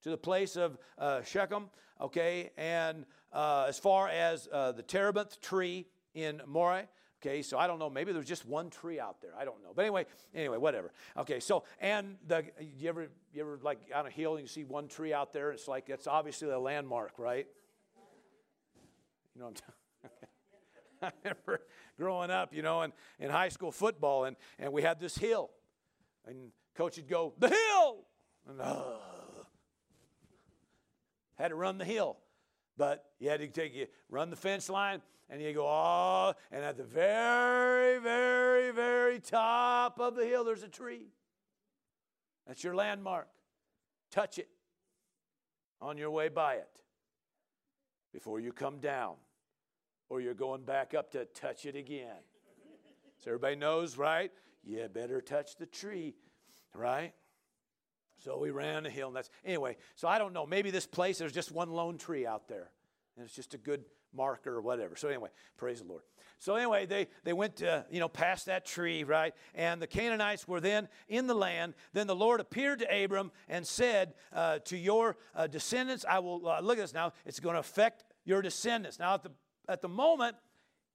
to 0.02 0.10
the 0.10 0.18
place 0.18 0.56
of 0.56 0.76
uh, 0.98 1.22
Shechem, 1.22 1.70
okay, 1.98 2.50
and 2.58 3.06
uh, 3.32 3.64
as 3.68 3.78
far 3.78 4.06
as 4.06 4.50
uh, 4.52 4.72
the 4.72 4.82
terebinth 4.82 5.40
tree 5.40 5.86
in 6.12 6.42
Moreh. 6.46 6.86
Okay, 7.22 7.40
so 7.40 7.56
I 7.56 7.66
don't 7.68 7.78
know. 7.78 7.88
Maybe 7.88 8.12
there's 8.12 8.26
just 8.26 8.46
one 8.46 8.68
tree 8.68 9.00
out 9.00 9.22
there. 9.22 9.30
I 9.38 9.44
don't 9.44 9.62
know. 9.62 9.70
But 9.74 9.82
anyway, 9.82 10.06
anyway, 10.34 10.58
whatever. 10.58 10.92
Okay, 11.16 11.38
so 11.38 11.62
and 11.80 12.16
the 12.26 12.44
you 12.76 12.88
ever 12.88 13.08
you 13.32 13.42
ever 13.42 13.60
like 13.62 13.78
on 13.94 14.06
a 14.06 14.10
hill 14.10 14.32
and 14.32 14.42
you 14.42 14.48
see 14.48 14.64
one 14.64 14.88
tree 14.88 15.14
out 15.14 15.32
there? 15.32 15.52
It's 15.52 15.68
like 15.68 15.88
it's 15.88 16.08
obviously 16.08 16.50
a 16.50 16.58
landmark, 16.58 17.12
right? 17.18 17.46
You 19.34 19.40
know 19.40 19.46
what 19.46 19.50
I'm 19.50 19.54
talking 19.54 19.72
i 21.02 21.10
remember 21.24 21.62
growing 21.98 22.30
up, 22.30 22.54
you 22.54 22.62
know, 22.62 22.82
in, 22.82 22.92
in 23.18 23.30
high 23.30 23.48
school 23.48 23.72
football, 23.72 24.24
and, 24.24 24.36
and 24.58 24.72
we 24.72 24.82
had 24.82 25.00
this 25.00 25.16
hill. 25.16 25.50
And 26.26 26.52
coach 26.76 26.96
would 26.96 27.08
go, 27.08 27.34
The 27.38 27.48
hill! 27.48 28.04
And 28.48 28.60
uh, 28.60 28.82
had 31.34 31.48
to 31.48 31.54
run 31.54 31.78
the 31.78 31.84
hill. 31.84 32.18
But 32.76 33.04
you 33.18 33.28
had 33.28 33.40
to 33.40 33.48
take 33.48 33.74
you 33.74 33.86
run 34.08 34.30
the 34.30 34.36
fence 34.36 34.68
line, 34.68 35.02
and 35.28 35.40
you 35.40 35.52
go, 35.52 35.66
oh, 35.66 36.34
and 36.50 36.64
at 36.64 36.76
the 36.76 36.84
very, 36.84 37.98
very, 37.98 38.70
very 38.70 39.18
top 39.18 39.98
of 40.00 40.14
the 40.14 40.26
hill, 40.26 40.44
there's 40.44 40.62
a 40.62 40.68
tree. 40.68 41.06
That's 42.46 42.62
your 42.62 42.74
landmark. 42.74 43.28
Touch 44.10 44.38
it 44.38 44.48
on 45.80 45.96
your 45.96 46.10
way 46.10 46.28
by 46.28 46.54
it 46.54 46.68
before 48.12 48.40
you 48.40 48.52
come 48.52 48.78
down. 48.78 49.14
Or 50.08 50.20
you're 50.20 50.34
going 50.34 50.62
back 50.62 50.94
up 50.94 51.10
to 51.12 51.24
touch 51.26 51.66
it 51.66 51.76
again. 51.76 52.18
so 53.18 53.30
everybody 53.30 53.56
knows, 53.56 53.96
right? 53.96 54.30
You 54.64 54.88
better 54.92 55.20
touch 55.20 55.56
the 55.56 55.66
tree, 55.66 56.14
right? 56.74 57.12
So 58.18 58.38
we 58.38 58.50
ran 58.50 58.86
a 58.86 58.90
hill, 58.90 59.08
and 59.08 59.16
that's 59.16 59.30
anyway. 59.44 59.76
So 59.96 60.06
I 60.06 60.18
don't 60.18 60.32
know. 60.32 60.46
Maybe 60.46 60.70
this 60.70 60.86
place 60.86 61.18
there's 61.18 61.32
just 61.32 61.50
one 61.50 61.70
lone 61.70 61.98
tree 61.98 62.26
out 62.26 62.48
there, 62.48 62.70
and 63.16 63.24
it's 63.24 63.34
just 63.34 63.54
a 63.54 63.58
good 63.58 63.84
marker 64.14 64.54
or 64.54 64.60
whatever. 64.60 64.94
So 64.96 65.08
anyway, 65.08 65.30
praise 65.56 65.80
the 65.80 65.88
Lord. 65.88 66.02
So 66.38 66.56
anyway, 66.56 66.86
they, 66.86 67.06
they 67.22 67.32
went 67.32 67.56
to, 67.56 67.86
you 67.88 68.00
know, 68.00 68.08
past 68.08 68.46
that 68.46 68.66
tree, 68.66 69.04
right? 69.04 69.32
And 69.54 69.80
the 69.80 69.86
Canaanites 69.86 70.48
were 70.48 70.60
then 70.60 70.88
in 71.08 71.28
the 71.28 71.34
land. 71.34 71.74
Then 71.92 72.08
the 72.08 72.16
Lord 72.16 72.40
appeared 72.40 72.80
to 72.80 73.04
Abram 73.04 73.30
and 73.48 73.64
said, 73.64 74.14
uh, 74.32 74.58
to 74.64 74.76
your 74.76 75.16
uh, 75.36 75.46
descendants, 75.46 76.04
I 76.08 76.18
will, 76.18 76.48
uh, 76.48 76.60
look 76.60 76.78
at 76.78 76.82
this 76.82 76.94
now, 76.94 77.12
it's 77.26 77.38
going 77.38 77.54
to 77.54 77.60
affect 77.60 78.02
your 78.24 78.42
descendants. 78.42 78.98
Now, 78.98 79.14
at 79.14 79.22
the, 79.22 79.30
at 79.68 79.80
the 79.80 79.88
moment, 79.88 80.36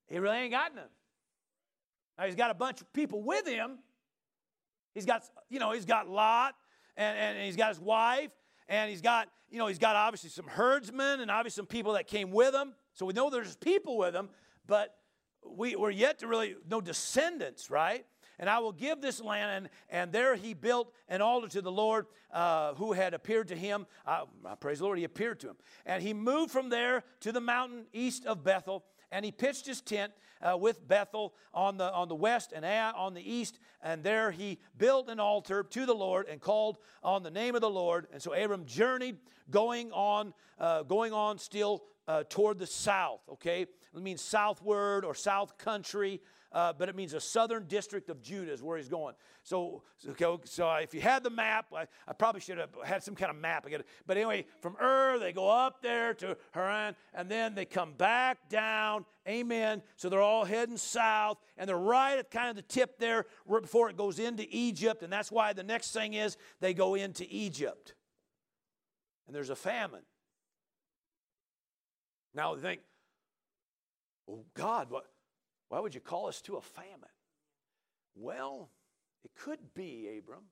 he 0.08 0.20
really 0.20 0.38
ain't 0.38 0.52
got 0.52 0.76
none. 0.76 0.86
Now, 2.18 2.26
he's 2.26 2.36
got 2.36 2.52
a 2.52 2.56
bunch 2.56 2.82
of 2.82 2.92
people 2.94 3.22
with 3.22 3.48
him. 3.48 3.80
He's 4.94 5.06
got, 5.06 5.24
you 5.50 5.60
know, 5.60 5.72
he's 5.72 5.86
got 5.86 6.10
Lot, 6.10 6.56
and, 6.96 7.18
and 7.18 7.46
he's 7.46 7.56
got 7.56 7.70
his 7.70 7.80
wife, 7.80 8.32
and 8.68 8.90
he's 8.90 9.02
got, 9.02 9.30
you 9.50 9.60
know, 9.60 9.68
he's 9.68 9.78
got 9.78 9.96
obviously 9.96 10.30
some 10.30 10.48
herdsmen 10.48 11.20
and 11.20 11.30
obviously 11.30 11.62
some 11.62 11.68
people 11.68 11.94
that 11.94 12.08
came 12.08 12.32
with 12.32 12.54
him. 12.54 12.74
So 12.94 13.06
we 13.06 13.14
know 13.14 13.30
there's 13.30 13.56
people 13.56 13.98
with 13.98 14.16
him, 14.16 14.30
but 14.66 14.96
we, 15.46 15.76
we're 15.76 15.92
yet 15.92 16.20
to 16.20 16.28
really 16.28 16.56
know 16.70 16.82
descendants, 16.82 17.70
right? 17.70 18.06
And 18.40 18.50
I 18.50 18.60
will 18.60 18.72
give 18.72 19.02
this 19.02 19.22
land. 19.22 19.52
And, 19.52 19.70
and 19.90 20.12
there 20.12 20.36
he 20.36 20.54
built 20.54 20.94
an 21.10 21.22
altar 21.22 21.48
to 21.50 21.62
the 21.62 21.72
Lord 21.72 22.06
uh, 22.32 22.74
who 22.76 22.94
had 22.94 23.14
appeared 23.14 23.48
to 23.50 23.56
him. 23.56 23.88
Uh, 24.06 24.26
praise 24.60 24.80
the 24.80 24.86
Lord, 24.86 24.98
he 24.98 25.04
appeared 25.04 25.40
to 25.42 25.50
him. 25.50 25.56
And 25.86 26.04
he 26.04 26.14
moved 26.14 26.52
from 26.52 26.70
there 26.70 27.04
to 27.22 27.32
the 27.32 27.42
mountain 27.42 27.86
east 27.94 28.26
of 28.26 28.44
Bethel. 28.44 28.84
And 29.12 29.24
he 29.24 29.32
pitched 29.32 29.66
his 29.66 29.82
tent 29.82 30.12
uh, 30.42 30.58
with 30.58 30.86
Bethel 30.88 31.34
on 31.54 31.78
the, 31.78 31.92
on 31.94 32.10
the 32.10 32.16
west 32.16 32.52
and 32.54 32.66
Ai 32.66 32.92
on 32.92 33.14
the 33.14 33.22
east. 33.22 33.58
And 33.82 34.04
there 34.04 34.32
he 34.32 34.60
built 34.78 35.10
an 35.10 35.20
altar 35.20 35.64
to 35.64 35.86
the 35.86 35.96
Lord 35.96 36.28
and 36.28 36.42
called 36.42 36.78
on 37.04 37.24
the 37.24 37.32
name 37.32 37.56
of 37.56 37.62
the 37.62 37.70
Lord. 37.70 38.08
And 38.12 38.22
so 38.22 38.34
Abram 38.34 38.66
journeyed, 38.66 39.18
going 39.50 39.92
on, 39.94 40.34
uh, 40.60 40.84
going 40.84 41.14
on 41.14 41.40
still 41.40 41.84
uh, 42.08 42.24
toward 42.30 42.60
the 42.60 42.68
south, 42.68 43.22
okay? 43.30 43.62
It 43.62 44.02
means 44.02 44.22
southward 44.22 45.06
or 45.06 45.16
south 45.16 45.58
country, 45.58 46.22
uh, 46.52 46.74
but 46.74 46.88
it 46.88 46.96
means 46.96 47.14
a 47.14 47.20
southern 47.20 47.66
district 47.68 48.10
of 48.10 48.22
Judah 48.22 48.52
is 48.52 48.64
where 48.64 48.78
he's 48.78 48.88
going. 48.88 49.16
So, 49.44 49.84
okay, 50.08 50.26
so 50.46 50.72
if 50.76 50.94
you 50.94 51.02
had 51.02 51.24
the 51.24 51.30
map, 51.30 51.68
I, 51.76 51.88
I 52.08 52.14
probably 52.14 52.42
should 52.42 52.58
have 52.58 52.70
had 52.86 53.04
some 53.04 53.16
kind 53.16 53.30
of 53.30 53.38
map. 53.38 53.66
Again. 53.66 53.84
But 54.06 54.18
anyway, 54.18 54.46
from 54.62 54.76
Ur, 54.82 55.20
they 55.20 55.34
go 55.34 55.50
up 55.50 55.82
there 55.82 56.14
to 56.16 56.38
Haran, 56.52 56.96
and 57.14 57.30
then 57.30 57.54
they 57.54 57.66
come 57.66 57.94
back 57.94 58.50
down. 58.50 59.06
Amen. 59.28 59.82
So 59.98 60.10
they're 60.10 60.22
all 60.22 60.46
heading 60.46 60.78
south, 60.78 61.38
and 61.58 61.68
they're 61.68 61.78
right 61.78 62.18
at 62.18 62.32
kind 62.32 62.50
of 62.50 62.56
the 62.56 62.62
tip 62.62 62.98
there 62.98 63.26
before 63.48 63.90
it 63.90 63.98
goes 63.98 64.20
into 64.20 64.46
Egypt. 64.50 65.04
And 65.04 65.12
that's 65.12 65.32
why 65.32 65.54
the 65.54 65.64
next 65.64 65.92
thing 65.92 66.14
is 66.14 66.38
they 66.62 66.74
go 66.74 66.96
into 66.96 67.26
Egypt. 67.30 67.94
And 69.28 69.36
there's 69.36 69.50
a 69.50 69.56
famine. 69.56 70.04
Now 72.34 72.56
they 72.56 72.62
think, 72.62 72.82
oh 74.30 74.46
God, 74.54 74.90
what, 74.90 75.06
why 75.70 75.80
would 75.80 75.94
you 75.94 76.02
call 76.02 76.28
us 76.28 76.42
to 76.44 76.56
a 76.56 76.62
famine? 76.62 77.10
Well, 78.16 78.70
it 79.24 79.32
could 79.36 79.60
be, 79.76 80.18
Abram, 80.18 80.44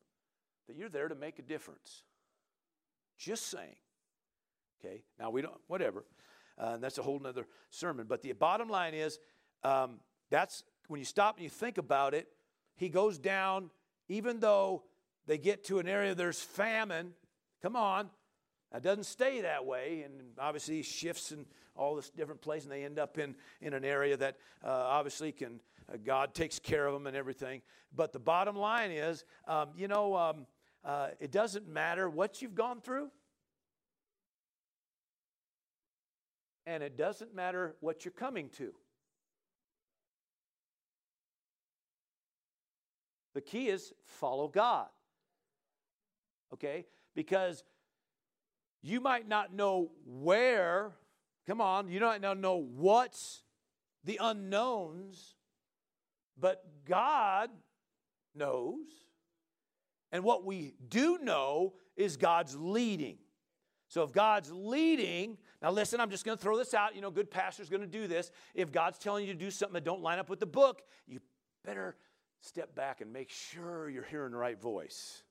that 0.67 0.75
you're 0.75 0.89
there 0.89 1.07
to 1.07 1.15
make 1.15 1.39
a 1.39 1.41
difference. 1.41 2.03
Just 3.17 3.47
saying. 3.47 3.75
Okay, 4.79 5.03
now 5.19 5.29
we 5.29 5.41
don't, 5.41 5.59
whatever. 5.67 6.05
Uh, 6.57 6.77
that's 6.77 6.97
a 6.97 7.03
whole 7.03 7.19
nother 7.19 7.47
sermon. 7.69 8.05
But 8.07 8.21
the 8.21 8.31
bottom 8.33 8.69
line 8.69 8.93
is 8.93 9.19
um, 9.63 9.99
that's 10.29 10.63
when 10.87 10.99
you 10.99 11.05
stop 11.05 11.37
and 11.37 11.43
you 11.43 11.49
think 11.49 11.77
about 11.77 12.13
it, 12.13 12.27
he 12.75 12.89
goes 12.89 13.17
down, 13.17 13.71
even 14.09 14.39
though 14.39 14.83
they 15.25 15.37
get 15.37 15.63
to 15.65 15.79
an 15.79 15.87
area 15.87 16.13
there's 16.13 16.41
famine. 16.41 17.13
Come 17.61 17.75
on. 17.75 18.09
That 18.71 18.83
doesn't 18.83 19.05
stay 19.05 19.41
that 19.41 19.65
way, 19.65 20.03
and 20.03 20.31
obviously 20.37 20.81
shifts 20.83 21.31
and 21.31 21.45
all 21.75 21.95
this 21.95 22.09
different 22.09 22.41
place, 22.41 22.63
and 22.63 22.71
they 22.71 22.83
end 22.83 22.99
up 22.99 23.17
in, 23.17 23.35
in 23.61 23.73
an 23.73 23.83
area 23.83 24.15
that 24.17 24.37
uh, 24.63 24.69
obviously 24.69 25.31
can, 25.31 25.59
uh, 25.91 25.97
God 26.03 26.33
takes 26.33 26.59
care 26.59 26.85
of 26.87 26.93
them 26.93 27.07
and 27.07 27.15
everything. 27.15 27.61
But 27.95 28.13
the 28.13 28.19
bottom 28.19 28.55
line 28.55 28.91
is, 28.91 29.25
um, 29.47 29.69
you 29.75 29.87
know, 29.87 30.15
um, 30.15 30.45
uh, 30.83 31.09
it 31.19 31.31
doesn't 31.31 31.67
matter 31.67 32.09
what 32.09 32.41
you've 32.41 32.55
gone 32.55 32.81
through, 32.81 33.09
and 36.65 36.81
it 36.83 36.97
doesn't 36.97 37.35
matter 37.35 37.75
what 37.79 38.05
you're 38.05 38.11
coming 38.11 38.49
to. 38.57 38.73
The 43.35 43.41
key 43.41 43.67
is 43.67 43.93
follow 44.05 44.47
God. 44.47 44.87
Okay? 46.53 46.85
Because 47.15 47.63
you 48.81 49.01
might 49.01 49.27
not 49.27 49.53
know 49.53 49.91
where 50.05 50.93
Come 51.47 51.61
on, 51.61 51.89
you 51.89 51.99
don't 51.99 52.41
know 52.41 52.57
what's 52.57 53.43
the 54.03 54.19
unknowns, 54.21 55.35
but 56.39 56.63
God 56.85 57.49
knows. 58.33 58.85
And 60.11 60.23
what 60.23 60.45
we 60.45 60.73
do 60.87 61.19
know 61.21 61.73
is 61.95 62.17
God's 62.17 62.55
leading. 62.55 63.17
So 63.87 64.03
if 64.03 64.11
God's 64.11 64.51
leading, 64.51 65.37
now 65.61 65.71
listen, 65.71 65.99
I'm 65.99 66.09
just 66.09 66.25
going 66.25 66.37
to 66.37 66.43
throw 66.43 66.57
this 66.57 66.73
out. 66.73 66.95
You 66.95 67.01
know, 67.01 67.11
good 67.11 67.29
pastor's 67.29 67.69
going 67.69 67.81
to 67.81 67.87
do 67.87 68.07
this. 68.07 68.31
If 68.53 68.71
God's 68.71 68.97
telling 68.97 69.25
you 69.25 69.33
to 69.33 69.39
do 69.39 69.51
something 69.51 69.75
that 69.75 69.83
don't 69.83 70.01
line 70.01 70.19
up 70.19 70.29
with 70.29 70.39
the 70.39 70.45
book, 70.45 70.81
you 71.07 71.19
better 71.63 71.95
step 72.41 72.75
back 72.75 73.01
and 73.01 73.13
make 73.13 73.29
sure 73.29 73.89
you're 73.89 74.03
hearing 74.03 74.31
the 74.31 74.37
right 74.37 74.59
voice. 74.59 75.23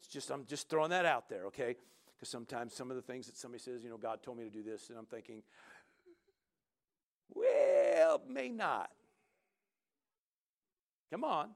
It's 0.00 0.08
just 0.08 0.30
I'm 0.30 0.44
just 0.46 0.68
throwing 0.68 0.90
that 0.90 1.06
out 1.06 1.28
there, 1.28 1.46
okay? 1.46 1.76
Because 2.22 2.30
sometimes 2.30 2.72
some 2.72 2.88
of 2.88 2.94
the 2.94 3.02
things 3.02 3.26
that 3.26 3.36
somebody 3.36 3.60
says, 3.60 3.82
you 3.82 3.90
know, 3.90 3.96
God 3.96 4.22
told 4.22 4.38
me 4.38 4.44
to 4.44 4.50
do 4.50 4.62
this, 4.62 4.90
and 4.90 4.96
I'm 4.96 5.06
thinking, 5.06 5.42
well, 7.34 8.22
may 8.28 8.48
not. 8.48 8.92
Come 11.10 11.24
on. 11.24 11.48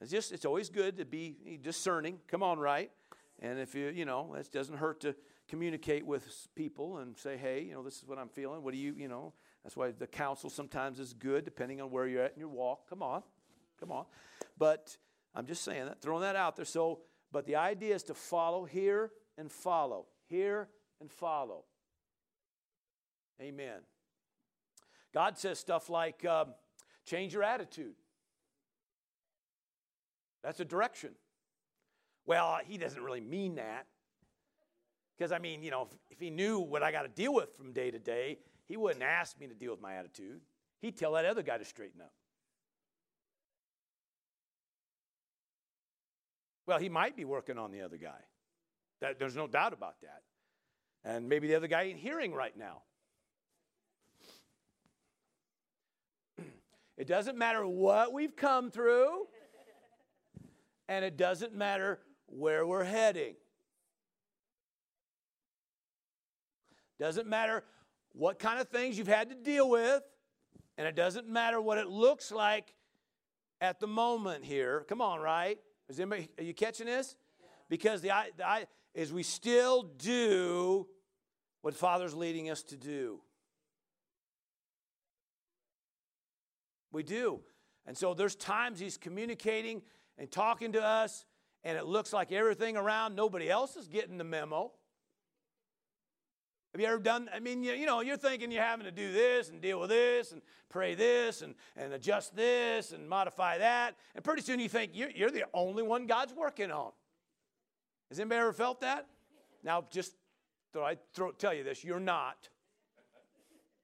It's 0.00 0.10
just, 0.10 0.32
it's 0.32 0.44
always 0.44 0.70
good 0.70 0.96
to 0.96 1.04
be 1.04 1.60
discerning. 1.62 2.18
Come 2.26 2.42
on, 2.42 2.58
right? 2.58 2.90
And 3.38 3.60
if 3.60 3.76
you, 3.76 3.90
you 3.90 4.04
know, 4.04 4.34
it 4.34 4.50
doesn't 4.50 4.76
hurt 4.76 4.98
to 5.02 5.14
communicate 5.46 6.04
with 6.04 6.48
people 6.56 6.98
and 6.98 7.16
say, 7.16 7.36
hey, 7.36 7.62
you 7.62 7.72
know, 7.72 7.84
this 7.84 7.98
is 7.98 8.04
what 8.04 8.18
I'm 8.18 8.28
feeling. 8.28 8.64
What 8.64 8.74
do 8.74 8.80
you, 8.80 8.96
you 8.98 9.06
know, 9.06 9.32
that's 9.62 9.76
why 9.76 9.92
the 9.92 10.08
counsel 10.08 10.50
sometimes 10.50 10.98
is 10.98 11.12
good 11.12 11.44
depending 11.44 11.80
on 11.80 11.92
where 11.92 12.08
you're 12.08 12.24
at 12.24 12.32
in 12.34 12.40
your 12.40 12.48
walk. 12.48 12.90
Come 12.90 13.04
on. 13.04 13.22
Come 13.78 13.92
on. 13.92 14.06
But 14.58 14.96
I'm 15.32 15.46
just 15.46 15.62
saying 15.62 15.84
that, 15.84 16.02
throwing 16.02 16.22
that 16.22 16.34
out 16.34 16.56
there. 16.56 16.64
So, 16.64 17.02
but 17.30 17.46
the 17.46 17.54
idea 17.54 17.94
is 17.94 18.02
to 18.04 18.14
follow 18.14 18.64
here 18.64 19.12
and 19.38 19.50
follow, 19.50 20.06
hear 20.28 20.68
and 21.00 21.10
follow. 21.10 21.64
Amen. 23.40 23.80
God 25.12 25.38
says 25.38 25.58
stuff 25.58 25.90
like, 25.90 26.24
um, 26.24 26.54
change 27.04 27.34
your 27.34 27.42
attitude. 27.42 27.94
That's 30.42 30.60
a 30.60 30.64
direction. 30.64 31.10
Well, 32.26 32.60
he 32.64 32.78
doesn't 32.78 33.02
really 33.02 33.20
mean 33.20 33.56
that. 33.56 33.86
Because, 35.16 35.32
I 35.32 35.38
mean, 35.38 35.62
you 35.62 35.70
know, 35.70 35.82
if, 35.82 35.98
if 36.10 36.20
he 36.20 36.30
knew 36.30 36.58
what 36.58 36.82
I 36.82 36.90
got 36.90 37.02
to 37.02 37.08
deal 37.08 37.34
with 37.34 37.54
from 37.56 37.72
day 37.72 37.90
to 37.90 37.98
day, 37.98 38.38
he 38.66 38.76
wouldn't 38.76 39.02
ask 39.02 39.38
me 39.38 39.46
to 39.46 39.54
deal 39.54 39.70
with 39.70 39.80
my 39.80 39.94
attitude. 39.94 40.40
He'd 40.80 40.96
tell 40.96 41.12
that 41.12 41.24
other 41.24 41.42
guy 41.42 41.58
to 41.58 41.64
straighten 41.64 42.00
up. 42.00 42.12
Well, 46.66 46.78
he 46.78 46.88
might 46.88 47.16
be 47.16 47.24
working 47.24 47.58
on 47.58 47.70
the 47.70 47.82
other 47.82 47.96
guy. 47.96 48.20
That, 49.02 49.18
there's 49.18 49.34
no 49.34 49.48
doubt 49.48 49.72
about 49.72 50.00
that. 50.02 50.22
And 51.04 51.28
maybe 51.28 51.48
the 51.48 51.56
other 51.56 51.66
guy 51.66 51.82
ain't 51.82 51.98
hearing 51.98 52.32
right 52.32 52.56
now. 52.56 52.82
It 56.96 57.08
doesn't 57.08 57.36
matter 57.36 57.66
what 57.66 58.12
we've 58.12 58.36
come 58.36 58.70
through, 58.70 59.26
and 60.88 61.04
it 61.04 61.16
doesn't 61.16 61.52
matter 61.52 61.98
where 62.26 62.64
we're 62.64 62.84
heading. 62.84 63.34
Doesn't 67.00 67.26
matter 67.26 67.64
what 68.12 68.38
kind 68.38 68.60
of 68.60 68.68
things 68.68 68.98
you've 68.98 69.08
had 69.08 69.30
to 69.30 69.34
deal 69.34 69.68
with, 69.68 70.02
and 70.78 70.86
it 70.86 70.94
doesn't 70.94 71.26
matter 71.26 71.60
what 71.60 71.78
it 71.78 71.88
looks 71.88 72.30
like 72.30 72.74
at 73.60 73.80
the 73.80 73.88
moment 73.88 74.44
here. 74.44 74.84
Come 74.88 75.00
on, 75.00 75.18
right? 75.18 75.58
Is 75.88 75.98
anybody, 75.98 76.28
are 76.38 76.44
you 76.44 76.54
catching 76.54 76.86
this? 76.86 77.16
Because 77.68 78.00
the, 78.02 78.12
the, 78.36 78.66
is 78.94 79.12
we 79.12 79.22
still 79.22 79.82
do 79.82 80.86
what 81.62 81.74
Father's 81.74 82.14
leading 82.14 82.50
us 82.50 82.62
to 82.64 82.76
do. 82.76 83.20
We 86.92 87.02
do. 87.02 87.40
And 87.86 87.96
so 87.96 88.14
there's 88.14 88.36
times 88.36 88.78
he's 88.78 88.96
communicating 88.96 89.82
and 90.18 90.30
talking 90.30 90.72
to 90.72 90.82
us, 90.82 91.24
and 91.64 91.78
it 91.78 91.86
looks 91.86 92.12
like 92.12 92.32
everything 92.32 92.76
around, 92.76 93.16
nobody 93.16 93.50
else 93.50 93.76
is 93.76 93.88
getting 93.88 94.18
the 94.18 94.24
memo. 94.24 94.72
Have 96.72 96.80
you 96.80 96.86
ever 96.86 96.98
done? 96.98 97.28
I 97.34 97.40
mean, 97.40 97.62
you, 97.62 97.72
you 97.72 97.84
know, 97.84 98.00
you're 98.00 98.16
thinking 98.16 98.50
you're 98.50 98.62
having 98.62 98.86
to 98.86 98.92
do 98.92 99.12
this 99.12 99.50
and 99.50 99.60
deal 99.60 99.78
with 99.78 99.90
this 99.90 100.32
and 100.32 100.40
pray 100.70 100.94
this 100.94 101.42
and, 101.42 101.54
and 101.76 101.92
adjust 101.92 102.34
this 102.34 102.92
and 102.92 103.06
modify 103.06 103.58
that. 103.58 103.94
And 104.14 104.24
pretty 104.24 104.40
soon 104.40 104.58
you 104.58 104.70
think 104.70 104.92
you're, 104.94 105.10
you're 105.10 105.30
the 105.30 105.44
only 105.52 105.82
one 105.82 106.06
God's 106.06 106.32
working 106.32 106.70
on. 106.70 106.92
Has 108.12 108.20
anybody 108.20 108.42
ever 108.42 108.52
felt 108.52 108.82
that? 108.82 109.06
Now, 109.64 109.86
just 109.90 110.12
thought 110.70 110.84
I'd 110.84 110.98
throw, 111.14 111.30
tell 111.30 111.54
you 111.54 111.64
this 111.64 111.82
you're 111.82 111.98
not. 111.98 112.46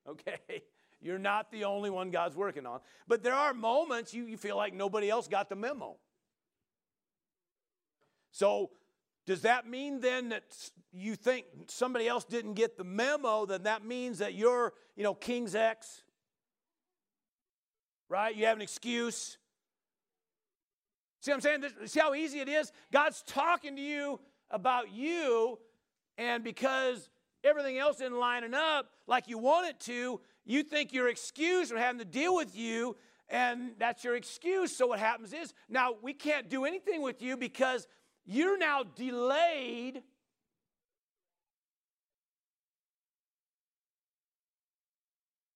Okay? 0.06 0.38
You're 1.00 1.18
not 1.18 1.50
the 1.50 1.64
only 1.64 1.88
one 1.88 2.10
God's 2.10 2.36
working 2.36 2.66
on. 2.66 2.80
But 3.06 3.22
there 3.22 3.32
are 3.32 3.54
moments 3.54 4.12
you, 4.12 4.24
you 4.24 4.36
feel 4.36 4.56
like 4.56 4.74
nobody 4.74 5.08
else 5.08 5.28
got 5.28 5.48
the 5.48 5.54
memo. 5.54 5.96
So 8.32 8.70
does 9.24 9.42
that 9.42 9.66
mean 9.66 10.00
then 10.00 10.28
that 10.28 10.42
you 10.92 11.14
think 11.14 11.46
somebody 11.68 12.06
else 12.06 12.24
didn't 12.24 12.54
get 12.54 12.76
the 12.76 12.84
memo? 12.84 13.46
Then 13.46 13.62
that 13.62 13.82
means 13.82 14.18
that 14.18 14.34
you're, 14.34 14.74
you 14.94 15.04
know, 15.04 15.14
King's 15.14 15.54
X, 15.54 16.02
right? 18.10 18.36
You 18.36 18.44
have 18.44 18.56
an 18.56 18.62
excuse. 18.62 19.37
See 21.20 21.32
what 21.32 21.36
I'm 21.36 21.40
saying? 21.40 21.64
See 21.86 22.00
how 22.00 22.14
easy 22.14 22.40
it 22.40 22.48
is? 22.48 22.72
God's 22.92 23.22
talking 23.26 23.76
to 23.76 23.82
you 23.82 24.20
about 24.50 24.92
you, 24.92 25.58
and 26.16 26.44
because 26.44 27.10
everything 27.44 27.78
else 27.78 27.96
isn't 27.96 28.16
lining 28.16 28.54
up 28.54 28.90
like 29.06 29.28
you 29.28 29.38
want 29.38 29.68
it 29.68 29.80
to, 29.80 30.20
you 30.44 30.62
think 30.62 30.92
you're 30.92 31.08
excused 31.08 31.70
from 31.70 31.78
having 31.78 31.98
to 31.98 32.04
deal 32.04 32.34
with 32.34 32.56
you, 32.56 32.96
and 33.28 33.72
that's 33.78 34.04
your 34.04 34.16
excuse. 34.16 34.74
So 34.74 34.86
what 34.86 35.00
happens 35.00 35.32
is 35.32 35.52
now 35.68 35.94
we 36.02 36.14
can't 36.14 36.48
do 36.48 36.64
anything 36.64 37.02
with 37.02 37.20
you 37.20 37.36
because 37.36 37.86
you're 38.24 38.58
now 38.58 38.84
delayed. 38.84 40.02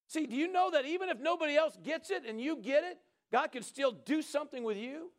See, 0.09 0.27
do 0.27 0.37
you 0.37 0.53
know 0.53 0.71
that 0.73 0.85
even 0.85 1.09
if 1.09 1.19
nobody 1.19 1.57
else 1.57 1.79
gets 1.83 2.11
it 2.11 2.25
and 2.29 2.39
you 2.39 2.57
get 2.57 2.85
it, 2.85 2.99
God 3.31 3.53
can 3.53 3.63
still 3.63 3.93
do 3.93 4.21
something 4.21 4.63
with 4.65 4.77
you? 4.77 5.11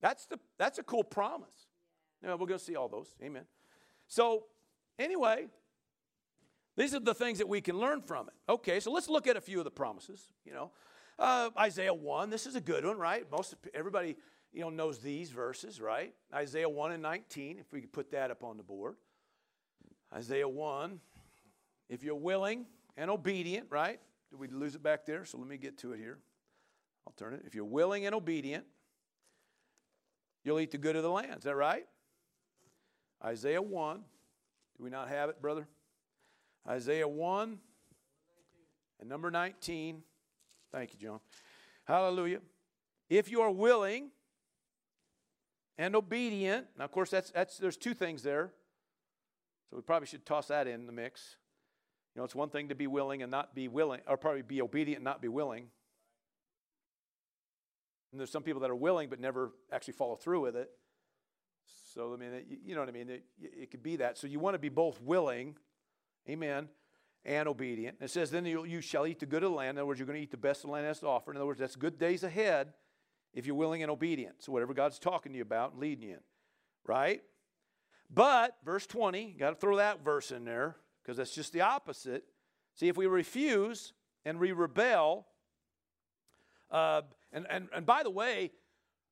That's, 0.00 0.26
the, 0.26 0.38
that's 0.58 0.78
a 0.78 0.82
cool 0.82 1.04
promise. 1.04 1.66
Yeah, 2.22 2.32
we're 2.32 2.46
going 2.46 2.58
to 2.58 2.64
see 2.64 2.76
all 2.76 2.88
those. 2.88 3.14
Amen. 3.22 3.44
So, 4.06 4.44
anyway, 4.98 5.46
these 6.76 6.94
are 6.94 7.00
the 7.00 7.14
things 7.14 7.38
that 7.38 7.48
we 7.48 7.60
can 7.60 7.78
learn 7.78 8.02
from 8.02 8.28
it. 8.28 8.34
Okay, 8.48 8.80
so 8.80 8.90
let's 8.90 9.08
look 9.08 9.26
at 9.26 9.36
a 9.36 9.40
few 9.40 9.58
of 9.58 9.64
the 9.64 9.70
promises. 9.70 10.28
You 10.44 10.52
know, 10.52 10.70
uh, 11.18 11.50
Isaiah 11.58 11.94
1, 11.94 12.30
this 12.30 12.46
is 12.46 12.56
a 12.56 12.60
good 12.60 12.84
one, 12.84 12.98
right? 12.98 13.24
Most 13.30 13.54
everybody 13.74 14.16
you 14.52 14.62
know 14.62 14.70
knows 14.70 14.98
these 14.98 15.30
verses, 15.30 15.80
right? 15.80 16.14
Isaiah 16.34 16.68
1 16.68 16.92
and 16.92 17.02
19, 17.02 17.58
if 17.58 17.72
we 17.72 17.80
could 17.82 17.92
put 17.92 18.10
that 18.12 18.30
up 18.30 18.42
on 18.42 18.56
the 18.56 18.62
board. 18.62 18.96
Isaiah 20.12 20.48
1, 20.48 21.00
if 21.88 22.02
you're 22.02 22.14
willing 22.14 22.66
and 22.96 23.10
obedient, 23.10 23.66
right? 23.70 24.00
Did 24.30 24.40
we 24.40 24.48
lose 24.48 24.74
it 24.74 24.82
back 24.82 25.06
there? 25.06 25.24
So 25.24 25.38
let 25.38 25.46
me 25.46 25.56
get 25.56 25.78
to 25.78 25.92
it 25.92 25.98
here. 25.98 26.18
I'll 27.06 27.12
turn 27.12 27.34
it. 27.34 27.42
If 27.46 27.54
you're 27.54 27.64
willing 27.64 28.06
and 28.06 28.14
obedient, 28.14 28.64
you'll 30.44 30.60
eat 30.60 30.70
the 30.70 30.78
good 30.78 30.96
of 30.96 31.02
the 31.02 31.10
land. 31.10 31.36
Is 31.38 31.44
that 31.44 31.56
right? 31.56 31.86
Isaiah 33.24 33.62
1. 33.62 33.96
Do 33.96 34.84
we 34.84 34.90
not 34.90 35.08
have 35.08 35.28
it, 35.28 35.40
brother? 35.42 35.66
Isaiah 36.68 37.08
1 37.08 37.58
and 39.00 39.08
number 39.08 39.30
19. 39.30 40.02
Thank 40.72 40.92
you, 40.92 40.98
John. 40.98 41.20
Hallelujah. 41.84 42.40
If 43.08 43.30
you 43.30 43.40
are 43.40 43.50
willing 43.50 44.10
and 45.76 45.96
obedient, 45.96 46.66
now 46.78 46.84
of 46.84 46.92
course 46.92 47.10
that's 47.10 47.30
that's 47.30 47.58
there's 47.58 47.76
two 47.76 47.94
things 47.94 48.22
there. 48.22 48.52
So 49.68 49.76
we 49.76 49.82
probably 49.82 50.06
should 50.06 50.24
toss 50.24 50.48
that 50.48 50.66
in 50.66 50.86
the 50.86 50.92
mix. 50.92 51.36
You 52.14 52.20
know, 52.20 52.24
it's 52.24 52.34
one 52.34 52.50
thing 52.50 52.68
to 52.68 52.74
be 52.74 52.86
willing 52.86 53.22
and 53.22 53.30
not 53.30 53.54
be 53.54 53.68
willing, 53.68 54.00
or 54.06 54.16
probably 54.16 54.42
be 54.42 54.60
obedient 54.62 54.98
and 54.98 55.04
not 55.04 55.22
be 55.22 55.28
willing. 55.28 55.68
And 58.12 58.20
there's 58.20 58.30
some 58.30 58.42
people 58.42 58.60
that 58.62 58.70
are 58.70 58.76
willing 58.76 59.08
but 59.08 59.20
never 59.20 59.52
actually 59.72 59.94
follow 59.94 60.16
through 60.16 60.40
with 60.40 60.56
it. 60.56 60.70
So 61.94 62.14
I 62.14 62.16
mean, 62.16 62.30
you 62.64 62.74
know 62.74 62.80
what 62.80 62.88
I 62.88 62.92
mean. 62.92 63.08
It, 63.08 63.24
it 63.40 63.70
could 63.70 63.82
be 63.82 63.96
that. 63.96 64.18
So 64.18 64.26
you 64.26 64.38
want 64.38 64.54
to 64.54 64.58
be 64.58 64.68
both 64.68 65.00
willing, 65.00 65.56
amen, 66.28 66.68
and 67.24 67.48
obedient. 67.48 67.98
it 68.00 68.10
says, 68.10 68.30
Then 68.30 68.44
you, 68.46 68.64
you, 68.64 68.80
shall 68.80 69.06
eat 69.06 69.20
the 69.20 69.26
good 69.26 69.42
of 69.42 69.50
the 69.50 69.56
land. 69.56 69.70
In 69.70 69.78
other 69.78 69.86
words, 69.86 69.98
you're 70.00 70.06
going 70.06 70.18
to 70.18 70.22
eat 70.22 70.30
the 70.30 70.36
best 70.36 70.62
the 70.62 70.68
land 70.68 70.86
that's 70.86 71.02
offered. 71.02 71.32
In 71.32 71.36
other 71.36 71.46
words, 71.46 71.60
that's 71.60 71.76
good 71.76 71.98
days 71.98 72.22
ahead 72.22 72.72
if 73.34 73.46
you're 73.46 73.56
willing 73.56 73.82
and 73.82 73.90
obedient. 73.90 74.42
So 74.42 74.52
whatever 74.52 74.74
God's 74.74 74.98
talking 74.98 75.32
to 75.32 75.36
you 75.36 75.42
about 75.42 75.72
and 75.72 75.80
leading 75.80 76.08
you 76.08 76.14
in, 76.14 76.20
right? 76.86 77.22
But, 78.12 78.56
verse 78.64 78.86
20, 78.86 79.36
got 79.38 79.50
to 79.50 79.56
throw 79.56 79.76
that 79.76 80.04
verse 80.04 80.32
in 80.32 80.44
there 80.44 80.76
because 81.02 81.16
that's 81.16 81.34
just 81.34 81.52
the 81.52 81.60
opposite. 81.60 82.24
See, 82.74 82.88
if 82.88 82.96
we 82.96 83.06
refuse 83.06 83.92
and 84.24 84.38
we 84.40 84.52
rebel, 84.52 85.26
uh, 86.70 87.02
and, 87.32 87.46
and, 87.50 87.68
and 87.74 87.86
by 87.86 88.02
the 88.02 88.10
way, 88.10 88.52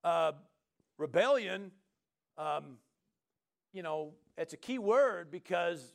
uh, 0.04 0.32
rebellion, 0.96 1.70
um, 2.36 2.78
you 3.72 3.82
know, 3.82 4.12
it's 4.36 4.52
a 4.52 4.56
key 4.56 4.78
word 4.78 5.30
because 5.30 5.94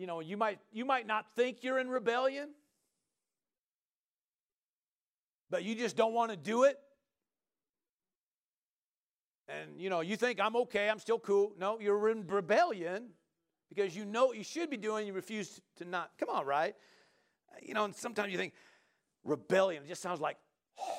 you 0.00 0.06
know, 0.06 0.20
you 0.20 0.38
might, 0.38 0.58
you 0.72 0.86
might 0.86 1.06
not 1.06 1.30
think 1.36 1.62
you're 1.62 1.78
in 1.78 1.90
rebellion, 1.90 2.48
but 5.50 5.62
you 5.62 5.74
just 5.74 5.94
don't 5.94 6.14
want 6.14 6.30
to 6.30 6.38
do 6.38 6.64
it. 6.64 6.78
And, 9.46 9.78
you 9.78 9.90
know, 9.90 10.00
you 10.00 10.16
think, 10.16 10.40
I'm 10.40 10.56
okay, 10.56 10.88
I'm 10.88 11.00
still 11.00 11.18
cool. 11.18 11.52
No, 11.58 11.78
you're 11.78 12.08
in 12.08 12.26
rebellion 12.26 13.08
because 13.68 13.94
you 13.94 14.06
know 14.06 14.24
what 14.24 14.38
you 14.38 14.42
should 14.42 14.70
be 14.70 14.78
doing, 14.78 15.06
you 15.06 15.12
refuse 15.12 15.60
to 15.76 15.84
not. 15.84 16.12
Come 16.18 16.30
on, 16.30 16.46
right? 16.46 16.74
You 17.60 17.74
know, 17.74 17.84
and 17.84 17.94
sometimes 17.94 18.32
you 18.32 18.38
think, 18.38 18.54
rebellion, 19.22 19.82
it 19.82 19.88
just 19.88 20.00
sounds 20.00 20.18
like, 20.18 20.38
Oh, 20.80 20.98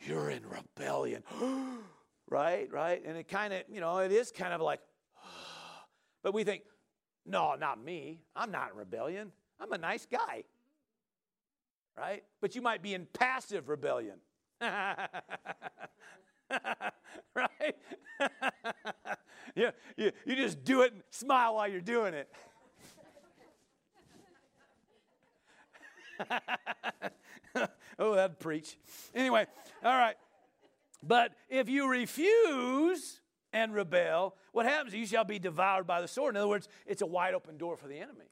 you're 0.00 0.30
in 0.30 0.42
rebellion. 0.46 1.22
right, 2.30 2.70
right? 2.70 3.02
And 3.04 3.16
it 3.16 3.28
kind 3.28 3.52
of, 3.52 3.62
you 3.70 3.80
know, 3.80 3.98
it 3.98 4.12
is 4.12 4.30
kind 4.30 4.52
of 4.52 4.60
like, 4.60 4.80
but 6.22 6.34
we 6.34 6.44
think, 6.44 6.62
no, 7.26 7.54
not 7.54 7.82
me. 7.82 8.20
I'm 8.36 8.50
not 8.50 8.72
in 8.72 8.76
rebellion. 8.76 9.32
I'm 9.60 9.72
a 9.72 9.78
nice 9.78 10.06
guy. 10.06 10.44
Right? 11.96 12.24
But 12.40 12.54
you 12.54 12.62
might 12.62 12.82
be 12.82 12.92
in 12.94 13.06
passive 13.12 13.68
rebellion. 13.68 14.16
right? 14.60 15.08
yeah, 19.54 19.70
you, 19.96 20.12
you 20.26 20.36
just 20.36 20.64
do 20.64 20.82
it 20.82 20.92
and 20.92 21.02
smile 21.10 21.54
while 21.56 21.68
you're 21.68 21.80
doing 21.80 22.14
it. 22.14 22.30
oh, 27.98 28.14
that'd 28.14 28.38
preach. 28.38 28.76
Anyway, 29.14 29.46
all 29.82 29.96
right. 29.96 30.16
But 31.02 31.32
if 31.48 31.68
you 31.68 31.88
refuse 31.88 33.20
and 33.52 33.74
rebel, 33.74 34.36
what 34.52 34.66
happens? 34.66 34.94
You 34.94 35.06
shall 35.06 35.24
be 35.24 35.38
devoured 35.38 35.86
by 35.86 36.00
the 36.00 36.08
sword. 36.08 36.34
In 36.34 36.38
other 36.38 36.48
words, 36.48 36.68
it's 36.86 37.02
a 37.02 37.06
wide 37.06 37.34
open 37.34 37.56
door 37.58 37.76
for 37.76 37.88
the 37.88 37.98
enemy. 37.98 38.26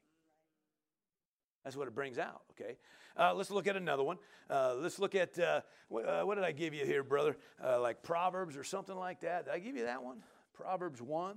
That's 1.64 1.76
what 1.76 1.86
it 1.86 1.94
brings 1.94 2.18
out, 2.18 2.42
okay? 2.52 2.76
Uh, 3.16 3.34
let's 3.34 3.50
look 3.50 3.66
at 3.66 3.76
another 3.76 4.02
one. 4.02 4.18
Uh, 4.50 4.74
let's 4.78 4.98
look 4.98 5.14
at, 5.14 5.38
uh, 5.38 5.60
uh 5.94 6.22
what 6.22 6.34
did 6.34 6.44
I 6.44 6.52
give 6.52 6.74
you 6.74 6.84
here, 6.84 7.04
brother? 7.04 7.36
Uh, 7.62 7.80
like 7.80 8.02
Proverbs 8.02 8.56
or 8.56 8.64
something 8.64 8.96
like 8.96 9.20
that. 9.20 9.44
Did 9.44 9.54
I 9.54 9.58
give 9.58 9.76
you 9.76 9.84
that 9.84 10.02
one? 10.02 10.22
Proverbs 10.54 11.00
1. 11.00 11.36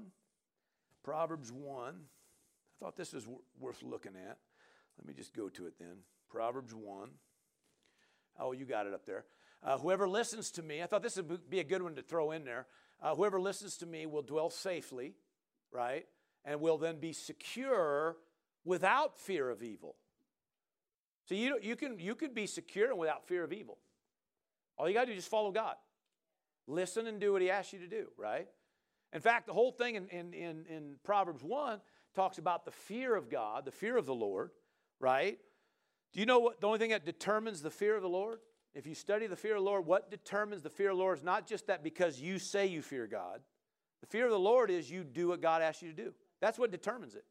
Proverbs 1.03 1.51
1. 1.51 1.95
I 1.95 2.83
thought 2.83 2.95
this 2.95 3.13
was 3.13 3.23
w- 3.23 3.41
worth 3.59 3.83
looking 3.83 4.13
at. 4.15 4.37
Let 4.97 5.07
me 5.07 5.13
just 5.13 5.33
go 5.33 5.49
to 5.49 5.67
it 5.67 5.73
then. 5.79 5.97
Proverbs 6.35 6.75
1. 6.75 7.09
Oh, 8.41 8.51
you 8.51 8.65
got 8.65 8.87
it 8.87 8.93
up 8.93 9.05
there. 9.05 9.23
Uh, 9.63 9.77
whoever 9.77 10.05
listens 10.05 10.51
to 10.51 10.61
me, 10.61 10.83
I 10.83 10.85
thought 10.85 11.01
this 11.01 11.15
would 11.15 11.49
be 11.49 11.61
a 11.61 11.63
good 11.63 11.81
one 11.81 11.95
to 11.95 12.01
throw 12.01 12.31
in 12.31 12.43
there. 12.43 12.67
Uh, 13.01 13.15
whoever 13.15 13.39
listens 13.39 13.77
to 13.77 13.85
me 13.85 14.05
will 14.05 14.21
dwell 14.21 14.49
safely, 14.49 15.13
right? 15.71 16.05
And 16.43 16.59
will 16.59 16.77
then 16.77 16.99
be 16.99 17.13
secure 17.13 18.17
without 18.65 19.17
fear 19.17 19.49
of 19.49 19.63
evil. 19.63 19.95
So 21.23 21.35
you, 21.35 21.57
you, 21.61 21.77
can, 21.77 21.99
you 21.99 22.15
can 22.15 22.33
be 22.33 22.47
secure 22.47 22.89
and 22.89 22.99
without 22.99 23.25
fear 23.25 23.45
of 23.45 23.53
evil. 23.53 23.77
All 24.77 24.89
you 24.89 24.93
got 24.93 25.01
to 25.01 25.05
do 25.05 25.11
is 25.13 25.19
just 25.19 25.31
follow 25.31 25.53
God. 25.53 25.75
Listen 26.67 27.07
and 27.07 27.17
do 27.17 27.31
what 27.31 27.41
He 27.41 27.49
asks 27.49 27.71
you 27.71 27.79
to 27.79 27.87
do, 27.87 28.07
right? 28.17 28.49
In 29.13 29.21
fact, 29.21 29.47
the 29.47 29.53
whole 29.53 29.71
thing 29.71 29.95
in, 29.95 30.09
in, 30.09 30.33
in, 30.33 30.65
in 30.69 30.95
Proverbs 31.01 31.45
1 31.45 31.79
talks 32.13 32.39
about 32.39 32.65
the 32.65 32.71
fear 32.71 33.15
of 33.15 33.29
God, 33.29 33.63
the 33.63 33.71
fear 33.71 33.95
of 33.95 34.05
the 34.05 34.13
Lord, 34.13 34.51
right? 34.99 35.39
Do 36.15 36.21
you 36.21 36.25
know 36.25 36.39
what 36.39 36.61
the 36.61 36.67
only 36.67 36.79
thing 36.79 36.91
that 36.91 37.05
determines 37.05 37.61
the 37.61 37.69
fear 37.69 37.95
of 37.95 38.01
the 38.01 38.09
Lord? 38.09 38.39
If 38.73 38.87
you 38.87 38.95
study 38.95 39.27
the 39.27 39.35
fear 39.35 39.55
of 39.55 39.61
the 39.61 39.69
Lord, 39.69 39.85
what 39.85 40.09
determines 40.09 40.61
the 40.61 40.69
fear 40.69 40.91
of 40.91 40.97
the 40.97 41.03
Lord 41.03 41.17
is 41.17 41.23
not 41.23 41.45
just 41.45 41.67
that 41.67 41.83
because 41.83 42.21
you 42.21 42.39
say 42.39 42.67
you 42.67 42.81
fear 42.81 43.05
God. 43.05 43.41
The 43.99 44.07
fear 44.07 44.25
of 44.25 44.31
the 44.31 44.39
Lord 44.39 44.71
is 44.71 44.89
you 44.89 45.03
do 45.03 45.27
what 45.27 45.41
God 45.41 45.61
asks 45.61 45.81
you 45.81 45.89
to 45.89 45.95
do. 45.95 46.13
That's 46.39 46.57
what 46.57 46.71
determines 46.71 47.15
it. 47.15 47.25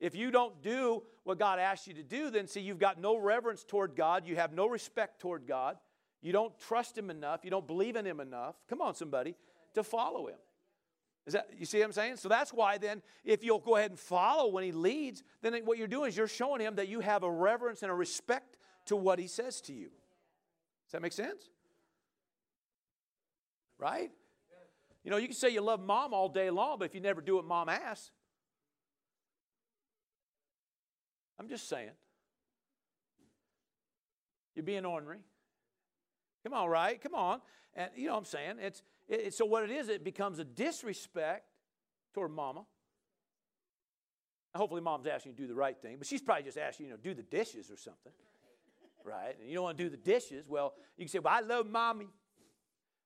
If 0.00 0.14
you 0.14 0.30
don't 0.30 0.62
do 0.62 1.02
what 1.24 1.38
God 1.38 1.58
asks 1.58 1.86
you 1.86 1.94
to 1.94 2.02
do, 2.02 2.30
then 2.30 2.46
see, 2.46 2.60
you've 2.60 2.78
got 2.78 3.00
no 3.00 3.16
reverence 3.16 3.64
toward 3.64 3.94
God. 3.94 4.26
You 4.26 4.36
have 4.36 4.52
no 4.52 4.66
respect 4.66 5.20
toward 5.20 5.46
God. 5.46 5.76
You 6.22 6.32
don't 6.32 6.58
trust 6.58 6.96
Him 6.96 7.10
enough. 7.10 7.40
You 7.44 7.50
don't 7.50 7.66
believe 7.66 7.96
in 7.96 8.06
Him 8.06 8.20
enough. 8.20 8.56
Come 8.68 8.80
on, 8.80 8.94
somebody. 8.94 9.34
to 9.74 9.84
follow 9.84 10.26
him. 10.26 10.36
Is 11.26 11.32
that 11.32 11.48
you 11.58 11.66
see 11.66 11.78
what 11.78 11.86
I'm 11.86 11.92
saying? 11.92 12.16
So 12.16 12.28
that's 12.28 12.52
why 12.52 12.78
then, 12.78 13.02
if 13.24 13.42
you'll 13.42 13.58
go 13.58 13.76
ahead 13.76 13.90
and 13.90 13.98
follow 13.98 14.48
when 14.48 14.62
he 14.62 14.70
leads, 14.70 15.24
then 15.42 15.54
what 15.64 15.76
you're 15.76 15.88
doing 15.88 16.08
is 16.08 16.16
you're 16.16 16.28
showing 16.28 16.60
him 16.60 16.76
that 16.76 16.88
you 16.88 17.00
have 17.00 17.24
a 17.24 17.30
reverence 17.30 17.82
and 17.82 17.90
a 17.90 17.94
respect 17.94 18.56
to 18.86 18.94
what 18.94 19.18
he 19.18 19.26
says 19.26 19.60
to 19.62 19.72
you. 19.72 19.88
Does 20.86 20.92
that 20.92 21.02
make 21.02 21.12
sense? 21.12 21.50
Right? 23.78 24.12
You 25.02 25.10
know, 25.10 25.16
you 25.16 25.26
can 25.26 25.36
say 25.36 25.50
you 25.50 25.60
love 25.60 25.80
mom 25.80 26.14
all 26.14 26.28
day 26.28 26.48
long, 26.50 26.78
but 26.78 26.84
if 26.84 26.94
you 26.94 27.00
never 27.00 27.20
do 27.20 27.36
what 27.36 27.44
mom 27.44 27.68
asks, 27.68 28.12
I'm 31.38 31.48
just 31.48 31.68
saying. 31.68 31.90
You're 34.54 34.64
being 34.64 34.84
ornery. 34.84 35.18
Come 36.46 36.54
on, 36.54 36.68
right? 36.68 37.02
Come 37.02 37.16
on. 37.16 37.40
And 37.74 37.90
you 37.96 38.06
know 38.06 38.12
what 38.12 38.20
I'm 38.20 38.24
saying? 38.24 38.58
It's 38.60 38.80
it, 39.08 39.34
so 39.34 39.44
what 39.44 39.64
it 39.64 39.70
is, 39.72 39.88
it 39.88 40.04
becomes 40.04 40.38
a 40.38 40.44
disrespect 40.44 41.44
toward 42.14 42.30
mama. 42.30 42.64
Hopefully, 44.54 44.80
mom's 44.80 45.08
asking 45.08 45.32
you 45.32 45.36
to 45.36 45.42
do 45.42 45.48
the 45.48 45.56
right 45.56 45.76
thing, 45.76 45.96
but 45.98 46.06
she's 46.06 46.22
probably 46.22 46.44
just 46.44 46.56
asking 46.56 46.86
you, 46.86 46.92
know, 46.92 46.98
do 47.02 47.14
the 47.14 47.24
dishes 47.24 47.68
or 47.68 47.76
something, 47.76 48.12
right? 49.04 49.34
And 49.40 49.48
you 49.48 49.56
don't 49.56 49.64
want 49.64 49.76
to 49.76 49.82
do 49.82 49.90
the 49.90 49.96
dishes. 49.96 50.48
Well, 50.48 50.74
you 50.96 51.04
can 51.04 51.10
say, 51.10 51.18
"Well, 51.18 51.34
I 51.34 51.40
love 51.40 51.68
mommy." 51.68 52.06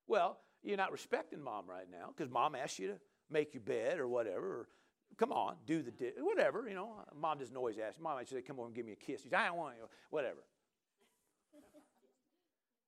Well, 0.06 0.38
you're 0.62 0.76
not 0.76 0.92
respecting 0.92 1.40
mom 1.40 1.64
right 1.66 1.90
now 1.90 2.12
because 2.14 2.30
mom 2.30 2.54
asked 2.54 2.78
you 2.78 2.88
to 2.88 3.00
make 3.30 3.54
your 3.54 3.62
bed 3.62 3.98
or 3.98 4.06
whatever. 4.06 4.46
Or, 4.46 4.68
come 5.16 5.32
on, 5.32 5.56
do 5.64 5.82
the 5.82 5.92
di- 5.92 6.12
whatever. 6.18 6.68
You 6.68 6.74
know, 6.74 7.06
mom 7.18 7.38
doesn't 7.38 7.56
always 7.56 7.78
ask. 7.78 7.98
Mom 7.98 8.16
might 8.16 8.28
say, 8.28 8.42
"Come 8.42 8.58
over 8.58 8.66
and 8.66 8.76
give 8.76 8.84
me 8.84 8.92
a 8.92 8.96
kiss." 8.96 9.22
She 9.22 9.28
says, 9.30 9.32
"I 9.32 9.46
don't 9.46 9.56
want 9.56 9.76
you." 9.78 9.88
Whatever. 10.10 10.40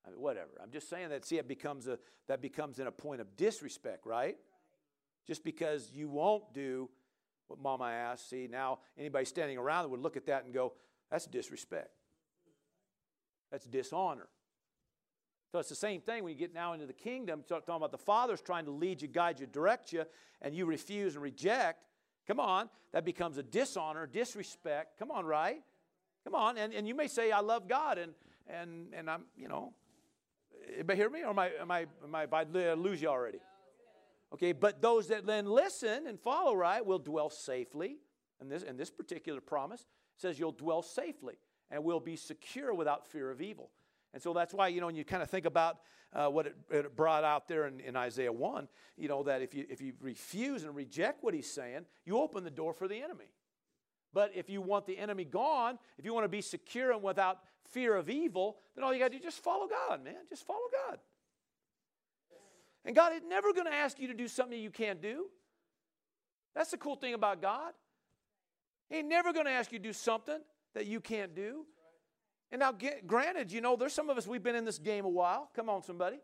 I 0.06 0.10
mean, 0.10 0.20
whatever. 0.20 0.50
I'm 0.62 0.70
just 0.70 0.88
saying 0.88 1.10
that. 1.10 1.24
See, 1.24 1.38
it 1.38 1.48
becomes 1.48 1.86
a 1.86 1.98
that 2.28 2.40
becomes 2.40 2.78
in 2.78 2.86
a 2.86 2.92
point 2.92 3.20
of 3.20 3.36
disrespect, 3.36 4.06
right? 4.06 4.36
Just 5.26 5.44
because 5.44 5.90
you 5.92 6.08
won't 6.08 6.52
do 6.52 6.90
what 7.48 7.60
Mama 7.60 7.84
asked. 7.84 8.30
See, 8.30 8.48
now 8.50 8.80
anybody 8.98 9.24
standing 9.24 9.58
around 9.58 9.90
would 9.90 10.00
look 10.00 10.16
at 10.16 10.26
that 10.26 10.44
and 10.44 10.52
go, 10.52 10.74
"That's 11.10 11.26
disrespect. 11.26 11.90
That's 13.50 13.66
dishonor." 13.66 14.28
So 15.52 15.58
it's 15.58 15.68
the 15.68 15.74
same 15.74 16.00
thing 16.00 16.24
when 16.24 16.32
you 16.32 16.38
get 16.38 16.54
now 16.54 16.72
into 16.72 16.86
the 16.86 16.94
kingdom, 16.94 17.42
Start 17.44 17.66
talking 17.66 17.76
about 17.76 17.92
the 17.92 17.98
Father's 17.98 18.40
trying 18.40 18.64
to 18.64 18.70
lead 18.70 19.02
you, 19.02 19.08
guide 19.08 19.38
you, 19.38 19.46
direct 19.46 19.92
you, 19.92 20.06
and 20.40 20.54
you 20.54 20.64
refuse 20.64 21.14
and 21.14 21.22
reject. 21.22 21.84
Come 22.26 22.40
on, 22.40 22.70
that 22.92 23.04
becomes 23.04 23.36
a 23.36 23.42
dishonor, 23.42 24.06
disrespect. 24.06 24.98
Come 24.98 25.10
on, 25.10 25.26
right? 25.26 25.62
Come 26.24 26.34
on, 26.34 26.56
and, 26.56 26.72
and 26.72 26.88
you 26.88 26.94
may 26.94 27.06
say, 27.06 27.32
I 27.32 27.40
love 27.40 27.68
God, 27.68 27.98
and 27.98 28.14
and 28.46 28.94
and 28.94 29.10
I'm, 29.10 29.24
you 29.36 29.48
know, 29.48 29.74
Anybody 30.74 30.98
hear 30.98 31.10
me? 31.10 31.22
Or 31.22 31.30
am 31.30 31.38
I, 31.38 31.50
am 31.60 31.70
I, 31.70 31.86
am 32.02 32.14
I, 32.14 32.26
I 32.32 32.74
lose 32.74 33.02
you 33.02 33.08
already? 33.08 33.38
Okay, 34.32 34.52
but 34.52 34.80
those 34.80 35.08
that 35.08 35.26
then 35.26 35.46
listen 35.46 36.06
and 36.06 36.18
follow 36.18 36.54
right 36.54 36.84
will 36.84 36.98
dwell 36.98 37.28
safely. 37.28 37.96
And 38.40 38.50
this, 38.50 38.62
and 38.62 38.78
this 38.78 38.90
particular 38.90 39.40
promise 39.40 39.86
says 40.16 40.38
you'll 40.38 40.52
dwell 40.52 40.82
safely 40.82 41.34
and 41.70 41.84
will 41.84 42.00
be 42.00 42.16
secure 42.16 42.74
without 42.74 43.06
fear 43.06 43.30
of 43.30 43.40
evil. 43.40 43.70
And 44.14 44.22
so 44.22 44.32
that's 44.32 44.52
why, 44.52 44.68
you 44.68 44.80
know, 44.80 44.86
when 44.86 44.96
you 44.96 45.04
kind 45.04 45.22
of 45.22 45.30
think 45.30 45.46
about 45.46 45.78
uh, 46.12 46.26
what 46.28 46.46
it, 46.46 46.56
it, 46.70 46.96
brought 46.96 47.24
out 47.24 47.48
there 47.48 47.66
in, 47.66 47.80
in, 47.80 47.96
Isaiah 47.96 48.32
1, 48.32 48.68
you 48.98 49.08
know, 49.08 49.22
that 49.22 49.40
if 49.40 49.54
you, 49.54 49.64
if 49.70 49.80
you 49.80 49.94
refuse 50.00 50.64
and 50.64 50.74
reject 50.74 51.24
what 51.24 51.32
he's 51.32 51.50
saying, 51.50 51.86
you 52.04 52.18
open 52.18 52.44
the 52.44 52.50
door 52.50 52.74
for 52.74 52.86
the 52.86 53.02
enemy. 53.02 53.32
But 54.12 54.32
if 54.34 54.50
you 54.50 54.60
want 54.60 54.86
the 54.86 54.98
enemy 54.98 55.24
gone, 55.24 55.78
if 55.98 56.04
you 56.04 56.12
want 56.12 56.24
to 56.24 56.28
be 56.28 56.42
secure 56.42 56.92
and 56.92 57.02
without 57.02 57.38
fear 57.70 57.96
of 57.96 58.10
evil, 58.10 58.58
then 58.74 58.84
all 58.84 58.92
you 58.92 58.98
got 58.98 59.06
to 59.06 59.10
do 59.10 59.16
is 59.18 59.24
just 59.34 59.42
follow 59.42 59.66
God, 59.66 60.04
man. 60.04 60.16
Just 60.28 60.46
follow 60.46 60.66
God. 60.88 60.98
And 62.84 62.96
God 62.96 63.12
is 63.14 63.22
never 63.26 63.52
going 63.52 63.66
to 63.66 63.72
ask 63.72 63.98
you 63.98 64.08
to 64.08 64.14
do 64.14 64.28
something 64.28 64.58
you 64.58 64.70
can't 64.70 65.00
do. 65.00 65.26
That's 66.54 66.70
the 66.70 66.76
cool 66.76 66.96
thing 66.96 67.14
about 67.14 67.40
God. 67.40 67.72
He 68.88 68.96
ain't 68.96 69.08
never 69.08 69.32
going 69.32 69.46
to 69.46 69.52
ask 69.52 69.72
you 69.72 69.78
to 69.78 69.84
do 69.84 69.92
something 69.92 70.38
that 70.74 70.86
you 70.86 71.00
can't 71.00 71.34
do. 71.34 71.64
And 72.50 72.58
now, 72.58 72.72
get, 72.72 73.06
granted, 73.06 73.50
you 73.50 73.62
know, 73.62 73.76
there's 73.76 73.94
some 73.94 74.10
of 74.10 74.18
us, 74.18 74.26
we've 74.26 74.42
been 74.42 74.56
in 74.56 74.64
this 74.64 74.78
game 74.78 75.04
a 75.04 75.08
while. 75.08 75.50
Come 75.56 75.70
on, 75.70 75.82
somebody. 75.82 76.18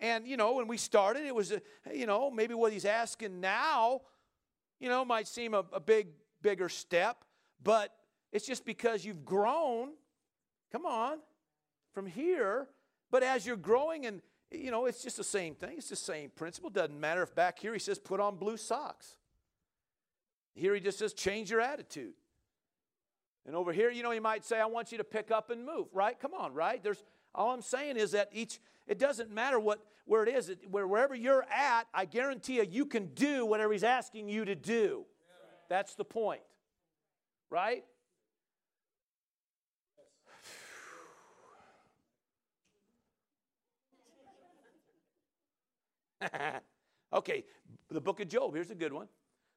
And, 0.00 0.26
you 0.26 0.36
know, 0.36 0.54
when 0.54 0.66
we 0.66 0.76
started, 0.76 1.24
it 1.24 1.34
was, 1.34 1.52
a, 1.52 1.60
you 1.92 2.06
know, 2.06 2.30
maybe 2.30 2.54
what 2.54 2.72
he's 2.72 2.84
asking 2.84 3.40
now, 3.40 4.00
you 4.80 4.88
know, 4.88 5.04
might 5.04 5.28
seem 5.28 5.54
a, 5.54 5.64
a 5.72 5.80
big, 5.80 6.08
bigger 6.42 6.68
step, 6.68 7.24
but 7.62 7.94
it's 8.32 8.46
just 8.46 8.64
because 8.64 9.04
you've 9.04 9.24
grown 9.24 9.90
Come 10.70 10.86
on, 10.86 11.18
from 11.92 12.06
here. 12.06 12.68
But 13.10 13.22
as 13.22 13.46
you're 13.46 13.56
growing, 13.56 14.06
and 14.06 14.20
you 14.50 14.70
know, 14.70 14.86
it's 14.86 15.02
just 15.02 15.16
the 15.16 15.24
same 15.24 15.54
thing. 15.54 15.74
It's 15.78 15.88
the 15.88 15.96
same 15.96 16.30
principle. 16.30 16.70
Doesn't 16.70 16.98
matter 16.98 17.22
if 17.22 17.34
back 17.34 17.58
here 17.58 17.72
he 17.72 17.78
says 17.78 17.98
put 17.98 18.20
on 18.20 18.36
blue 18.36 18.56
socks. 18.56 19.16
Here 20.54 20.74
he 20.74 20.80
just 20.80 20.98
says 20.98 21.12
change 21.12 21.50
your 21.50 21.60
attitude. 21.60 22.14
And 23.46 23.56
over 23.56 23.72
here, 23.72 23.90
you 23.90 24.02
know, 24.02 24.10
he 24.10 24.20
might 24.20 24.44
say, 24.44 24.60
I 24.60 24.66
want 24.66 24.92
you 24.92 24.98
to 24.98 25.04
pick 25.04 25.30
up 25.30 25.48
and 25.48 25.64
move, 25.64 25.86
right? 25.94 26.18
Come 26.20 26.34
on, 26.34 26.52
right? 26.52 26.82
There's 26.82 27.02
all 27.34 27.50
I'm 27.50 27.62
saying 27.62 27.96
is 27.96 28.10
that 28.10 28.28
each, 28.32 28.58
it 28.86 28.98
doesn't 28.98 29.30
matter 29.30 29.58
what 29.58 29.80
where 30.08 30.22
it 30.22 30.34
is, 30.34 30.48
it, 30.48 30.58
where, 30.70 30.86
wherever 30.86 31.14
you're 31.14 31.44
at, 31.44 31.86
I 31.92 32.06
guarantee 32.06 32.56
you, 32.56 32.66
you 32.68 32.86
can 32.86 33.08
do 33.14 33.44
whatever 33.44 33.72
he's 33.72 33.84
asking 33.84 34.28
you 34.28 34.46
to 34.46 34.54
do. 34.54 35.04
That's 35.68 35.94
the 35.94 36.04
point, 36.04 36.40
right? 37.50 37.84
okay, 47.12 47.44
the 47.90 48.00
book 48.00 48.20
of 48.20 48.28
Job. 48.28 48.54
Here's 48.54 48.70
a 48.70 48.74
good 48.74 48.92
one. 48.92 49.08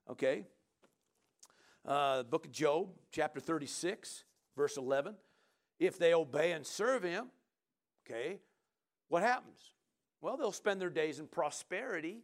Okay. 0.10 0.46
Uh, 1.86 2.24
book 2.24 2.46
of 2.46 2.52
Job, 2.52 2.90
chapter 3.12 3.40
36, 3.40 4.24
verse 4.56 4.78
11. 4.78 5.16
If 5.80 5.98
they 5.98 6.14
obey 6.14 6.52
and 6.52 6.66
serve 6.66 7.04
him, 7.04 7.28
okay, 8.06 8.40
what 9.08 9.24
happens? 9.24 9.60
Well, 10.22 10.38
they'll 10.38 10.52
spend 10.52 10.80
their 10.80 10.92
days 10.92 11.20
in 11.20 11.28
prosperity. 11.28 12.20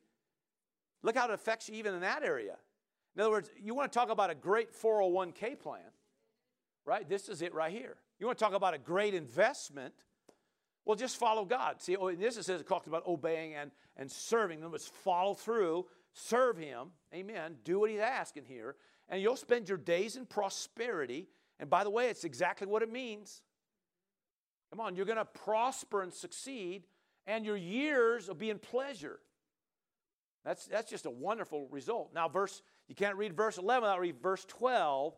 Look 1.01 1.15
how 1.15 1.25
it 1.25 1.33
affects 1.33 1.67
you 1.67 1.75
even 1.75 1.95
in 1.95 2.01
that 2.01 2.23
area. 2.23 2.57
In 3.15 3.21
other 3.21 3.31
words, 3.31 3.49
you 3.59 3.73
want 3.73 3.91
to 3.91 3.97
talk 3.97 4.09
about 4.11 4.29
a 4.29 4.35
great 4.35 4.71
401k 4.71 5.59
plan, 5.59 5.81
right? 6.85 7.09
This 7.09 7.29
is 7.29 7.41
it 7.41 7.53
right 7.55 7.71
here. 7.71 7.97
You 8.19 8.27
want 8.27 8.37
to 8.37 8.43
talk 8.43 8.53
about 8.53 8.75
a 8.75 8.77
great 8.77 9.15
investment 9.15 9.95
well, 10.87 10.95
just 10.95 11.17
follow 11.17 11.43
God. 11.43 11.81
See, 11.81 11.97
oh, 11.97 12.15
this 12.15 12.37
it 12.37 12.45
says 12.45 12.61
it 12.61 12.67
talks 12.67 12.87
about 12.87 13.05
obeying 13.05 13.53
and, 13.55 13.71
and 13.97 14.09
serving. 14.09 14.61
them. 14.61 14.73
It's 14.73 14.87
follow 14.87 15.33
through, 15.33 15.85
serve 16.13 16.57
Him. 16.57 16.91
Amen. 17.13 17.57
Do 17.65 17.81
what 17.81 17.89
He's 17.89 17.99
asking 17.99 18.45
here. 18.45 18.77
And 19.09 19.21
you'll 19.21 19.35
spend 19.35 19.67
your 19.67 19.77
days 19.77 20.15
in 20.15 20.25
prosperity. 20.25 21.27
And 21.59 21.69
by 21.69 21.83
the 21.83 21.89
way, 21.89 22.09
it's 22.09 22.23
exactly 22.23 22.67
what 22.67 22.83
it 22.83 22.91
means. 22.91 23.41
Come 24.71 24.79
on, 24.79 24.95
you're 24.95 25.05
going 25.05 25.17
to 25.17 25.25
prosper 25.25 26.03
and 26.03 26.13
succeed, 26.13 26.83
and 27.25 27.45
your 27.45 27.57
years 27.57 28.29
will 28.29 28.35
be 28.35 28.49
in 28.49 28.57
pleasure. 28.57 29.19
That's, 30.45 30.67
that's 30.67 30.89
just 30.89 31.05
a 31.05 31.09
wonderful 31.09 31.67
result. 31.69 32.11
Now, 32.15 32.29
verse, 32.29 32.61
you 32.87 32.95
can't 32.95 33.17
read 33.17 33.35
verse 33.35 33.57
11 33.57 33.81
without 33.81 33.99
read 33.99 34.21
verse 34.21 34.45
12. 34.45 35.13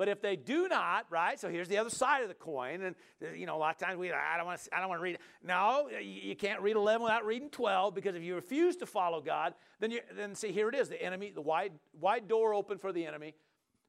But 0.00 0.08
if 0.08 0.22
they 0.22 0.34
do 0.34 0.66
not, 0.66 1.04
right? 1.10 1.38
So 1.38 1.50
here's 1.50 1.68
the 1.68 1.76
other 1.76 1.90
side 1.90 2.22
of 2.22 2.28
the 2.28 2.34
coin, 2.34 2.80
and 2.80 2.96
you 3.36 3.44
know 3.44 3.54
a 3.54 3.58
lot 3.58 3.74
of 3.74 3.86
times 3.86 3.98
we 3.98 4.10
I 4.10 4.38
don't 4.38 4.46
want 4.46 4.58
to 4.62 4.74
I 4.74 4.80
don't 4.80 4.88
want 4.88 5.00
to 5.00 5.02
read. 5.02 5.18
No, 5.44 5.90
you 6.00 6.34
can't 6.34 6.62
read 6.62 6.76
11 6.76 7.02
without 7.02 7.26
reading 7.26 7.50
12 7.50 7.94
because 7.94 8.14
if 8.14 8.22
you 8.22 8.34
refuse 8.34 8.76
to 8.76 8.86
follow 8.86 9.20
God, 9.20 9.52
then 9.78 9.90
you 9.90 10.00
then 10.16 10.34
see 10.34 10.52
here 10.52 10.70
it 10.70 10.74
is 10.74 10.88
the 10.88 11.02
enemy, 11.02 11.32
the 11.34 11.42
wide 11.42 11.72
wide 12.00 12.28
door 12.28 12.54
open 12.54 12.78
for 12.78 12.94
the 12.94 13.04
enemy. 13.04 13.34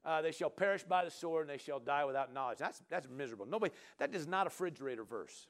Uh, 0.04 0.20
they 0.20 0.32
shall 0.32 0.50
perish 0.50 0.82
by 0.82 1.02
the 1.02 1.10
sword, 1.10 1.48
and 1.48 1.58
they 1.58 1.62
shall 1.62 1.80
die 1.80 2.04
without 2.04 2.34
knowledge. 2.34 2.58
That's 2.58 2.82
that's 2.90 3.08
miserable. 3.08 3.46
Nobody 3.46 3.72
that 3.96 4.14
is 4.14 4.26
not 4.26 4.46
a 4.46 4.50
refrigerator 4.50 5.04
verse. 5.04 5.46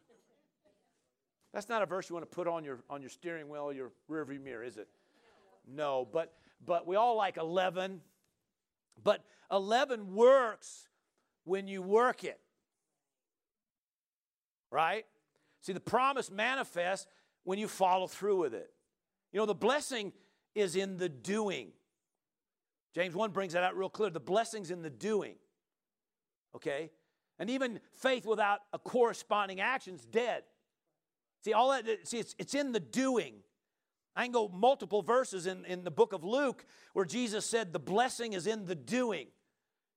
That's 1.53 1.69
not 1.69 1.83
a 1.83 1.87
verse 1.87 2.09
you 2.09 2.15
want 2.15 2.31
to 2.31 2.33
put 2.33 2.47
on 2.47 2.63
your 2.63 2.79
on 2.89 3.01
your 3.03 3.11
steering 3.11 3.49
wheel, 3.49 3.73
your 3.73 3.91
rearview 4.09 4.41
mirror, 4.41 4.63
is 4.63 4.77
it? 4.77 4.87
No, 5.67 6.07
but 6.13 6.35
but 6.65 6.87
we 6.87 6.95
all 6.95 7.17
like 7.17 7.37
11 7.37 8.01
but 9.03 9.25
11 9.51 10.15
works 10.15 10.89
when 11.45 11.69
you 11.69 11.83
work 11.83 12.25
it. 12.25 12.41
Right? 14.71 15.05
See, 15.61 15.73
the 15.73 15.81
promise 15.81 16.31
manifests 16.31 17.07
when 17.45 17.59
you 17.59 17.69
follow 17.69 18.07
through 18.07 18.39
with 18.39 18.55
it. 18.55 18.71
You 19.33 19.41
know, 19.41 19.47
the 19.47 19.55
blessing 19.55 20.13
is 20.55 20.77
in 20.77 20.97
the 20.97 21.09
doing. 21.09 21.73
James 22.95 23.15
1 23.15 23.31
brings 23.31 23.55
that 23.55 23.63
out 23.63 23.77
real 23.77 23.89
clear. 23.89 24.11
The 24.11 24.21
blessing's 24.21 24.71
in 24.71 24.83
the 24.83 24.91
doing. 24.91 25.37
Okay? 26.55 26.91
And 27.39 27.49
even 27.51 27.81
faith 27.93 28.27
without 28.27 28.61
a 28.73 28.79
corresponding 28.79 29.61
action's 29.61 30.05
dead. 30.05 30.43
See, 31.43 31.53
all 31.53 31.71
that, 31.71 31.87
see, 32.07 32.19
it's, 32.19 32.35
it's 32.39 32.55
in 32.55 32.73
the 32.73 32.81
doing. 32.81 33.35
I 34.15 34.25
can 34.25 34.33
go 34.33 34.49
multiple 34.49 35.03
verses 35.03 35.47
in, 35.47 35.65
in 35.65 35.85
the 35.85 35.91
book 35.91 36.13
of 36.13 36.23
Luke 36.23 36.65
where 36.93 37.05
Jesus 37.05 37.47
said, 37.47 37.73
The 37.73 37.79
blessing 37.79 38.35
is 38.35 38.47
in 38.47 38.67
the 38.67 38.75
doing. 38.75 39.29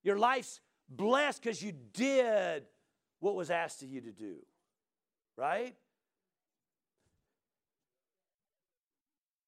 Your 0.04 0.18
life's 0.18 0.62
blessed 0.88 1.42
because 1.42 1.62
you 1.62 1.74
did 1.94 2.66
what 3.20 3.36
was 3.36 3.50
asked 3.50 3.82
of 3.82 3.90
you 3.90 4.02
to 4.02 4.12
do, 4.12 4.36
right? 5.38 5.76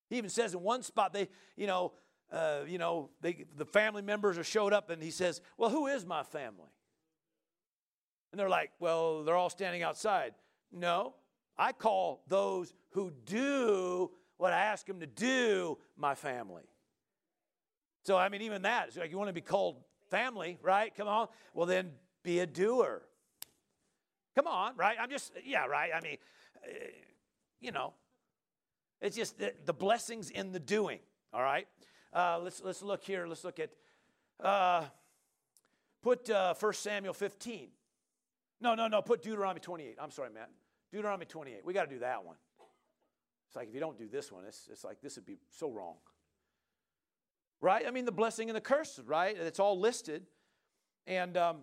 He 0.09 0.17
even 0.17 0.29
says 0.29 0.53
in 0.53 0.61
one 0.61 0.83
spot, 0.83 1.13
they, 1.13 1.29
you 1.55 1.67
know, 1.67 1.93
uh, 2.31 2.61
you 2.67 2.77
know, 2.77 3.09
they, 3.21 3.45
the 3.55 3.65
family 3.65 4.01
members 4.01 4.37
are 4.37 4.43
showed 4.43 4.73
up, 4.73 4.89
and 4.89 5.01
he 5.01 5.11
says, 5.11 5.41
"Well, 5.57 5.69
who 5.69 5.87
is 5.87 6.05
my 6.05 6.23
family?" 6.23 6.71
And 8.31 8.39
they're 8.39 8.49
like, 8.49 8.71
"Well, 8.79 9.23
they're 9.23 9.35
all 9.35 9.49
standing 9.49 9.81
outside." 9.81 10.33
No, 10.71 11.15
I 11.57 11.71
call 11.71 12.23
those 12.27 12.73
who 12.89 13.11
do 13.25 14.11
what 14.37 14.53
I 14.53 14.59
ask 14.59 14.85
them 14.85 14.99
to 14.99 15.07
do 15.07 15.77
my 15.95 16.15
family. 16.15 16.63
So 18.03 18.17
I 18.17 18.29
mean, 18.29 18.41
even 18.43 18.61
that, 18.63 18.95
like 18.95 19.11
you 19.11 19.17
want 19.17 19.29
to 19.29 19.33
be 19.33 19.41
called 19.41 19.77
family, 20.09 20.57
right? 20.61 20.93
Come 20.95 21.07
on. 21.07 21.27
Well, 21.53 21.65
then 21.65 21.91
be 22.23 22.39
a 22.39 22.45
doer. 22.45 23.01
Come 24.35 24.47
on, 24.47 24.75
right? 24.77 24.97
I'm 24.99 25.09
just, 25.09 25.33
yeah, 25.43 25.65
right. 25.65 25.91
I 25.95 25.99
mean, 26.01 26.17
uh, 26.63 26.69
you 27.59 27.71
know, 27.71 27.93
it's 29.01 29.15
just 29.15 29.39
the, 29.39 29.53
the 29.65 29.73
blessings 29.73 30.29
in 30.29 30.51
the 30.51 30.59
doing. 30.59 30.99
All 31.33 31.41
right. 31.41 31.67
Uh, 32.13 32.39
let's 32.41 32.61
let's 32.63 32.81
look 32.81 33.03
here. 33.03 33.27
Let's 33.27 33.43
look 33.43 33.59
at 33.59 33.71
uh, 34.39 34.85
put 36.01 36.29
uh, 36.29 36.53
1 36.53 36.73
Samuel 36.73 37.13
15. 37.13 37.69
No, 38.61 38.75
no, 38.75 38.87
no. 38.87 39.01
Put 39.01 39.21
Deuteronomy 39.21 39.59
28. 39.59 39.97
I'm 40.01 40.11
sorry, 40.11 40.29
Matt. 40.29 40.49
Deuteronomy 40.91 41.25
28. 41.25 41.65
We 41.65 41.73
got 41.73 41.89
to 41.89 41.93
do 41.93 41.99
that 41.99 42.23
one. 42.23 42.37
It's 43.47 43.55
like 43.55 43.69
if 43.69 43.73
you 43.73 43.79
don't 43.79 43.97
do 43.97 44.07
this 44.07 44.31
one, 44.31 44.43
it's, 44.45 44.67
it's 44.71 44.83
like 44.83 45.01
this 45.01 45.15
would 45.15 45.25
be 45.25 45.37
so 45.49 45.69
wrong. 45.69 45.95
Right? 47.61 47.85
I 47.87 47.91
mean, 47.91 48.05
the 48.05 48.11
blessing 48.11 48.49
and 48.49 48.55
the 48.55 48.61
curse, 48.61 48.99
right? 49.05 49.35
It's 49.35 49.59
all 49.59 49.79
listed. 49.79 50.27
And 51.07 51.35
um, 51.37 51.57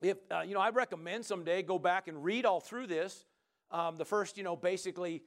if, 0.00 0.16
uh, 0.30 0.40
you 0.40 0.54
know, 0.54 0.60
I 0.60 0.70
recommend 0.70 1.26
someday 1.26 1.62
go 1.62 1.78
back 1.78 2.08
and 2.08 2.24
read 2.24 2.46
all 2.46 2.60
through 2.60 2.86
this. 2.86 3.26
Um, 3.70 3.96
the 3.96 4.04
first, 4.04 4.38
you 4.38 4.44
know, 4.44 4.56
basically, 4.56 5.22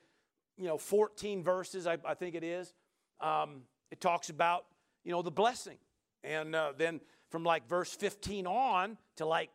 you 0.58 0.66
know, 0.66 0.78
14 0.78 1.44
verses, 1.44 1.88
I, 1.88 1.98
I 2.06 2.14
think 2.14 2.36
it 2.36 2.44
is. 2.44 2.74
Um, 3.20 3.62
it 3.92 4.02
talks 4.02 4.30
about, 4.30 4.66
you 5.04 5.12
know, 5.12 5.22
the 5.22 5.32
blessing. 5.32 5.78
And 6.24 6.56
uh, 6.56 6.72
then 6.78 7.02
from 7.30 7.44
like 7.44 7.68
verse 7.68 7.94
15 7.94 8.48
on 8.48 8.98
to 9.18 9.26
like, 9.26 9.50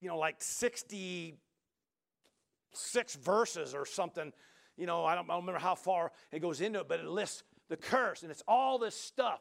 you 0.00 0.08
know, 0.08 0.18
like 0.18 0.42
66 0.42 3.14
verses 3.16 3.74
or 3.74 3.86
something. 3.86 4.32
You 4.76 4.86
know, 4.86 5.04
I 5.04 5.14
don't, 5.14 5.28
I 5.28 5.34
don't 5.34 5.42
remember 5.42 5.60
how 5.60 5.74
far 5.74 6.12
it 6.32 6.40
goes 6.40 6.60
into 6.60 6.80
it, 6.80 6.88
but 6.88 7.00
it 7.00 7.06
lists 7.06 7.42
the 7.68 7.76
curse. 7.76 8.22
And 8.22 8.30
it's 8.30 8.42
all 8.48 8.78
this 8.78 8.94
stuff 8.94 9.40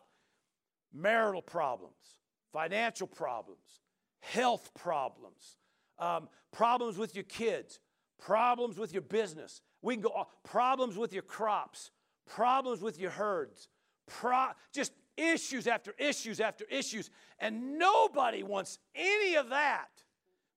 marital 0.94 1.42
problems, 1.42 2.20
financial 2.52 3.08
problems, 3.08 3.82
health 4.22 4.72
problems, 4.74 5.58
um, 6.00 6.30
problems 6.52 6.98
with 6.98 7.16
your 7.16 7.26
kids, 7.26 7.80
problems 8.18 8.78
with 8.78 8.92
your 8.92 9.02
business. 9.02 9.62
We 9.82 9.96
can 9.96 10.02
go 10.02 10.28
problems 10.44 10.98
with 10.98 11.14
your 11.14 11.24
crops, 11.24 11.92
problems 12.26 12.82
with 12.82 13.00
your 13.00 13.12
herds, 13.12 13.70
pro- 14.08 14.52
just 14.74 14.94
issues 15.18 15.68
after 15.68 15.94
issues 15.98 16.40
after 16.40 16.66
issues. 16.66 17.10
And 17.40 17.78
nobody 17.78 18.44
wants 18.44 18.80
any 18.96 19.36
of 19.36 19.50
that. 19.50 19.90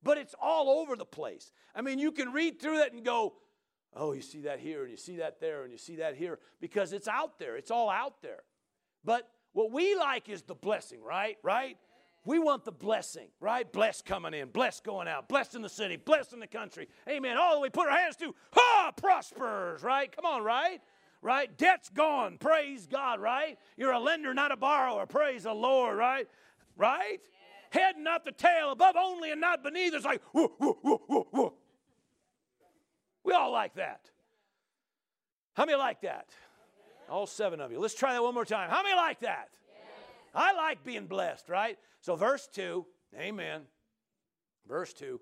But 0.05 0.19
it's 0.19 0.35
all 0.41 0.69
over 0.69 0.97
the 0.97 1.05
place. 1.05 1.53
I 1.75 1.83
mean, 1.83 1.99
you 1.99 2.11
can 2.11 2.33
read 2.33 2.61
through 2.61 2.79
that 2.79 2.93
and 2.93 3.05
go, 3.05 3.35
oh, 3.95 4.13
you 4.13 4.23
see 4.23 4.43
that 4.43 4.61
here, 4.61 4.83
and 4.83 4.91
you 4.91 4.97
see 4.97 5.17
that 5.17 5.41
there, 5.41 5.63
and 5.63 5.73
you 5.73 5.79
see 5.79 5.97
that 5.97 6.17
here, 6.17 6.39
because 6.61 6.93
it's 6.93 7.09
out 7.09 7.39
there. 7.39 7.57
It's 7.57 7.71
all 7.71 7.91
out 7.91 8.23
there. 8.23 8.43
But 9.05 9.29
what 9.53 9.71
we 9.71 9.95
like 9.95 10.29
is 10.29 10.43
the 10.43 10.55
blessing, 10.55 11.03
right? 11.03 11.37
Right? 11.43 11.77
We 12.25 12.39
want 12.39 12.65
the 12.65 12.73
blessing, 12.73 13.29
right? 13.41 13.71
Blessed 13.71 14.05
coming 14.05 14.33
in, 14.33 14.49
blessed 14.49 14.85
going 14.85 15.09
out, 15.09 15.29
blessed 15.29 15.57
in 15.57 15.63
the 15.63 15.69
city, 15.69 15.97
blessed 15.97 16.33
in 16.33 16.39
the 16.41 16.47
country. 16.47 16.89
Amen. 17.09 17.37
All 17.37 17.55
the 17.55 17.61
way, 17.61 17.69
put 17.69 17.89
our 17.89 17.97
hands 17.97 18.17
to, 18.17 18.33
ha, 18.53 18.93
prospers, 18.97 19.83
right? 19.83 20.15
Come 20.15 20.25
on, 20.25 20.45
right? 20.45 20.81
Right? 21.21 21.57
Debt's 21.59 21.89
gone. 21.89 22.39
Praise 22.39 22.87
God, 22.87 23.21
right? 23.21 23.59
You're 23.77 23.93
a 23.93 23.99
lender, 23.99 24.35
not 24.35 24.53
a 24.53 24.57
borrower. 24.57 25.05
Praise 25.07 25.43
the 25.43 25.53
Lord, 25.53 25.97
right? 25.97 26.29
Right? 26.77 27.19
Head, 27.71 27.97
not 27.99 28.25
the 28.25 28.33
tail, 28.33 28.71
above 28.71 28.97
only 28.97 29.33
and 29.33 29.41
not 29.41 29.65
beneath. 29.65 29.95
It's 29.95 30.05
like, 30.05 30.23
whoa, 30.33 30.53
whoa, 30.59 30.79
whoa, 30.81 31.03
whoa, 31.07 31.27
whoa. 31.31 31.55
We 33.25 33.33
all 33.33 33.53
like 33.53 33.75
that. 33.75 34.11
How 35.55 35.65
many 35.65 35.79
like 35.79 36.01
that? 36.03 36.31
All 37.09 37.27
seven 37.27 37.61
of 37.61 37.71
you. 37.71 37.79
Let's 37.79 37.95
try 37.95 38.15
that 38.15 38.23
one 38.23 38.35
more 38.35 38.45
time. 38.45 38.71
How 38.71 38.83
many 38.83 38.97
like 38.97 39.21
that? 39.21 39.51
I 40.35 40.55
like 40.55 40.83
being 40.83 41.07
blessed, 41.07 41.49
right? 41.49 41.79
So, 42.01 42.17
verse 42.17 42.49
2, 42.53 42.87
amen. 43.19 43.63
Verse 44.67 44.93
2 44.95 45.21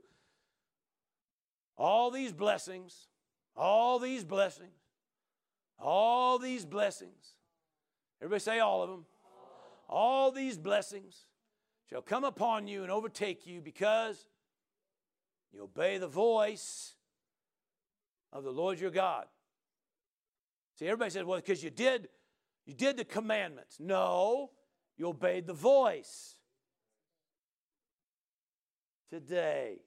all 1.81 2.11
these 2.11 2.35
blessings, 2.35 3.09
all 3.57 3.99
these 3.99 4.23
blessings, 4.23 4.77
all 5.79 6.39
these 6.39 6.67
blessings. 6.67 7.37
Everybody 8.21 8.41
say 8.41 8.59
all 8.59 8.83
of 8.83 8.91
them. 8.91 9.07
All 9.89 10.31
these 10.31 10.59
blessings 10.59 11.25
shall 11.89 12.03
come 12.03 12.23
upon 12.23 12.69
you 12.69 12.83
and 12.83 12.93
overtake 12.93 13.47
you 13.47 13.63
because 13.63 14.27
you 15.55 15.63
obey 15.63 15.97
the 15.97 16.07
voice 16.07 16.97
of 18.33 18.45
the 18.45 18.51
Lord 18.51 18.81
your 18.81 18.91
God. 18.91 19.27
See, 20.79 20.87
everybody 20.87 21.11
says, 21.11 21.25
well, 21.25 21.39
because 21.39 21.63
you 21.63 21.71
did, 21.71 22.09
you 22.67 22.75
did 22.75 22.97
the 22.97 23.05
commandments. 23.05 23.77
No, 23.79 24.51
you 24.97 25.09
obeyed 25.09 25.47
the 25.47 25.53
voice. 25.53 26.37
Today. 29.11 29.83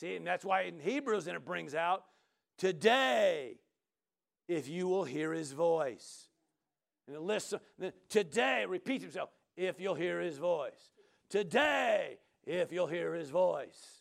See, 0.00 0.16
and 0.16 0.26
that's 0.26 0.44
why 0.44 0.62
in 0.62 0.80
Hebrews, 0.80 1.26
and 1.26 1.36
it 1.36 1.44
brings 1.44 1.74
out 1.74 2.04
today, 2.56 3.58
if 4.48 4.68
you 4.68 4.88
will 4.88 5.04
hear 5.04 5.32
his 5.32 5.52
voice. 5.52 6.28
And 7.06 7.16
it 7.16 7.22
lists 7.22 7.52
uh, 7.52 7.90
today, 8.08 8.64
repeats 8.68 9.02
himself, 9.02 9.30
if 9.56 9.80
you'll 9.80 9.94
hear 9.94 10.20
his 10.20 10.38
voice. 10.38 10.90
Today, 11.30 12.18
if 12.46 12.72
you'll 12.72 12.86
hear 12.86 13.14
his 13.14 13.30
voice. 13.30 13.97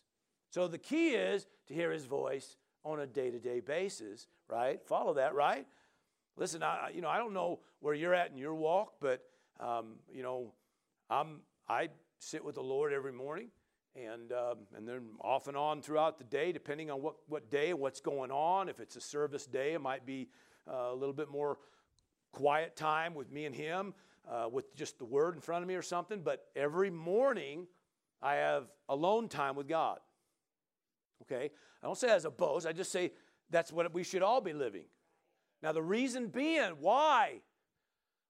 So 0.49 0.67
the 0.67 0.77
key 0.77 1.09
is 1.09 1.45
to 1.67 1.73
hear 1.73 1.91
his 1.91 2.05
voice 2.05 2.55
on 2.83 3.01
a 3.01 3.05
day-to-day 3.05 3.59
basis, 3.59 4.27
right? 4.49 4.81
Follow 4.85 5.13
that, 5.15 5.35
right? 5.35 5.65
Listen, 6.37 6.63
I, 6.63 6.91
you 6.93 7.01
know, 7.01 7.09
I 7.09 7.17
don't 7.17 7.33
know 7.33 7.59
where 7.79 7.93
you're 7.93 8.13
at 8.13 8.31
in 8.31 8.37
your 8.37 8.55
walk, 8.55 8.93
but 9.01 9.23
um, 9.59 9.95
you 10.13 10.23
know, 10.23 10.53
I'm 11.09 11.41
I 11.67 11.89
sit 12.19 12.43
with 12.43 12.55
the 12.55 12.61
Lord 12.61 12.93
every 12.93 13.11
morning, 13.11 13.49
and 13.95 14.31
um, 14.31 14.59
and 14.75 14.87
then 14.87 15.01
off 15.19 15.47
and 15.47 15.57
on 15.57 15.81
throughout 15.81 16.17
the 16.17 16.23
day, 16.23 16.51
depending 16.51 16.91
on 16.91 17.01
what 17.01 17.15
what 17.27 17.49
day, 17.49 17.73
what's 17.73 17.99
going 17.99 18.31
on. 18.31 18.69
If 18.69 18.79
it's 18.79 18.95
a 18.95 19.01
service 19.01 19.45
day, 19.45 19.73
it 19.73 19.81
might 19.81 20.05
be 20.05 20.29
uh, 20.71 20.91
a 20.91 20.95
little 20.95 21.13
bit 21.13 21.29
more 21.29 21.57
quiet 22.31 22.75
time 22.75 23.15
with 23.15 23.31
me 23.31 23.45
and 23.45 23.55
Him, 23.55 23.93
uh, 24.29 24.47
with 24.51 24.75
just 24.75 24.99
the 24.99 25.05
Word 25.05 25.35
in 25.35 25.41
front 25.41 25.63
of 25.63 25.67
me 25.67 25.75
or 25.75 25.81
something. 25.81 26.21
But 26.21 26.45
every 26.55 26.91
morning, 26.91 27.67
I 28.21 28.35
have 28.35 28.65
alone 28.87 29.27
time 29.27 29.55
with 29.55 29.67
God. 29.67 29.99
Okay, 31.23 31.49
I 31.81 31.85
don't 31.85 31.97
say 31.97 32.09
as 32.09 32.25
a 32.25 32.31
boast. 32.31 32.65
I 32.65 32.71
just 32.71 32.91
say 32.91 33.11
that's 33.49 33.71
what 33.71 33.93
we 33.93 34.03
should 34.03 34.21
all 34.21 34.41
be 34.41 34.53
living. 34.53 34.85
Now, 35.61 35.71
the 35.71 35.81
reason 35.81 36.27
being, 36.27 36.73
why? 36.79 37.41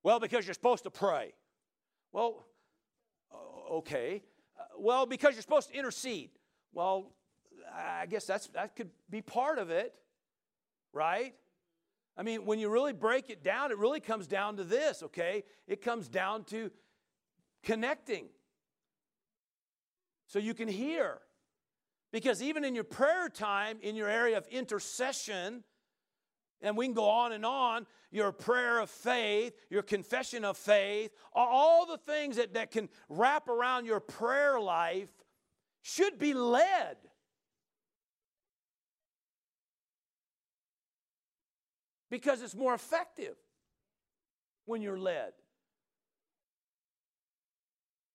Well, 0.03 0.19
because 0.19 0.45
you're 0.45 0.53
supposed 0.53 0.83
to 0.83 0.91
pray. 0.91 1.33
Well, 2.13 2.45
okay. 3.71 4.23
Uh, 4.57 4.63
well, 4.79 5.05
because 5.05 5.33
you're 5.33 5.41
supposed 5.41 5.69
to 5.69 5.77
intercede. 5.77 6.29
Well, 6.73 7.11
I 7.73 8.05
guess 8.05 8.25
that's 8.25 8.47
that 8.47 8.75
could 8.75 8.89
be 9.09 9.21
part 9.21 9.59
of 9.59 9.69
it, 9.69 9.93
right? 10.93 11.33
I 12.15 12.23
mean, 12.23 12.45
when 12.45 12.57
you 12.57 12.69
really 12.69 12.93
break 12.93 13.29
it 13.29 13.43
down, 13.43 13.71
it 13.71 13.77
really 13.77 13.99
comes 13.99 14.25
down 14.25 14.57
to 14.57 14.63
this, 14.63 15.03
okay? 15.03 15.43
It 15.67 15.81
comes 15.81 16.07
down 16.07 16.45
to 16.45 16.71
connecting. 17.63 18.25
So 20.25 20.39
you 20.39 20.53
can 20.53 20.67
hear. 20.67 21.19
Because 22.11 22.41
even 22.41 22.63
in 22.63 22.73
your 22.73 22.83
prayer 22.83 23.29
time, 23.29 23.79
in 23.81 23.95
your 23.95 24.09
area 24.09 24.37
of 24.37 24.47
intercession, 24.47 25.63
and 26.61 26.75
we 26.75 26.85
can 26.85 26.93
go 26.93 27.09
on 27.09 27.31
and 27.31 27.45
on. 27.45 27.85
Your 28.09 28.31
prayer 28.31 28.79
of 28.79 28.89
faith, 28.89 29.53
your 29.69 29.83
confession 29.83 30.45
of 30.45 30.57
faith, 30.57 31.11
all 31.33 31.85
the 31.85 31.97
things 31.97 32.37
that, 32.37 32.53
that 32.53 32.71
can 32.71 32.89
wrap 33.09 33.47
around 33.49 33.85
your 33.85 33.99
prayer 33.99 34.59
life 34.59 35.09
should 35.81 36.17
be 36.17 36.33
led. 36.33 36.97
Because 42.09 42.41
it's 42.41 42.55
more 42.55 42.73
effective 42.73 43.35
when 44.65 44.81
you're 44.81 44.99
led. 44.99 45.33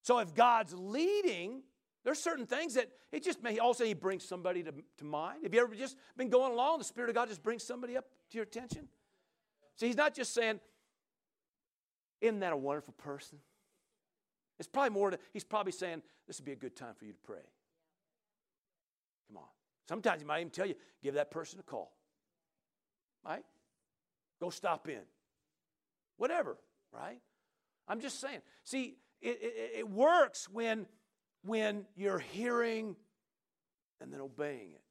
So 0.02 0.18
if 0.18 0.34
God's 0.34 0.74
leading, 0.74 1.62
there's 2.04 2.18
certain 2.18 2.46
things 2.46 2.74
that 2.74 2.88
it 3.12 3.22
just 3.22 3.42
may 3.42 3.58
also 3.58 3.84
he 3.84 3.94
brings 3.94 4.24
somebody 4.24 4.62
to, 4.62 4.72
to 4.98 5.04
mind. 5.04 5.44
Have 5.44 5.54
you 5.54 5.60
ever 5.60 5.74
just 5.74 5.96
been 6.16 6.30
going 6.30 6.52
along, 6.52 6.78
the 6.78 6.84
Spirit 6.84 7.10
of 7.10 7.14
God 7.14 7.28
just 7.28 7.42
brings 7.42 7.62
somebody 7.62 7.96
up 7.96 8.06
to 8.30 8.38
your 8.38 8.44
attention? 8.44 8.88
See, 9.76 9.86
he's 9.86 9.96
not 9.96 10.14
just 10.14 10.34
saying, 10.34 10.60
Isn't 12.20 12.40
that 12.40 12.52
a 12.52 12.56
wonderful 12.56 12.94
person? 12.94 13.38
It's 14.58 14.68
probably 14.68 14.90
more 14.90 15.10
to, 15.10 15.18
he's 15.32 15.44
probably 15.44 15.72
saying, 15.72 16.02
This 16.26 16.38
would 16.38 16.44
be 16.44 16.52
a 16.52 16.56
good 16.56 16.76
time 16.76 16.94
for 16.96 17.04
you 17.04 17.12
to 17.12 17.18
pray. 17.22 17.38
Come 19.28 19.38
on. 19.38 19.48
Sometimes 19.88 20.20
he 20.20 20.26
might 20.26 20.40
even 20.40 20.50
tell 20.50 20.66
you, 20.66 20.74
give 21.02 21.14
that 21.14 21.30
person 21.30 21.60
a 21.60 21.62
call. 21.62 21.92
Right? 23.24 23.44
Go 24.40 24.50
stop 24.50 24.88
in. 24.88 25.02
Whatever, 26.16 26.58
right? 26.92 27.18
I'm 27.86 28.00
just 28.00 28.20
saying. 28.20 28.40
See, 28.64 28.96
it, 29.20 29.38
it, 29.40 29.72
it 29.78 29.88
works 29.88 30.48
when, 30.48 30.86
when 31.42 31.86
you're 31.94 32.18
hearing 32.18 32.96
and 34.00 34.12
then 34.12 34.20
obeying 34.20 34.72
it. 34.72 34.82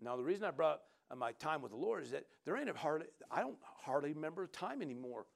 Now, 0.00 0.16
the 0.16 0.24
reason 0.24 0.44
I 0.44 0.50
brought 0.50 0.80
my 1.14 1.32
time 1.32 1.62
with 1.62 1.72
the 1.72 1.78
Lord 1.78 2.02
is 2.02 2.10
that 2.12 2.24
there 2.44 2.56
ain't 2.56 2.70
a 2.70 2.74
hardly, 2.74 3.06
I 3.30 3.40
don't 3.40 3.58
hardly 3.84 4.12
remember 4.12 4.44
a 4.44 4.48
time 4.48 4.80
anymore 4.80 5.26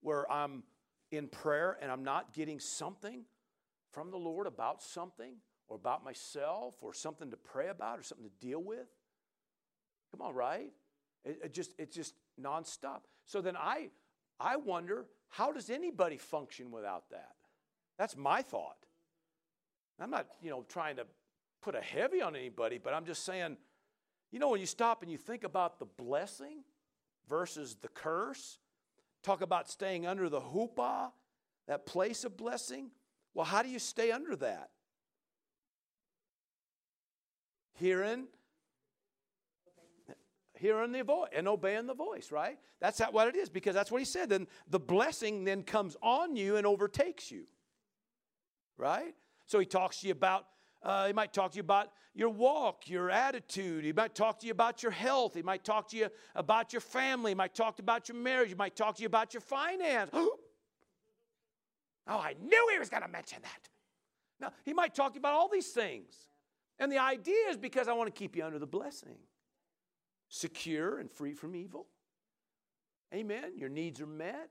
where 0.00 0.30
I'm 0.30 0.62
in 1.10 1.28
prayer 1.28 1.78
and 1.80 1.90
I'm 1.90 2.04
not 2.04 2.32
getting 2.32 2.60
something 2.60 3.24
from 3.92 4.10
the 4.10 4.16
Lord 4.16 4.46
about 4.46 4.82
something 4.82 5.36
or 5.68 5.76
about 5.76 6.04
myself 6.04 6.74
or 6.82 6.92
something 6.92 7.30
to 7.30 7.36
pray 7.36 7.68
about 7.68 7.98
or 7.98 8.02
something 8.02 8.28
to 8.28 8.46
deal 8.46 8.62
with. 8.62 8.86
Come 10.10 10.20
on, 10.20 10.34
right? 10.34 10.72
It, 11.24 11.38
it 11.44 11.54
just 11.54 11.72
it's 11.78 11.94
just 11.94 12.14
nonstop. 12.40 13.00
So 13.24 13.40
then 13.40 13.56
I 13.56 13.90
I 14.38 14.56
wonder 14.56 15.06
how 15.28 15.52
does 15.52 15.70
anybody 15.70 16.18
function 16.18 16.70
without 16.70 17.10
that? 17.10 17.33
That's 17.98 18.16
my 18.16 18.42
thought. 18.42 18.76
I'm 20.00 20.10
not, 20.10 20.26
you 20.42 20.50
know, 20.50 20.64
trying 20.68 20.96
to 20.96 21.06
put 21.62 21.74
a 21.74 21.80
heavy 21.80 22.20
on 22.20 22.34
anybody, 22.34 22.78
but 22.82 22.92
I'm 22.92 23.04
just 23.04 23.24
saying, 23.24 23.56
you 24.32 24.38
know, 24.38 24.48
when 24.48 24.60
you 24.60 24.66
stop 24.66 25.02
and 25.02 25.10
you 25.10 25.16
think 25.16 25.44
about 25.44 25.78
the 25.78 25.84
blessing 25.84 26.64
versus 27.28 27.76
the 27.80 27.88
curse, 27.88 28.58
talk 29.22 29.40
about 29.40 29.70
staying 29.70 30.06
under 30.06 30.28
the 30.28 30.40
hoopah, 30.40 31.08
that 31.68 31.86
place 31.86 32.24
of 32.24 32.36
blessing. 32.36 32.90
Well, 33.32 33.46
how 33.46 33.62
do 33.62 33.68
you 33.68 33.78
stay 33.78 34.10
under 34.10 34.34
that? 34.36 34.70
Hearing, 37.74 38.26
hearing 40.58 40.92
the 40.92 41.02
voice 41.02 41.30
and 41.34 41.48
obeying 41.48 41.86
the 41.86 41.94
voice, 41.94 42.30
right? 42.30 42.58
That's 42.80 43.00
what 43.00 43.28
it 43.28 43.36
is 43.36 43.48
because 43.48 43.74
that's 43.74 43.90
what 43.90 44.00
he 44.00 44.04
said. 44.04 44.28
Then 44.28 44.46
the 44.68 44.80
blessing 44.80 45.44
then 45.44 45.62
comes 45.62 45.96
on 46.02 46.36
you 46.36 46.56
and 46.56 46.66
overtakes 46.66 47.30
you, 47.30 47.44
right? 48.76 49.14
So 49.46 49.58
he 49.58 49.66
talks 49.66 50.00
to 50.00 50.06
you 50.06 50.12
about, 50.12 50.46
uh, 50.82 51.06
he 51.06 51.12
might 51.12 51.32
talk 51.32 51.52
to 51.52 51.56
you 51.56 51.62
about 51.62 51.90
your 52.14 52.30
walk, 52.30 52.88
your 52.88 53.10
attitude. 53.10 53.84
He 53.84 53.92
might 53.92 54.14
talk 54.14 54.38
to 54.40 54.46
you 54.46 54.52
about 54.52 54.82
your 54.82 54.92
health. 54.92 55.34
He 55.34 55.42
might 55.42 55.64
talk 55.64 55.88
to 55.90 55.96
you 55.96 56.08
about 56.34 56.72
your 56.72 56.80
family. 56.80 57.32
He 57.32 57.34
might 57.34 57.54
talk 57.54 57.78
about 57.78 58.08
your 58.08 58.16
marriage. 58.16 58.48
He 58.48 58.54
might 58.54 58.76
talk 58.76 58.96
to 58.96 59.02
you 59.02 59.06
about 59.06 59.34
your 59.34 59.40
finance. 59.40 60.10
oh, 60.14 60.38
I 62.06 62.34
knew 62.40 62.68
he 62.72 62.78
was 62.78 62.88
going 62.88 63.02
to 63.02 63.08
mention 63.08 63.38
that. 63.42 63.68
Now, 64.40 64.52
he 64.64 64.72
might 64.72 64.94
talk 64.94 65.12
to 65.12 65.16
you 65.16 65.20
about 65.20 65.34
all 65.34 65.48
these 65.48 65.70
things. 65.70 66.14
And 66.78 66.90
the 66.90 66.98
idea 66.98 67.48
is 67.50 67.56
because 67.56 67.88
I 67.88 67.92
want 67.92 68.12
to 68.12 68.18
keep 68.18 68.36
you 68.36 68.44
under 68.44 68.58
the 68.58 68.66
blessing, 68.66 69.16
secure 70.28 70.98
and 70.98 71.10
free 71.10 71.34
from 71.34 71.54
evil. 71.54 71.86
Amen. 73.12 73.52
Your 73.56 73.68
needs 73.68 74.00
are 74.00 74.06
met. 74.06 74.50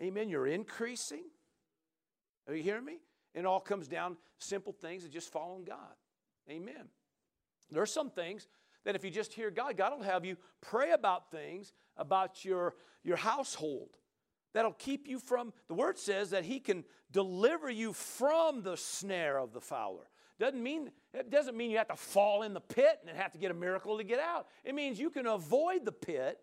Amen. 0.00 0.28
You're 0.28 0.46
increasing. 0.46 1.24
Are 2.48 2.54
you 2.54 2.62
hearing 2.62 2.84
me? 2.84 2.98
It 3.36 3.44
all 3.44 3.60
comes 3.60 3.86
down 3.86 4.16
simple 4.38 4.72
things 4.72 5.04
of 5.04 5.12
just 5.12 5.30
following 5.30 5.64
God. 5.64 5.94
Amen. 6.50 6.88
There 7.70 7.82
are 7.82 7.86
some 7.86 8.10
things 8.10 8.48
that 8.84 8.96
if 8.96 9.04
you 9.04 9.10
just 9.10 9.34
hear 9.34 9.50
God, 9.50 9.76
God 9.76 9.92
will 9.92 10.04
have 10.04 10.24
you 10.24 10.36
pray 10.62 10.92
about 10.92 11.30
things 11.30 11.72
about 11.98 12.44
your, 12.44 12.74
your 13.04 13.16
household 13.16 13.90
that'll 14.54 14.72
keep 14.72 15.06
you 15.06 15.18
from, 15.18 15.52
the 15.68 15.74
word 15.74 15.98
says 15.98 16.30
that 16.30 16.44
He 16.44 16.60
can 16.60 16.84
deliver 17.12 17.68
you 17.68 17.92
from 17.92 18.62
the 18.62 18.76
snare 18.76 19.38
of 19.38 19.52
the 19.52 19.60
fowler. 19.60 20.08
Doesn't 20.38 20.62
mean, 20.62 20.90
it 21.12 21.30
doesn't 21.30 21.56
mean 21.56 21.70
you 21.70 21.78
have 21.78 21.88
to 21.88 21.96
fall 21.96 22.42
in 22.42 22.54
the 22.54 22.60
pit 22.60 23.00
and 23.06 23.16
have 23.16 23.32
to 23.32 23.38
get 23.38 23.50
a 23.50 23.54
miracle 23.54 23.98
to 23.98 24.04
get 24.04 24.18
out. 24.18 24.46
It 24.64 24.74
means 24.74 24.98
you 24.98 25.10
can 25.10 25.26
avoid 25.26 25.84
the 25.84 25.92
pit 25.92 26.38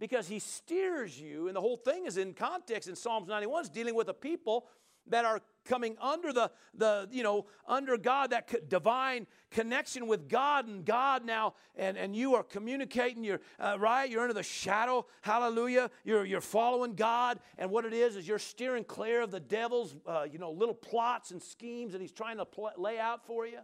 because 0.00 0.26
he 0.26 0.38
steers 0.38 1.20
you, 1.20 1.46
and 1.46 1.56
the 1.56 1.60
whole 1.60 1.76
thing 1.76 2.06
is 2.06 2.16
in 2.16 2.34
context 2.34 2.88
in 2.88 2.96
Psalms 2.96 3.28
91, 3.28 3.64
is 3.64 3.68
dealing 3.68 3.94
with 3.94 4.08
a 4.08 4.14
people 4.14 4.66
that 5.06 5.24
are 5.24 5.40
coming 5.70 5.96
under 6.00 6.32
the, 6.32 6.50
the 6.74 7.08
you 7.12 7.22
know 7.22 7.46
under 7.64 7.96
god 7.96 8.30
that 8.30 8.68
divine 8.68 9.24
connection 9.52 10.08
with 10.08 10.28
god 10.28 10.66
and 10.66 10.84
god 10.84 11.24
now 11.24 11.54
and, 11.76 11.96
and 11.96 12.16
you 12.16 12.34
are 12.34 12.42
communicating 12.42 13.22
you're 13.22 13.40
uh, 13.60 13.76
right 13.78 14.10
you're 14.10 14.20
under 14.20 14.34
the 14.34 14.42
shadow 14.42 15.06
hallelujah 15.20 15.88
you're, 16.04 16.24
you're 16.24 16.40
following 16.40 16.96
god 16.96 17.38
and 17.56 17.70
what 17.70 17.84
it 17.84 17.92
is 17.92 18.16
is 18.16 18.26
you're 18.26 18.36
steering 18.36 18.82
clear 18.82 19.22
of 19.22 19.30
the 19.30 19.38
devil's 19.38 19.94
uh, 20.08 20.26
you 20.28 20.40
know 20.40 20.50
little 20.50 20.74
plots 20.74 21.30
and 21.30 21.40
schemes 21.40 21.92
that 21.92 22.00
he's 22.00 22.10
trying 22.10 22.36
to 22.36 22.44
pl- 22.44 22.72
lay 22.76 22.98
out 22.98 23.24
for 23.24 23.46
you 23.46 23.60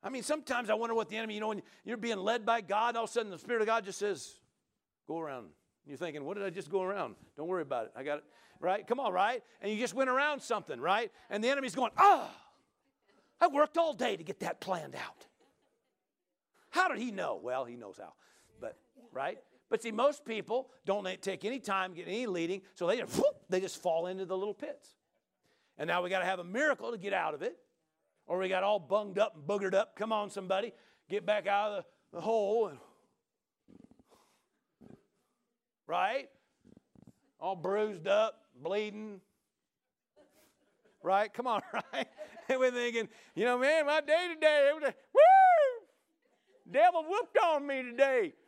I 0.00 0.10
mean, 0.10 0.22
sometimes 0.22 0.70
I 0.70 0.74
wonder 0.74 0.94
what 0.94 1.08
the 1.08 1.16
enemy, 1.16 1.34
you 1.34 1.40
know, 1.40 1.48
when 1.48 1.60
you're 1.84 1.96
being 1.96 2.18
led 2.18 2.46
by 2.46 2.60
God, 2.60 2.94
all 2.94 3.04
of 3.04 3.10
a 3.10 3.12
sudden 3.12 3.32
the 3.32 3.38
Spirit 3.38 3.62
of 3.62 3.66
God 3.66 3.84
just 3.84 3.98
says, 3.98 4.36
go 5.08 5.18
around 5.18 5.48
you're 5.88 5.96
thinking, 5.96 6.24
what 6.24 6.36
did 6.36 6.44
I 6.44 6.50
just 6.50 6.70
go 6.70 6.82
around? 6.82 7.14
Don't 7.36 7.48
worry 7.48 7.62
about 7.62 7.86
it. 7.86 7.92
I 7.96 8.02
got 8.02 8.18
it. 8.18 8.24
Right? 8.60 8.86
Come 8.86 8.98
on, 8.98 9.12
right? 9.12 9.42
And 9.60 9.72
you 9.72 9.78
just 9.78 9.94
went 9.94 10.10
around 10.10 10.40
something, 10.40 10.80
right? 10.80 11.12
And 11.30 11.42
the 11.42 11.48
enemy's 11.48 11.74
going, 11.74 11.92
ah, 11.96 12.28
I 13.40 13.46
worked 13.46 13.78
all 13.78 13.92
day 13.92 14.16
to 14.16 14.24
get 14.24 14.40
that 14.40 14.60
planned 14.60 14.96
out. 14.96 15.26
How 16.70 16.88
did 16.88 16.98
he 16.98 17.10
know? 17.12 17.38
Well, 17.42 17.64
he 17.64 17.76
knows 17.76 17.98
how. 17.98 18.14
But, 18.60 18.76
right? 19.12 19.38
But 19.70 19.82
see, 19.82 19.92
most 19.92 20.24
people 20.24 20.70
don't 20.84 21.06
take 21.22 21.44
any 21.44 21.60
time, 21.60 21.94
get 21.94 22.08
any 22.08 22.26
leading, 22.26 22.62
so 22.74 22.86
they 22.86 22.96
just, 22.96 23.16
whoop, 23.16 23.36
they 23.48 23.60
just 23.60 23.80
fall 23.80 24.06
into 24.06 24.24
the 24.24 24.36
little 24.36 24.54
pits. 24.54 24.96
And 25.78 25.86
now 25.86 26.02
we 26.02 26.10
got 26.10 26.18
to 26.18 26.24
have 26.24 26.40
a 26.40 26.44
miracle 26.44 26.90
to 26.90 26.98
get 26.98 27.12
out 27.12 27.34
of 27.34 27.42
it, 27.42 27.56
or 28.26 28.38
we 28.38 28.48
got 28.48 28.64
all 28.64 28.80
bunged 28.80 29.18
up 29.18 29.36
and 29.36 29.44
boogered 29.44 29.74
up. 29.74 29.94
Come 29.94 30.12
on, 30.12 30.30
somebody, 30.30 30.72
get 31.08 31.24
back 31.24 31.46
out 31.46 31.70
of 31.70 31.84
the, 31.84 32.16
the 32.16 32.20
hole 32.20 32.68
and 32.68 32.78
right? 35.88 36.28
All 37.40 37.56
bruised 37.56 38.06
up, 38.06 38.42
bleeding. 38.62 39.20
Right? 41.02 41.32
Come 41.32 41.46
on, 41.46 41.62
right? 41.72 42.08
And 42.48 42.58
we're 42.58 42.70
thinking, 42.70 43.08
you 43.34 43.44
know, 43.44 43.58
man, 43.58 43.86
my 43.86 44.00
day 44.00 44.28
today, 44.34 44.70
was 44.74 44.82
a, 44.82 44.94
woo! 45.14 46.70
Devil 46.70 47.04
whooped 47.08 47.38
on 47.38 47.66
me 47.66 47.82
today. 47.82 48.34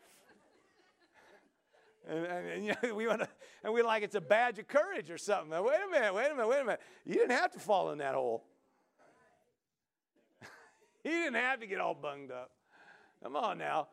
And, 2.09 2.25
and, 2.25 2.49
and, 2.49 2.65
you 2.65 2.75
know, 2.83 2.95
we 2.95 3.07
want 3.07 3.21
to, 3.21 3.29
and 3.63 3.73
we 3.73 3.83
like 3.83 4.03
it's 4.03 4.17
a 4.17 4.21
badge 4.21 4.59
of 4.59 4.67
courage 4.67 5.11
or 5.11 5.19
something. 5.19 5.51
Wait 5.51 5.77
a 5.87 5.91
minute, 5.91 6.13
wait 6.13 6.27
a 6.27 6.35
minute, 6.35 6.49
wait 6.49 6.61
a 6.61 6.65
minute. 6.65 6.81
You 7.05 7.15
didn't 7.15 7.33
have 7.33 7.53
to 7.53 7.61
fall 7.61 7.91
in 7.91 7.99
that 7.99 8.15
hole. 8.15 8.43
you 11.05 11.11
didn't 11.11 11.35
have 11.35 11.61
to 11.61 11.67
get 11.67 11.79
all 11.79 11.95
bunged 11.95 12.33
up. 12.33 12.51
Come 13.23 13.37
on 13.37 13.59
now. 13.59 13.89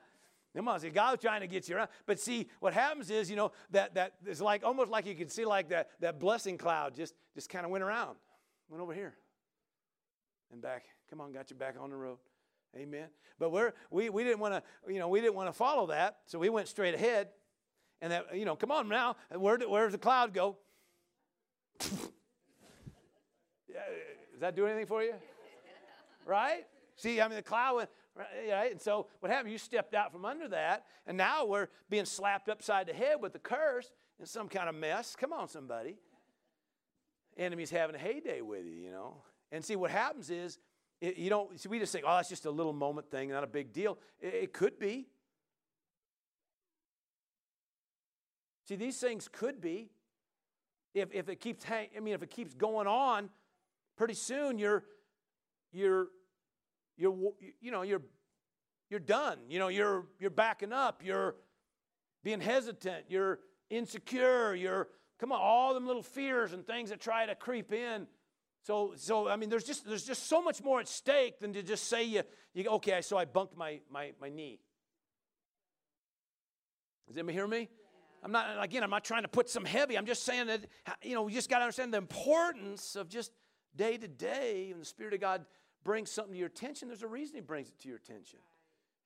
Come 0.56 0.68
on, 0.68 0.80
see, 0.80 0.90
God's 0.90 1.22
trying 1.22 1.42
to 1.42 1.48
get 1.48 1.70
you 1.70 1.76
around. 1.76 1.90
But 2.06 2.20
see, 2.20 2.48
what 2.60 2.74
happens 2.74 3.10
is, 3.12 3.30
you 3.30 3.36
know, 3.36 3.52
that 3.72 3.94
that 3.96 4.14
is 4.26 4.42
like 4.42 4.64
almost 4.64 4.90
like 4.90 5.06
you 5.06 5.16
can 5.16 5.30
see 5.30 5.46
like 5.46 5.70
that 5.70 5.90
that 6.00 6.20
blessing 6.20 6.58
cloud 6.58 6.96
just 6.96 7.14
just 7.36 7.50
kind 7.50 7.66
of 7.66 7.72
went 7.72 7.84
around, 7.84 8.18
went 8.70 8.82
over 8.82 8.94
here, 8.94 9.16
and 10.52 10.62
back. 10.62 10.86
Come 11.10 11.22
on, 11.22 11.32
got 11.32 11.50
you 11.50 11.56
back 11.56 11.76
on 11.80 11.90
the 11.90 11.96
road. 11.96 12.18
Amen. 12.76 13.08
But 13.40 13.52
we're 13.52 13.74
we 13.92 14.10
we 14.10 14.24
didn't 14.24 14.40
want 14.40 14.54
to, 14.56 14.92
you 14.92 15.00
know, 15.00 15.10
we 15.10 15.22
didn't 15.22 15.36
want 15.36 15.50
to 15.50 15.54
follow 15.54 15.88
that, 15.88 16.18
so 16.26 16.40
we 16.40 16.50
went 16.50 16.68
straight 16.68 16.96
ahead. 16.96 17.30
And 18.02 18.12
that, 18.12 18.36
you 18.38 18.46
know, 18.46 18.56
come 18.56 18.72
on 18.72 18.88
now, 18.88 19.16
where 19.36 19.58
where 19.58 19.84
does 19.84 19.94
the 19.94 19.98
cloud 19.98 20.34
go? 20.34 20.58
Does 24.38 24.42
that 24.42 24.56
do 24.56 24.68
anything 24.68 24.86
for 24.86 25.02
you? 25.02 25.16
Right? 26.24 26.68
See, 26.96 27.20
I 27.20 27.28
mean, 27.28 27.38
the 27.38 27.42
cloud 27.42 27.76
went 27.76 27.90
Right? 28.18 28.72
And 28.72 28.82
so 28.82 29.08
what 29.20 29.32
happened? 29.32 29.52
You 29.52 29.60
stepped 29.60 29.94
out 29.94 30.12
from 30.12 30.26
under 30.26 30.48
that, 30.48 30.86
and 31.06 31.18
now 31.18 31.46
we're 31.46 31.68
being 31.90 32.06
slapped 32.06 32.50
upside 32.50 32.88
the 32.88 32.94
head 32.94 33.22
with 33.22 33.34
the 33.34 33.40
curse 33.40 33.92
in 34.20 34.26
some 34.26 34.50
kind 34.50 34.68
of 34.68 34.76
mess. 34.76 35.16
Come 35.16 35.32
on, 35.34 35.48
somebody. 35.48 35.98
Enemy's 37.38 37.70
having 37.70 37.96
a 37.96 38.00
heyday 38.00 38.42
with 38.42 38.66
you, 38.66 38.72
you 38.72 38.90
know. 38.90 39.18
And 39.52 39.64
see, 39.64 39.76
what 39.76 39.92
happens 39.92 40.32
is, 40.32 40.58
you 41.00 41.30
don't, 41.30 41.60
see, 41.60 41.70
we 41.70 41.78
just 41.78 41.92
think, 41.92 42.06
oh, 42.08 42.16
that's 42.16 42.30
just 42.30 42.46
a 42.46 42.52
little 42.52 42.74
moment 42.74 43.12
thing, 43.12 43.30
not 43.30 43.44
a 43.44 43.48
big 43.48 43.72
deal. 43.72 44.00
It, 44.20 44.34
it 44.34 44.54
could 44.54 44.80
be. 44.80 45.08
See, 48.68 48.76
these 48.76 49.00
things 49.00 49.30
could 49.32 49.62
be. 49.62 49.92
If, 50.96 51.10
if 51.14 51.30
it 51.30 51.40
keeps 51.40 51.64
hang, 51.64 51.90
I 51.96 52.00
mean, 52.00 52.16
if 52.16 52.24
it 52.24 52.32
keeps 52.32 52.56
going 52.56 52.88
on, 52.88 53.30
pretty 53.96 54.16
soon 54.16 54.58
you're, 54.58 54.84
you're 55.72 56.08
you're, 56.98 57.16
you 57.62 57.72
know, 57.72 57.84
you're, 57.84 58.02
you're 58.90 59.00
done. 59.00 59.38
You 59.50 59.60
know, 59.60 59.68
you're, 59.68 60.06
you're 60.20 60.30
backing 60.30 60.74
up. 60.74 61.02
You're 61.04 61.36
being 62.24 62.42
hesitant. 62.42 63.06
You're 63.10 63.40
insecure. 63.70 64.56
You're, 64.56 64.88
come 65.20 65.32
on, 65.32 65.40
all 65.42 65.74
them 65.74 65.88
little 65.88 66.04
fears 66.04 66.54
and 66.54 66.66
things 66.66 66.90
that 66.90 67.00
try 67.00 67.26
to 67.26 67.36
creep 67.36 67.72
in. 67.72 68.08
So, 68.64 68.94
so 68.98 69.30
I 69.30 69.36
mean, 69.36 69.50
there's 69.50 69.64
just, 69.64 69.88
there's 69.88 70.04
just 70.04 70.28
so 70.28 70.42
much 70.42 70.62
more 70.62 70.80
at 70.80 70.88
stake 70.88 71.40
than 71.40 71.54
to 71.54 71.64
just 71.64 71.88
say 71.88 72.04
you, 72.04 72.24
you 72.54 72.70
okay, 72.70 73.02
so 73.02 73.18
I 73.18 73.26
bunked 73.26 73.56
my, 73.56 73.80
my, 73.90 74.12
my 74.20 74.30
knee. 74.30 74.60
Does 77.08 77.16
anybody 77.16 77.38
hear 77.38 77.48
me? 77.48 77.70
I'm 78.24 78.32
not, 78.32 78.62
again, 78.62 78.84
I'm 78.84 78.90
not 78.90 79.06
trying 79.06 79.22
to 79.22 79.28
put 79.30 79.50
some 79.50 79.64
heavy. 79.64 79.98
I'm 79.98 80.06
just 80.06 80.24
saying 80.24 80.48
that, 80.48 80.66
you 81.02 81.14
know, 81.14 81.22
we 81.22 81.34
just 81.34 81.50
got 81.50 81.60
to 81.60 81.64
understand 81.64 81.94
the 81.94 81.98
importance 81.98 82.96
of 82.96 83.08
just 83.08 83.32
day 83.76 83.96
to 83.98 84.08
day 84.08 84.72
and 84.72 84.82
the 84.82 84.86
Spirit 84.86 85.14
of 85.14 85.22
God 85.22 85.46
brings 85.88 86.12
something 86.12 86.34
to 86.34 86.38
your 86.38 86.48
attention, 86.48 86.90
there's 86.90 87.02
a 87.02 87.08
reason 87.08 87.36
he 87.36 87.42
brings 87.42 87.70
it 87.70 87.80
to 87.80 87.88
your 87.88 87.96
attention. 87.96 88.40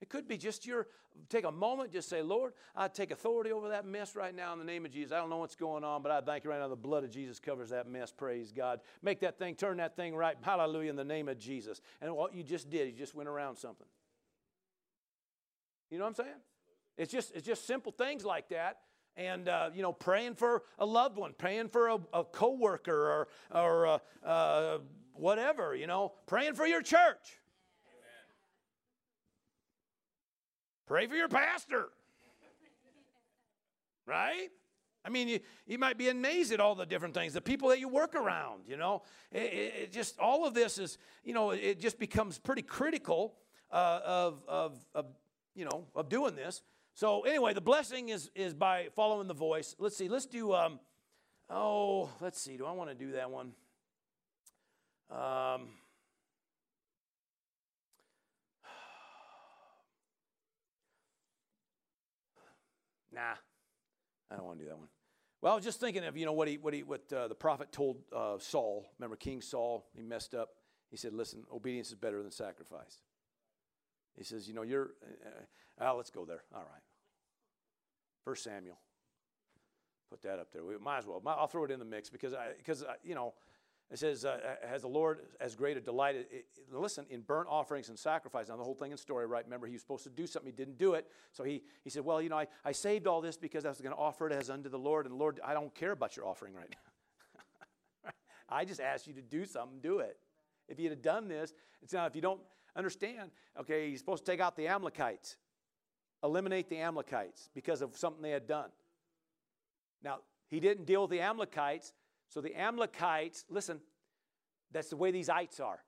It 0.02 0.10
could 0.10 0.28
be 0.28 0.36
just 0.36 0.66
your 0.66 0.88
take 1.30 1.46
a 1.46 1.52
moment, 1.52 1.92
just 1.92 2.10
say, 2.10 2.24
Lord, 2.24 2.54
I 2.76 2.88
take 2.88 3.12
authority 3.12 3.52
over 3.52 3.70
that 3.70 3.86
mess 3.86 4.16
right 4.16 4.36
now 4.36 4.52
in 4.54 4.58
the 4.58 4.66
name 4.66 4.84
of 4.84 4.92
Jesus. 4.92 5.12
I 5.12 5.18
don't 5.18 5.30
know 5.30 5.38
what's 5.38 5.56
going 5.56 5.84
on, 5.84 6.02
but 6.02 6.12
I 6.12 6.22
thank 6.22 6.44
you 6.44 6.50
right 6.50 6.60
now. 6.60 6.68
The 6.68 6.76
blood 6.76 7.04
of 7.04 7.12
Jesus 7.12 7.40
covers 7.40 7.70
that 7.70 7.88
mess. 7.88 8.12
Praise 8.12 8.52
God. 8.52 8.80
Make 9.04 9.20
that 9.20 9.38
thing, 9.38 9.54
turn 9.54 9.78
that 9.78 9.96
thing 9.96 10.16
right. 10.16 10.36
Hallelujah 10.42 10.90
in 10.90 10.96
the 10.96 11.04
name 11.04 11.30
of 11.30 11.38
Jesus. 11.38 11.82
And 12.02 12.16
what 12.16 12.34
you 12.34 12.42
just 12.42 12.72
did, 12.72 12.88
you 12.88 12.98
just 12.98 13.14
went 13.14 13.30
around 13.30 13.58
something. 13.58 13.88
You 15.92 16.00
know 16.00 16.06
what 16.06 16.20
I'm 16.20 16.26
saying? 16.26 16.40
It's 16.98 17.12
just 17.12 17.32
it's 17.36 17.46
just 17.46 17.68
simple 17.68 17.92
things 17.92 18.26
like 18.26 18.50
that. 18.50 18.80
And 19.16 19.48
uh, 19.48 19.70
you 19.72 19.84
know, 19.84 19.94
praying 19.94 20.34
for 20.34 20.64
a 20.80 20.86
loved 20.88 21.18
one, 21.18 21.36
praying 21.38 21.68
for 21.68 21.90
a, 21.90 22.00
a 22.12 22.24
coworker 22.24 23.12
or 23.12 23.28
or 23.52 23.88
uh, 23.88 24.00
uh, 24.26 24.78
whatever. 25.14 25.76
You 25.76 25.88
know, 25.88 26.14
praying 26.28 26.54
for 26.56 26.66
your 26.66 26.82
church. 26.82 27.40
Pray 30.88 31.08
for 31.08 31.16
your 31.16 31.30
pastor. 31.30 31.88
Right? 34.06 34.50
I 35.04 35.10
mean, 35.10 35.28
you, 35.28 35.40
you 35.66 35.78
might 35.78 35.98
be 35.98 36.10
amazed 36.10 36.52
at 36.52 36.60
all 36.60 36.76
the 36.76 36.86
different 36.86 37.14
things, 37.14 37.34
the 37.34 37.42
people 37.42 37.70
that 37.70 37.80
you 37.80 37.88
work 37.88 38.14
around, 38.14 38.64
you 38.68 38.78
know. 38.78 39.02
It, 39.32 39.42
it, 39.42 39.74
it 39.84 39.92
just, 39.92 40.20
all 40.20 40.46
of 40.46 40.54
this 40.54 40.78
is, 40.78 40.98
you 41.24 41.34
know, 41.34 41.52
it 41.52 41.80
just 41.80 41.98
becomes 41.98 42.38
pretty 42.38 42.62
critical 42.62 43.36
uh, 43.72 44.02
of, 44.04 44.44
of, 44.48 44.86
of, 44.94 45.06
you 45.56 45.66
know, 45.66 45.88
of 45.96 46.10
doing 46.10 46.36
this. 46.36 46.62
So, 46.94 47.22
anyway, 47.22 47.54
the 47.54 47.62
blessing 47.62 48.10
is, 48.10 48.30
is 48.36 48.54
by 48.54 48.90
following 48.96 49.28
the 49.28 49.34
voice. 49.34 49.76
Let's 49.80 49.98
see, 49.98 50.10
let's 50.10 50.26
do, 50.26 50.54
um, 50.54 50.80
oh, 51.50 52.10
let's 52.20 52.40
see, 52.40 52.58
do 52.58 52.66
I 52.66 52.72
want 52.74 52.90
to 52.90 52.96
do 52.96 53.14
that 53.14 53.32
one? 53.32 53.54
Um, 55.12 55.18
Nah, 63.14 63.36
I 64.32 64.36
don't 64.38 64.46
want 64.46 64.60
to 64.60 64.64
do 64.64 64.70
that 64.70 64.78
one. 64.78 64.88
Well, 65.42 65.52
I 65.52 65.56
was 65.56 65.66
just 65.66 65.80
thinking 65.80 66.06
of 66.06 66.16
you 66.16 66.26
know 66.26 66.34
what 66.34 66.48
he 66.48 66.58
what 66.58 66.74
he 66.74 66.84
what 66.84 67.12
uh, 67.12 67.28
the 67.28 67.36
prophet 67.36 67.72
told 67.72 67.98
uh, 68.16 68.38
Saul. 68.38 68.86
Remember 69.00 69.16
King 69.16 69.42
Saul? 69.42 69.86
He 69.96 70.02
messed 70.02 70.34
up. 70.34 70.50
He 70.90 70.98
said, 70.98 71.14
"Listen, 71.14 71.44
obedience 71.52 71.90
is 71.90 71.96
better 71.96 72.22
than 72.22 72.32
sacrifice." 72.32 73.02
He 74.16 74.24
says, 74.24 74.48
"You 74.48 74.54
know, 74.54 74.62
you're." 74.62 74.92
Uh, 75.82 75.84
uh, 75.84 75.96
let's 75.96 76.12
go 76.12 76.26
there. 76.26 76.44
All 76.54 76.62
right. 76.62 76.84
First 78.24 78.44
Samuel. 78.44 78.78
Put 80.12 80.22
that 80.24 80.40
up 80.40 80.52
there. 80.52 80.64
We 80.64 80.78
might 80.78 81.00
as 81.00 81.08
well. 81.08 81.22
I'll 81.26 81.48
throw 81.48 81.64
it 81.64 81.72
in 81.72 81.80
the 81.80 81.86
mix 81.86 82.10
because 82.10 82.34
I 82.34 82.50
because 82.58 82.84
you 83.04 83.16
know 83.16 83.34
it 83.92 84.00
says, 84.00 84.24
uh, 84.24 84.38
Has 84.68 84.82
the 84.82 84.88
Lord 84.88 85.20
as 85.40 85.56
great 85.56 85.76
a 85.76 85.82
delight? 85.82 86.16
It, 86.16 86.30
it, 86.32 86.46
listen, 86.72 87.06
in 87.10 87.22
burnt 87.22 87.48
offerings 87.50 87.90
and 87.90 88.00
sacrifice. 88.00 88.48
Now, 88.48 88.56
the 88.56 88.64
whole 88.64 88.74
thing 88.74 88.92
in 88.92 88.98
story, 88.98 89.26
right? 89.26 89.44
Remember, 89.44 89.68
he 89.68 89.74
was 89.74 89.82
supposed 89.82 90.04
to 90.04 90.10
do 90.10 90.26
something, 90.26 90.52
he 90.52 90.56
didn't 90.56 90.78
do 90.78 90.94
it. 90.94 91.08
So 91.34 91.44
he, 91.44 91.64
he 91.84 91.90
said, 91.90 92.06
Well, 92.06 92.22
you 92.22 92.30
know, 92.30 92.38
I, 92.38 92.48
I 92.64 92.72
saved 92.72 93.06
all 93.06 93.20
this 93.20 93.36
because 93.36 93.66
I 93.66 93.70
was 93.70 93.82
going 93.82 93.94
to 93.94 94.02
offer 94.02 94.28
it 94.28 94.34
as 94.34 94.50
unto 94.50 94.70
the 94.70 94.80
Lord. 94.80 95.06
And 95.06 95.16
Lord, 95.16 95.42
I 95.44 95.54
don't 95.54 95.74
care 95.76 95.92
about 95.92 96.16
your 96.16 96.26
offering 96.26 96.54
right 96.54 96.70
now. 96.70 98.12
I 98.50 98.64
just 98.64 98.80
asked 98.80 99.08
you 99.08 99.14
to 99.14 99.22
do 99.22 99.46
something, 99.46 99.80
do 99.82 100.00
it. 100.00 100.18
If 100.70 100.80
you'd 100.80 100.92
have 100.92 101.02
done 101.02 101.28
this, 101.28 101.54
it's 101.82 101.92
now 101.92 102.06
if 102.06 102.16
you 102.16 102.22
don't 102.22 102.40
understand, 102.78 103.32
okay, 103.60 103.90
he's 103.90 104.00
supposed 104.00 104.26
to 104.26 104.32
take 104.32 104.40
out 104.40 104.56
the 104.56 104.70
Amalekites, 104.70 105.36
eliminate 106.24 106.70
the 106.70 106.80
Amalekites 106.80 107.50
because 107.54 107.82
of 107.82 107.98
something 107.98 108.22
they 108.22 108.32
had 108.32 108.48
done. 108.48 108.70
Now, 110.02 110.20
he 110.48 110.62
didn't 110.62 110.86
deal 110.86 111.02
with 111.02 111.12
the 111.12 111.20
Amalekites 111.20 111.92
so 112.32 112.40
the 112.40 112.58
Amalekites, 112.58 113.44
listen, 113.50 113.82
that's 114.72 114.88
the 114.88 114.96
way 114.96 115.12
these 115.12 115.28
ites 115.28 115.60
are. 115.60 115.80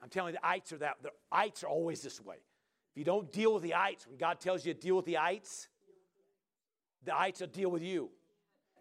I'm 0.00 0.08
telling 0.08 0.32
you, 0.32 0.38
the 0.40 0.46
ites 0.46 0.72
are 0.72 0.78
that. 0.78 0.98
The 1.02 1.10
ites 1.32 1.64
are 1.64 1.66
always 1.66 2.02
this 2.02 2.20
way. 2.20 2.36
If 2.36 2.98
you 2.98 3.02
don't 3.02 3.32
deal 3.32 3.52
with 3.54 3.64
the 3.64 3.74
ites, 3.74 4.06
when 4.06 4.16
God 4.16 4.38
tells 4.38 4.64
you 4.64 4.72
to 4.74 4.78
deal 4.78 4.94
with 4.94 5.04
the 5.04 5.18
ites, 5.18 5.66
the 7.04 7.18
ites 7.18 7.40
will 7.40 7.48
deal 7.48 7.68
with 7.68 7.82
you. 7.82 8.10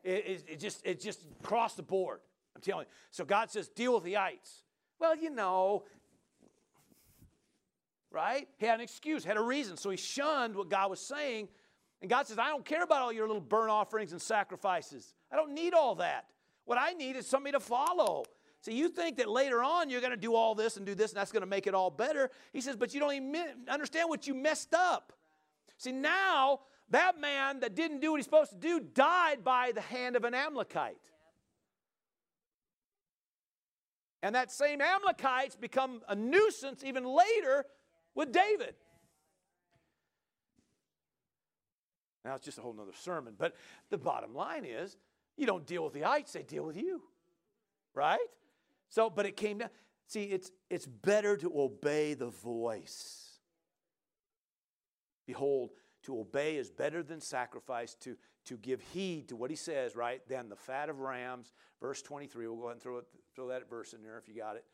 It, 0.03 0.28
it, 0.28 0.43
it 0.47 0.60
just 0.60 0.86
it 0.86 1.01
just 1.01 1.26
across 1.43 1.74
the 1.74 1.82
board. 1.82 2.20
I'm 2.56 2.62
telling 2.62 2.86
you. 2.86 2.91
So 3.10 3.26
God 3.26 3.49
says, 3.49 3.68
deal 3.68 3.95
with 3.95 4.03
the 4.03 4.18
ites. 4.18 4.62
Well, 4.99 5.16
you 5.16 5.32
know, 5.32 5.86
right? 8.12 8.47
He 8.60 8.68
had 8.68 8.76
an 8.76 8.82
excuse, 8.82 9.26
had 9.26 9.38
a 9.38 9.41
reason. 9.41 9.76
So 9.76 9.89
he 9.89 9.97
shunned 9.97 10.56
what 10.56 10.70
God 10.70 10.91
was 10.91 10.99
saying. 10.99 11.49
And 12.01 12.10
God 12.10 12.28
says, 12.28 12.38
I 12.38 12.49
don't 12.49 12.64
care 12.64 12.84
about 12.84 13.01
all 13.01 13.12
your 13.12 13.26
little 13.26 13.41
burnt 13.41 13.72
offerings 13.72 14.12
and 14.12 14.22
sacrifices. 14.22 15.16
I 15.36 15.38
don't 15.38 15.54
need 15.54 15.74
all 15.74 15.96
that. 15.96 16.28
What 16.64 16.78
I 16.78 16.94
need 16.94 17.18
is 17.18 17.28
somebody 17.28 17.52
to 17.52 17.60
follow. 17.60 18.24
See, 18.62 18.72
you 18.72 18.88
think 18.88 19.18
that 19.18 19.28
later 19.28 19.62
on 19.62 19.90
you're 19.90 20.00
going 20.00 20.12
to 20.12 20.18
do 20.18 20.34
all 20.34 20.56
this 20.56 20.78
and 20.78 20.86
do 20.86 20.96
this 20.96 21.12
and 21.12 21.20
that's 21.20 21.34
going 21.34 21.42
to 21.42 21.48
make 21.48 21.68
it 21.68 21.74
all 21.74 21.90
better. 21.90 22.32
He 22.54 22.62
says, 22.62 22.78
but 22.78 22.94
you 22.94 23.02
don't 23.02 23.14
even 23.14 23.46
understand 23.68 24.08
what 24.08 24.28
you 24.28 24.34
messed 24.34 24.74
up. 24.74 25.12
See, 25.78 25.92
now 25.92 26.62
that 26.90 27.20
man 27.20 27.60
that 27.60 27.76
didn't 27.76 28.00
do 28.00 28.12
what 28.12 28.18
he's 28.18 28.24
supposed 28.24 28.52
to 28.52 28.58
do 28.58 28.80
died 28.80 29.44
by 29.44 29.74
the 29.76 29.82
hand 29.82 30.16
of 30.16 30.24
an 30.24 30.34
Amalekite. 30.34 30.96
And 34.24 34.36
that 34.36 34.54
same 34.54 34.80
Amalekites 34.80 35.58
become 35.58 36.02
a 36.08 36.16
nuisance 36.16 36.82
even 36.82 37.04
later 37.04 37.66
with 38.16 38.32
David. 38.32 38.76
Now 42.24 42.36
it's 42.36 42.46
just 42.46 42.58
a 42.58 42.62
whole 42.62 42.74
nother 42.74 42.94
sermon. 42.98 43.36
But 43.38 43.54
the 43.90 43.98
bottom 43.98 44.34
line 44.34 44.64
is 44.64 44.96
you 45.38 45.46
don't 45.46 45.66
deal 45.66 45.84
with 45.84 45.94
the 45.94 46.06
ites, 46.06 46.34
they 46.34 46.44
deal 46.44 46.64
with 46.64 46.78
you. 46.78 47.02
Right? 47.94 48.20
So, 48.90 49.10
but 49.10 49.26
it 49.26 49.38
came 49.38 49.60
down. 49.60 49.70
See, 50.08 50.24
it's 50.26 50.52
it's 50.70 50.86
better 50.86 51.36
to 51.38 51.52
obey 51.56 52.14
the 52.14 52.28
voice. 52.30 53.26
Behold, 55.26 55.72
to 56.06 56.20
obey 56.20 56.58
is 56.58 56.70
better 56.70 57.04
than 57.04 57.20
sacrifice, 57.20 57.96
to, 57.96 58.16
to 58.46 58.58
give 58.58 58.82
heed 58.94 59.30
to 59.30 59.36
what 59.36 59.50
he 59.50 59.56
says, 59.56 59.96
right? 59.96 60.22
Than 60.30 60.50
the 60.50 60.56
fat 60.56 60.90
of 60.90 61.00
rams. 61.00 61.54
Verse 61.82 62.02
23, 62.02 62.48
we'll 62.48 62.58
go 62.58 62.64
ahead 62.66 62.74
and 62.74 62.82
throw, 62.82 62.98
it, 62.98 63.06
throw 63.36 63.48
that 63.50 63.70
verse 63.70 63.94
in 63.94 64.04
there 64.04 64.18
if 64.18 64.28
you 64.28 64.36
got 64.36 64.56
it. 64.56 64.66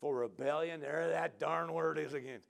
For 0.00 0.16
rebellion, 0.16 0.80
there 0.80 1.08
that 1.10 1.40
darn 1.40 1.72
word 1.72 1.98
is 1.98 2.14
again. 2.14 2.40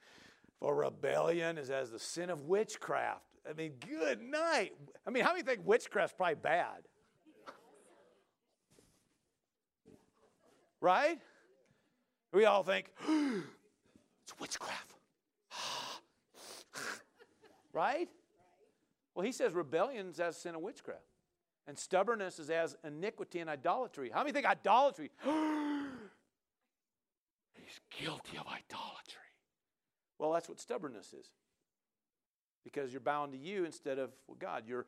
For 0.61 0.75
rebellion 0.75 1.57
is 1.57 1.71
as 1.71 1.91
the 1.91 1.99
sin 1.99 2.29
of 2.29 2.43
witchcraft. 2.43 3.25
I 3.49 3.55
mean, 3.55 3.73
good 3.89 4.21
night. 4.21 4.73
I 5.07 5.11
mean, 5.11 5.25
how 5.25 5.33
many 5.33 5.43
think 5.43 5.61
witchcraft's 5.65 6.15
probably 6.15 6.35
bad? 6.35 6.87
Right? 10.81 11.19
We 12.33 12.45
all 12.45 12.63
think, 12.63 12.91
it's 13.09 14.39
witchcraft. 14.41 14.95
right? 17.73 18.09
Well, 19.15 19.25
he 19.25 19.33
says 19.33 19.53
rebellion 19.55 20.11
is 20.11 20.21
as 20.21 20.37
sin 20.37 20.55
of 20.55 20.61
witchcraft. 20.61 21.03
And 21.67 21.77
stubbornness 21.79 22.39
is 22.39 22.49
as 22.51 22.77
iniquity 22.85 23.41
and 23.41 23.51
idolatry. 23.51 24.11
How 24.13 24.21
many 24.21 24.33
think 24.33 24.47
idolatry? 24.47 25.11
He's 25.25 25.33
guilty 28.01 28.39
of 28.39 28.47
idolatry. 28.47 29.19
Well, 30.19 30.33
that's 30.33 30.49
what 30.49 30.61
stubbornness 30.61 31.13
is. 31.13 31.31
Because 32.65 32.93
you're 32.93 33.01
bound 33.01 33.33
to 33.33 33.39
you 33.39 33.65
instead 33.65 33.99
of 33.99 34.11
well, 34.27 34.37
God. 34.39 34.65
You're 34.67 34.87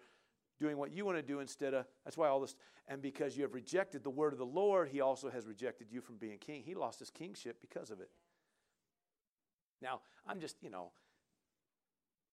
doing 0.60 0.76
what 0.76 0.92
you 0.92 1.04
want 1.04 1.16
to 1.16 1.22
do 1.22 1.40
instead 1.40 1.74
of, 1.74 1.86
that's 2.04 2.16
why 2.16 2.28
all 2.28 2.38
this, 2.38 2.54
and 2.86 3.02
because 3.02 3.36
you 3.36 3.42
have 3.42 3.54
rejected 3.54 4.04
the 4.04 4.10
word 4.10 4.32
of 4.32 4.38
the 4.38 4.44
Lord, 4.44 4.88
he 4.88 5.00
also 5.00 5.30
has 5.30 5.46
rejected 5.46 5.88
you 5.90 6.00
from 6.00 6.16
being 6.16 6.38
king. 6.38 6.62
He 6.64 6.74
lost 6.74 6.98
his 6.98 7.10
kingship 7.10 7.56
because 7.60 7.90
of 7.90 8.00
it. 8.00 8.10
Now, 9.80 10.02
I'm 10.28 10.38
just, 10.40 10.56
you 10.60 10.68
know, 10.70 10.92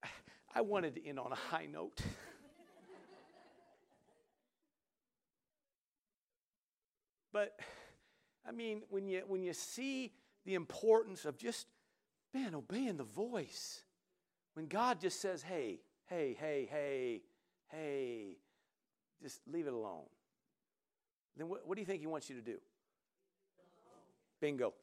I 0.53 0.61
wanted 0.61 0.95
to 0.95 1.07
end 1.07 1.19
on 1.19 1.31
a 1.31 1.35
high 1.35 1.67
note. 1.71 2.01
but, 7.31 7.57
I 8.47 8.51
mean, 8.51 8.81
when 8.89 9.07
you, 9.07 9.23
when 9.25 9.41
you 9.41 9.53
see 9.53 10.11
the 10.45 10.55
importance 10.55 11.23
of 11.23 11.37
just, 11.37 11.67
man, 12.33 12.53
obeying 12.55 12.97
the 12.97 13.05
voice, 13.05 13.83
when 14.53 14.67
God 14.67 14.99
just 14.99 15.21
says, 15.21 15.43
hey, 15.43 15.79
hey, 16.07 16.35
hey, 16.37 16.67
hey, 16.69 17.21
hey, 17.71 18.37
just 19.21 19.41
leave 19.51 19.67
it 19.67 19.73
alone. 19.73 20.05
Then 21.35 21.49
what, 21.49 21.67
what 21.67 21.75
do 21.75 21.81
you 21.81 21.85
think 21.85 22.01
he 22.01 22.07
wants 22.07 22.29
you 22.29 22.35
to 22.35 22.41
do? 22.41 22.57
Bingo. 24.39 24.73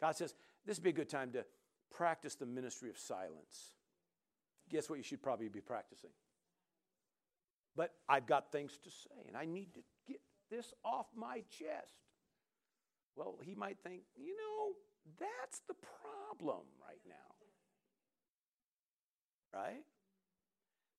God 0.00 0.16
says, 0.16 0.34
this 0.66 0.78
would 0.78 0.84
be 0.84 0.90
a 0.90 0.92
good 0.92 1.08
time 1.08 1.32
to 1.32 1.44
practice 1.90 2.34
the 2.34 2.46
ministry 2.46 2.90
of 2.90 2.98
silence. 2.98 3.74
Guess 4.68 4.90
what 4.90 4.96
you 4.96 5.02
should 5.02 5.22
probably 5.22 5.48
be 5.48 5.60
practicing? 5.60 6.10
But 7.76 7.94
I've 8.08 8.26
got 8.26 8.52
things 8.52 8.78
to 8.84 8.90
say, 8.90 9.26
and 9.26 9.36
I 9.36 9.44
need 9.44 9.74
to 9.74 9.80
get 10.06 10.20
this 10.50 10.74
off 10.84 11.06
my 11.16 11.42
chest. 11.48 11.94
Well, 13.16 13.38
he 13.42 13.54
might 13.54 13.78
think, 13.82 14.02
you 14.16 14.36
know, 14.36 14.74
that's 15.18 15.60
the 15.68 15.74
problem 15.74 16.66
right 16.80 17.00
now. 17.08 17.14
Right? 19.58 19.84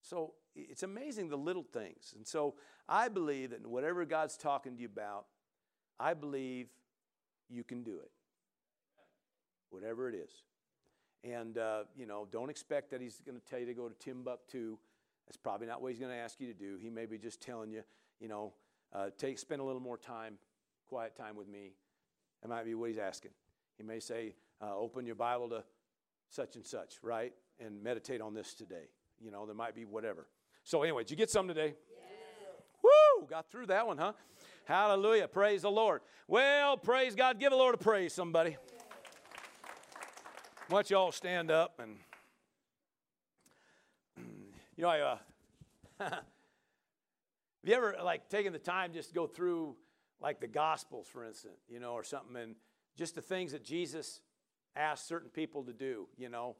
So 0.02 0.34
it's 0.54 0.82
amazing 0.82 1.28
the 1.28 1.36
little 1.36 1.64
things. 1.72 2.14
And 2.16 2.26
so 2.26 2.54
I 2.88 3.08
believe 3.08 3.50
that 3.50 3.66
whatever 3.66 4.04
God's 4.04 4.36
talking 4.36 4.74
to 4.76 4.82
you 4.82 4.88
about, 4.88 5.26
I 5.98 6.14
believe 6.14 6.68
you 7.48 7.64
can 7.64 7.82
do 7.82 7.98
it. 8.00 8.10
Whatever 9.70 10.08
it 10.08 10.14
is. 10.14 10.30
And, 11.22 11.58
uh, 11.58 11.84
you 11.96 12.06
know, 12.06 12.26
don't 12.30 12.50
expect 12.50 12.90
that 12.90 13.00
he's 13.00 13.20
going 13.24 13.38
to 13.38 13.44
tell 13.44 13.58
you 13.58 13.66
to 13.66 13.74
go 13.74 13.88
to 13.88 13.94
Timbuktu. 13.94 14.78
That's 15.26 15.36
probably 15.36 15.66
not 15.66 15.82
what 15.82 15.92
he's 15.92 16.00
going 16.00 16.12
to 16.12 16.16
ask 16.18 16.40
you 16.40 16.46
to 16.46 16.54
do. 16.54 16.76
He 16.80 16.90
may 16.90 17.06
be 17.06 17.18
just 17.18 17.40
telling 17.40 17.70
you, 17.70 17.82
you 18.20 18.28
know, 18.28 18.54
uh, 18.92 19.10
take, 19.18 19.38
spend 19.38 19.60
a 19.60 19.64
little 19.64 19.80
more 19.80 19.98
time, 19.98 20.38
quiet 20.88 21.14
time 21.14 21.36
with 21.36 21.46
me. 21.46 21.74
That 22.42 22.48
might 22.48 22.64
be 22.64 22.74
what 22.74 22.88
he's 22.88 22.98
asking. 22.98 23.32
He 23.76 23.84
may 23.84 24.00
say, 24.00 24.34
uh, 24.60 24.76
open 24.76 25.06
your 25.06 25.14
Bible 25.14 25.48
to 25.50 25.62
such 26.30 26.56
and 26.56 26.66
such, 26.66 26.96
right? 27.02 27.32
And 27.58 27.82
meditate 27.82 28.20
on 28.20 28.34
this 28.34 28.54
today. 28.54 28.88
You 29.20 29.30
know, 29.30 29.46
there 29.46 29.54
might 29.54 29.74
be 29.74 29.84
whatever. 29.84 30.26
So, 30.64 30.82
anyway, 30.82 31.02
did 31.02 31.12
you 31.12 31.16
get 31.16 31.30
some 31.30 31.48
today? 31.48 31.74
Woo! 32.82 33.26
Got 33.28 33.50
through 33.50 33.66
that 33.66 33.86
one, 33.86 33.98
huh? 33.98 34.12
Hallelujah. 34.64 35.28
Praise 35.28 35.62
the 35.62 35.70
Lord. 35.70 36.00
Well, 36.28 36.76
praise 36.76 37.14
God. 37.14 37.40
Give 37.40 37.50
the 37.50 37.56
Lord 37.56 37.74
a 37.74 37.78
praise, 37.78 38.12
somebody. 38.12 38.56
Why 40.68 40.76
don't 40.76 40.90
you 40.90 40.96
all 40.96 41.12
stand 41.12 41.50
up 41.50 41.80
and, 41.80 41.96
you 44.76 44.82
know, 44.82 44.88
I, 44.88 45.00
uh, 45.00 45.18
have 46.10 46.22
you 47.64 47.74
ever, 47.74 47.96
like, 48.04 48.28
taken 48.28 48.52
the 48.52 48.60
time 48.60 48.92
just 48.92 49.08
to 49.08 49.14
go 49.14 49.26
through, 49.26 49.74
like, 50.20 50.40
the 50.40 50.46
Gospels, 50.46 51.08
for 51.08 51.24
instance, 51.24 51.58
you 51.68 51.80
know, 51.80 51.94
or 51.94 52.04
something, 52.04 52.36
and 52.36 52.54
just 52.96 53.16
the 53.16 53.22
things 53.22 53.52
that 53.52 53.64
Jesus 53.64 54.20
asked 54.76 55.08
certain 55.08 55.30
people 55.30 55.64
to 55.64 55.72
do, 55.72 56.06
you 56.16 56.28
know, 56.28 56.54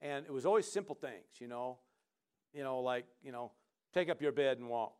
and 0.00 0.24
it 0.24 0.32
was 0.32 0.46
always 0.46 0.66
simple 0.66 0.94
things, 0.94 1.26
you 1.38 1.46
know, 1.46 1.78
you 2.52 2.62
know, 2.62 2.80
like, 2.80 3.06
you 3.22 3.32
know, 3.32 3.52
take 3.92 4.08
up 4.08 4.20
your 4.20 4.32
bed 4.32 4.58
and 4.58 4.68
walk. 4.68 4.94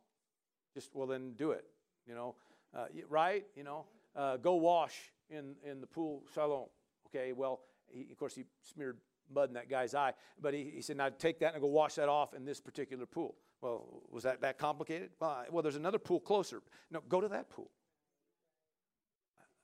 Just, 0.73 0.89
well, 0.93 1.07
then 1.07 1.33
do 1.33 1.51
it, 1.51 1.65
you 2.07 2.15
know, 2.15 2.35
uh, 2.75 2.85
right? 3.09 3.45
You 3.55 3.63
know, 3.63 3.85
uh, 4.15 4.37
go 4.37 4.55
wash 4.55 4.95
in, 5.29 5.55
in 5.69 5.81
the 5.81 5.87
pool, 5.87 6.23
Siloam. 6.33 6.67
Okay, 7.07 7.33
well, 7.33 7.61
he, 7.87 8.07
of 8.11 8.17
course, 8.17 8.33
he 8.33 8.45
smeared 8.63 8.97
mud 9.33 9.49
in 9.49 9.53
that 9.55 9.69
guy's 9.69 9.93
eye, 9.93 10.13
but 10.41 10.53
he, 10.53 10.71
he 10.75 10.81
said, 10.81 10.97
now 10.97 11.09
take 11.09 11.39
that 11.39 11.53
and 11.53 11.61
go 11.61 11.67
wash 11.67 11.95
that 11.95 12.07
off 12.09 12.33
in 12.33 12.45
this 12.45 12.61
particular 12.61 13.05
pool. 13.05 13.35
Well, 13.61 14.01
was 14.09 14.23
that 14.23 14.41
that 14.41 14.57
complicated? 14.57 15.09
Well, 15.19 15.45
well 15.51 15.61
there's 15.61 15.75
another 15.75 15.99
pool 15.99 16.19
closer. 16.19 16.61
No, 16.89 17.01
go 17.07 17.21
to 17.21 17.27
that 17.27 17.49
pool. 17.49 17.69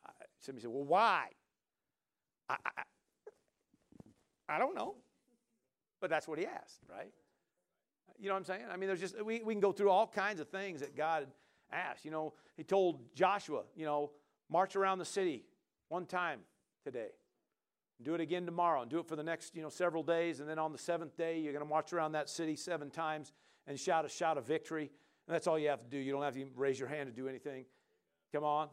I, 0.05 0.11
somebody 0.39 0.61
said, 0.61 0.71
well, 0.71 0.85
why? 0.85 1.27
I, 2.49 2.57
I, 2.65 2.83
I 4.49 4.59
don't 4.59 4.75
know. 4.75 4.95
But 5.99 6.09
that's 6.09 6.27
what 6.27 6.37
he 6.37 6.45
asked, 6.45 6.81
right? 6.89 7.11
You 8.19 8.27
know 8.27 8.33
what 8.33 8.39
I'm 8.39 8.45
saying? 8.45 8.63
I 8.71 8.77
mean, 8.77 8.87
there's 8.87 8.99
just, 8.99 9.23
we, 9.23 9.41
we 9.43 9.53
can 9.53 9.61
go 9.61 9.71
through 9.71 9.89
all 9.89 10.07
kinds 10.07 10.39
of 10.39 10.49
things 10.49 10.79
that 10.79 10.95
God 10.95 11.27
asked. 11.71 12.03
You 12.03 12.11
know, 12.11 12.33
he 12.55 12.63
told 12.63 12.99
Joshua, 13.13 13.63
you 13.75 13.85
know, 13.85 14.11
march 14.49 14.75
around 14.75 14.99
the 14.99 15.05
city 15.05 15.43
one 15.89 16.05
time 16.05 16.39
today. 16.83 17.09
Do 18.01 18.13
it 18.13 18.21
again 18.21 18.45
tomorrow 18.45 18.81
and 18.81 18.91
do 18.91 18.99
it 18.99 19.07
for 19.07 19.15
the 19.15 19.23
next, 19.23 19.55
you 19.55 19.61
know, 19.61 19.69
several 19.69 20.03
days. 20.03 20.39
And 20.39 20.49
then 20.49 20.59
on 20.59 20.71
the 20.71 20.77
seventh 20.77 21.17
day, 21.17 21.39
you're 21.39 21.53
going 21.53 21.65
to 21.65 21.69
march 21.69 21.93
around 21.93 22.11
that 22.13 22.29
city 22.29 22.55
seven 22.55 22.89
times 22.89 23.33
and 23.65 23.79
shout 23.79 24.05
a 24.05 24.09
shout 24.09 24.37
of 24.37 24.45
victory. 24.45 24.91
And 25.27 25.35
that's 25.35 25.47
all 25.47 25.57
you 25.59 25.69
have 25.69 25.81
to 25.81 25.89
do. 25.89 25.97
You 25.97 26.11
don't 26.11 26.23
have 26.23 26.35
to 26.35 26.45
raise 26.55 26.79
your 26.79 26.89
hand 26.89 27.07
to 27.07 27.13
do 27.13 27.27
anything. 27.27 27.65
Come 28.33 28.43
on. 28.43 28.69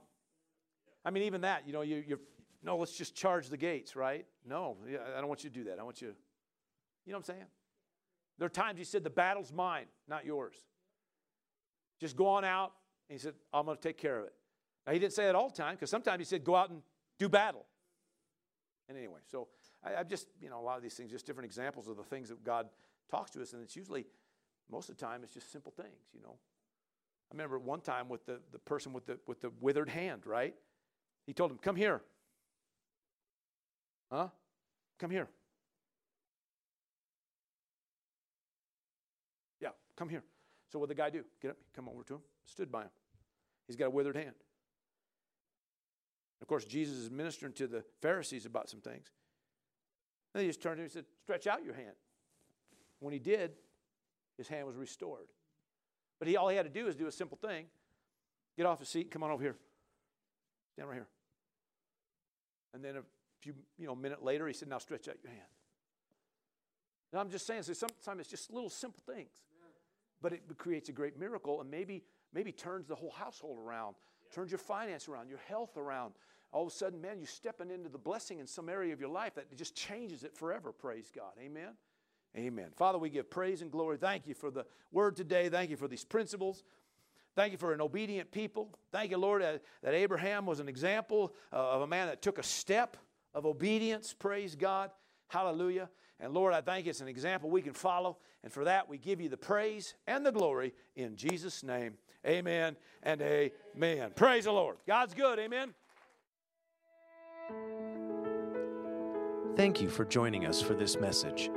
I 1.05 1.11
mean, 1.11 1.25
even 1.25 1.43
that, 1.43 1.67
you 1.67 1.73
know, 1.73 1.83
you, 1.83 2.03
you're, 2.07 2.21
no, 2.63 2.77
let's 2.77 2.97
just 2.97 3.15
charge 3.15 3.49
the 3.49 3.57
gates, 3.57 3.95
right? 3.95 4.27
No, 4.47 4.77
I 4.87 5.21
don't 5.21 5.29
want 5.29 5.45
you 5.45 5.51
to 5.51 5.55
do 5.55 5.65
that. 5.65 5.79
I 5.79 5.83
want 5.83 6.01
you, 6.01 6.15
you 7.05 7.13
know 7.13 7.19
what 7.19 7.29
I'm 7.29 7.35
saying? 7.35 7.47
There 8.39 8.47
are 8.47 8.51
times 8.51 8.79
he 8.79 8.85
said, 8.85 9.05
the 9.05 9.11
battle's 9.11 9.53
mine, 9.53 9.87
not 10.09 10.25
yours. 10.25 10.57
Just 12.01 12.17
go 12.17 12.27
on 12.27 12.45
out. 12.45 12.73
And 13.09 13.19
he 13.19 13.23
said, 13.23 13.35
I'm 13.53 13.67
going 13.67 13.77
to 13.77 13.83
take 13.83 13.99
care 13.99 14.19
of 14.19 14.27
it. 14.27 14.35
Now, 14.87 14.93
he 14.93 14.99
didn't 14.99 15.13
say 15.13 15.25
that 15.27 15.35
all 15.35 15.49
the 15.49 15.57
time 15.57 15.75
because 15.75 15.91
sometimes 15.91 16.19
he 16.19 16.25
said, 16.25 16.45
go 16.45 16.55
out 16.55 16.71
and 16.71 16.83
do 17.19 17.29
battle. 17.29 17.65
And 18.89 18.99
anyway, 18.99 19.21
so 19.31 19.49
I've 19.83 20.09
just, 20.09 20.29
you 20.41 20.51
know, 20.51 20.61
a 20.61 20.63
lot 20.63 20.77
of 20.77 20.83
these 20.83 20.95
things, 20.95 21.11
just 21.11 21.27
different 21.27 21.47
examples 21.47 21.89
of 21.89 21.97
the 21.97 22.03
things 22.03 22.29
that 22.29 22.43
God 22.45 22.69
talks 23.11 23.31
to 23.33 23.43
us. 23.43 23.53
And 23.53 23.63
it's 23.63 23.77
usually, 23.77 24.07
most 24.71 24.89
of 24.89 24.97
the 24.97 25.05
time, 25.05 25.23
it's 25.23 25.33
just 25.33 25.51
simple 25.53 25.73
things, 25.73 26.11
you 26.13 26.21
know. 26.21 26.37
I 27.31 27.35
remember 27.35 27.59
one 27.59 27.81
time 27.81 28.09
with 28.09 28.27
the, 28.27 28.41
the 28.53 28.59
person 28.59 28.93
with 28.93 29.07
the, 29.07 29.19
with 29.27 29.41
the 29.41 29.51
withered 29.61 29.89
hand, 29.89 30.23
right? 30.27 30.55
He 31.27 31.33
told 31.33 31.51
him, 31.51 31.59
Come 31.59 31.77
here. 31.77 32.03
Huh? 34.11 34.29
Come 34.99 35.11
here. 35.11 35.29
Come 39.97 40.09
here. 40.09 40.23
So 40.71 40.79
what 40.79 40.89
did 40.89 40.97
the 40.97 41.03
guy 41.03 41.11
do? 41.11 41.25
Get 41.41 41.53
up, 41.53 41.57
come 41.75 41.89
over 41.89 42.03
to 42.05 42.15
him, 42.15 42.21
stood 42.45 42.71
by 42.71 42.83
him. 42.83 42.91
He's 43.67 43.77
got 43.77 43.87
a 43.87 43.91
withered 43.91 44.17
hand. 44.17 44.35
Of 46.43 46.49
course, 46.49 46.65
Jesus 46.65 46.99
is 46.99 47.11
ministering 47.11 47.53
to 47.55 47.67
the 47.67 47.85
Pharisees 48.03 48.45
about 48.45 48.69
some 48.69 48.81
things. 48.81 49.07
And 50.35 50.43
he 50.43 50.49
just 50.49 50.61
turned 50.61 50.77
to 50.77 50.83
him 50.83 50.85
and 50.85 50.93
said, 50.93 51.05
Stretch 51.23 51.47
out 51.47 51.65
your 51.65 51.75
hand. 51.75 51.95
When 53.01 53.13
he 53.13 53.19
did, 53.19 53.53
his 54.37 54.49
hand 54.49 54.67
was 54.67 54.77
restored. 54.77 55.29
But 56.19 56.29
he 56.29 56.37
all 56.37 56.49
he 56.49 56.57
had 56.57 56.67
to 56.67 56.81
do 56.81 56.89
is 56.89 56.97
do 56.97 57.07
a 57.07 57.13
simple 57.13 57.39
thing. 57.41 57.67
Get 58.57 58.67
off 58.67 58.81
his 58.81 58.89
seat, 58.89 59.11
come 59.11 59.23
on 59.23 59.31
over 59.31 59.43
here. 59.43 59.57
Stand 60.73 60.89
right 60.89 60.97
here. 60.97 61.09
And 62.73 62.85
then 62.85 62.97
a 62.97 63.03
few, 63.41 63.55
you 63.79 63.87
know, 63.87 63.93
a 63.93 63.97
minute 63.97 64.23
later, 64.23 64.47
he 64.47 64.53
said, 64.53 64.69
Now 64.69 64.79
stretch 64.79 65.09
out 65.09 65.17
your 65.23 65.33
hand. 65.33 65.47
Now 67.13 67.21
I'm 67.21 67.31
just 67.31 67.47
saying, 67.47 67.63
so 67.63 67.73
sometimes 67.73 68.21
it's 68.21 68.29
just 68.29 68.53
little 68.53 68.69
simple 68.69 69.01
things. 69.07 69.31
But 70.25 70.33
it 70.33 70.43
creates 70.59 70.89
a 70.89 70.93
great 70.93 71.17
miracle 71.17 71.61
and 71.61 71.71
maybe, 71.71 72.03
maybe 72.33 72.51
turns 72.51 72.89
the 72.89 72.97
whole 72.97 73.13
household 73.13 73.59
around 73.65 73.95
turns 74.35 74.51
your 74.51 74.59
finance 74.59 75.09
around, 75.09 75.29
your 75.29 75.41
health 75.47 75.77
around. 75.77 76.15
All 76.53 76.63
of 76.63 76.69
a 76.69 76.75
sudden, 76.75 77.01
man, 77.01 77.19
you're 77.19 77.27
stepping 77.27 77.71
into 77.71 77.89
the 77.89 77.99
blessing 77.99 78.41
in 78.41 78.47
some 78.47 78.69
area 78.69 78.93
of 78.93 79.01
your 79.01 79.09
life 79.09 79.35
that 79.37 79.55
just 79.57 79.75
changes 79.77 80.25
it 80.25 80.37
forever. 80.37 80.73
Praise 80.73 81.11
God. 81.15 81.33
Amen. 81.41 81.71
Amen. 82.37 82.67
Father, 82.77 82.99
we 82.99 83.11
give 83.11 83.31
praise 83.31 83.63
and 83.63 83.71
glory. 83.71 83.97
Thank 83.97 84.27
you 84.27 84.35
for 84.35 84.51
the 84.51 84.67
word 84.91 85.17
today. 85.17 85.49
Thank 85.49 85.71
you 85.71 85.77
for 85.77 85.89
these 85.89 86.05
principles. 86.05 86.65
Thank 87.37 87.53
you 87.53 87.59
for 87.59 87.73
an 87.73 87.81
obedient 87.81 88.31
people. 88.31 88.77
Thank 88.93 89.11
you, 89.11 89.19
Lord, 89.19 89.43
that, 89.43 89.63
that 89.83 89.95
Abraham 89.95 90.47
was 90.47 90.61
an 90.61 90.69
example 90.69 91.33
uh, 91.53 91.57
of 91.57 91.83
a 91.83 91.87
man 91.87 92.09
that 92.09 92.23
took 92.23 92.39
a 92.39 92.43
step 92.43 92.97
of 93.35 93.47
obedience. 93.47 94.15
Praise 94.17 94.55
God. 94.57 94.91
Hallelujah. 95.29 95.89
And 96.21 96.33
Lord, 96.33 96.55
I 96.55 96.61
thank 96.61 96.87
you. 96.87 96.91
It's 96.91 97.01
an 97.01 97.09
example 97.09 97.51
we 97.51 97.63
can 97.63 97.73
follow. 97.73 98.19
And 98.43 98.53
for 98.53 98.65
that, 98.65 98.89
we 98.89 98.99
give 98.99 99.21
you 99.21 99.29
the 99.29 99.37
praise 99.37 99.95
and 100.07 100.25
the 100.25 100.33
glory 100.33 100.75
in 100.97 101.17
Jesus' 101.17 101.63
name. 101.63 101.95
Amen 102.27 102.77
and 103.03 103.21
amen. 103.21 104.13
Praise 104.15 104.45
the 104.45 104.53
Lord. 104.53 104.77
God's 104.87 105.15
good. 105.15 105.39
Amen. 105.39 105.75
Thank 109.57 109.81
you 109.81 109.89
for 109.89 110.05
joining 110.05 110.47
us 110.47 110.61
for 110.61 110.75
this 110.75 110.99
message. 110.99 111.51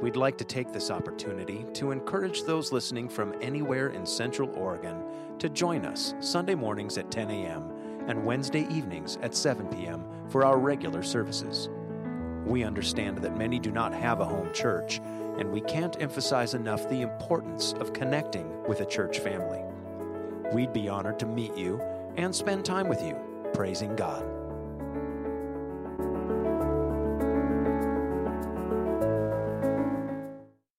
We'd 0.00 0.16
like 0.16 0.38
to 0.38 0.44
take 0.44 0.72
this 0.72 0.90
opportunity 0.90 1.64
to 1.74 1.90
encourage 1.90 2.42
those 2.42 2.72
listening 2.72 3.08
from 3.08 3.34
anywhere 3.40 3.88
in 3.88 4.04
Central 4.06 4.50
Oregon 4.56 5.02
to 5.38 5.48
join 5.48 5.84
us 5.84 6.14
Sunday 6.20 6.54
mornings 6.54 6.98
at 6.98 7.10
10 7.10 7.30
a.m. 7.30 7.70
and 8.06 8.24
Wednesday 8.24 8.66
evenings 8.70 9.18
at 9.22 9.34
7 9.34 9.66
p.m. 9.68 10.04
for 10.28 10.44
our 10.44 10.58
regular 10.58 11.02
services. 11.02 11.68
We 12.44 12.64
understand 12.64 13.18
that 13.18 13.36
many 13.36 13.58
do 13.58 13.70
not 13.70 13.94
have 13.94 14.20
a 14.20 14.24
home 14.24 14.52
church, 14.52 15.00
and 15.38 15.50
we 15.50 15.60
can't 15.62 16.00
emphasize 16.00 16.54
enough 16.54 16.88
the 16.88 17.02
importance 17.02 17.72
of 17.74 17.92
connecting 17.92 18.62
with 18.64 18.80
a 18.80 18.86
church 18.86 19.18
family. 19.18 19.62
We'd 20.52 20.72
be 20.72 20.88
honored 20.88 21.18
to 21.20 21.26
meet 21.26 21.56
you 21.56 21.80
and 22.16 22.34
spend 22.34 22.64
time 22.64 22.88
with 22.88 23.02
you, 23.02 23.16
praising 23.54 23.96
God. 23.96 24.33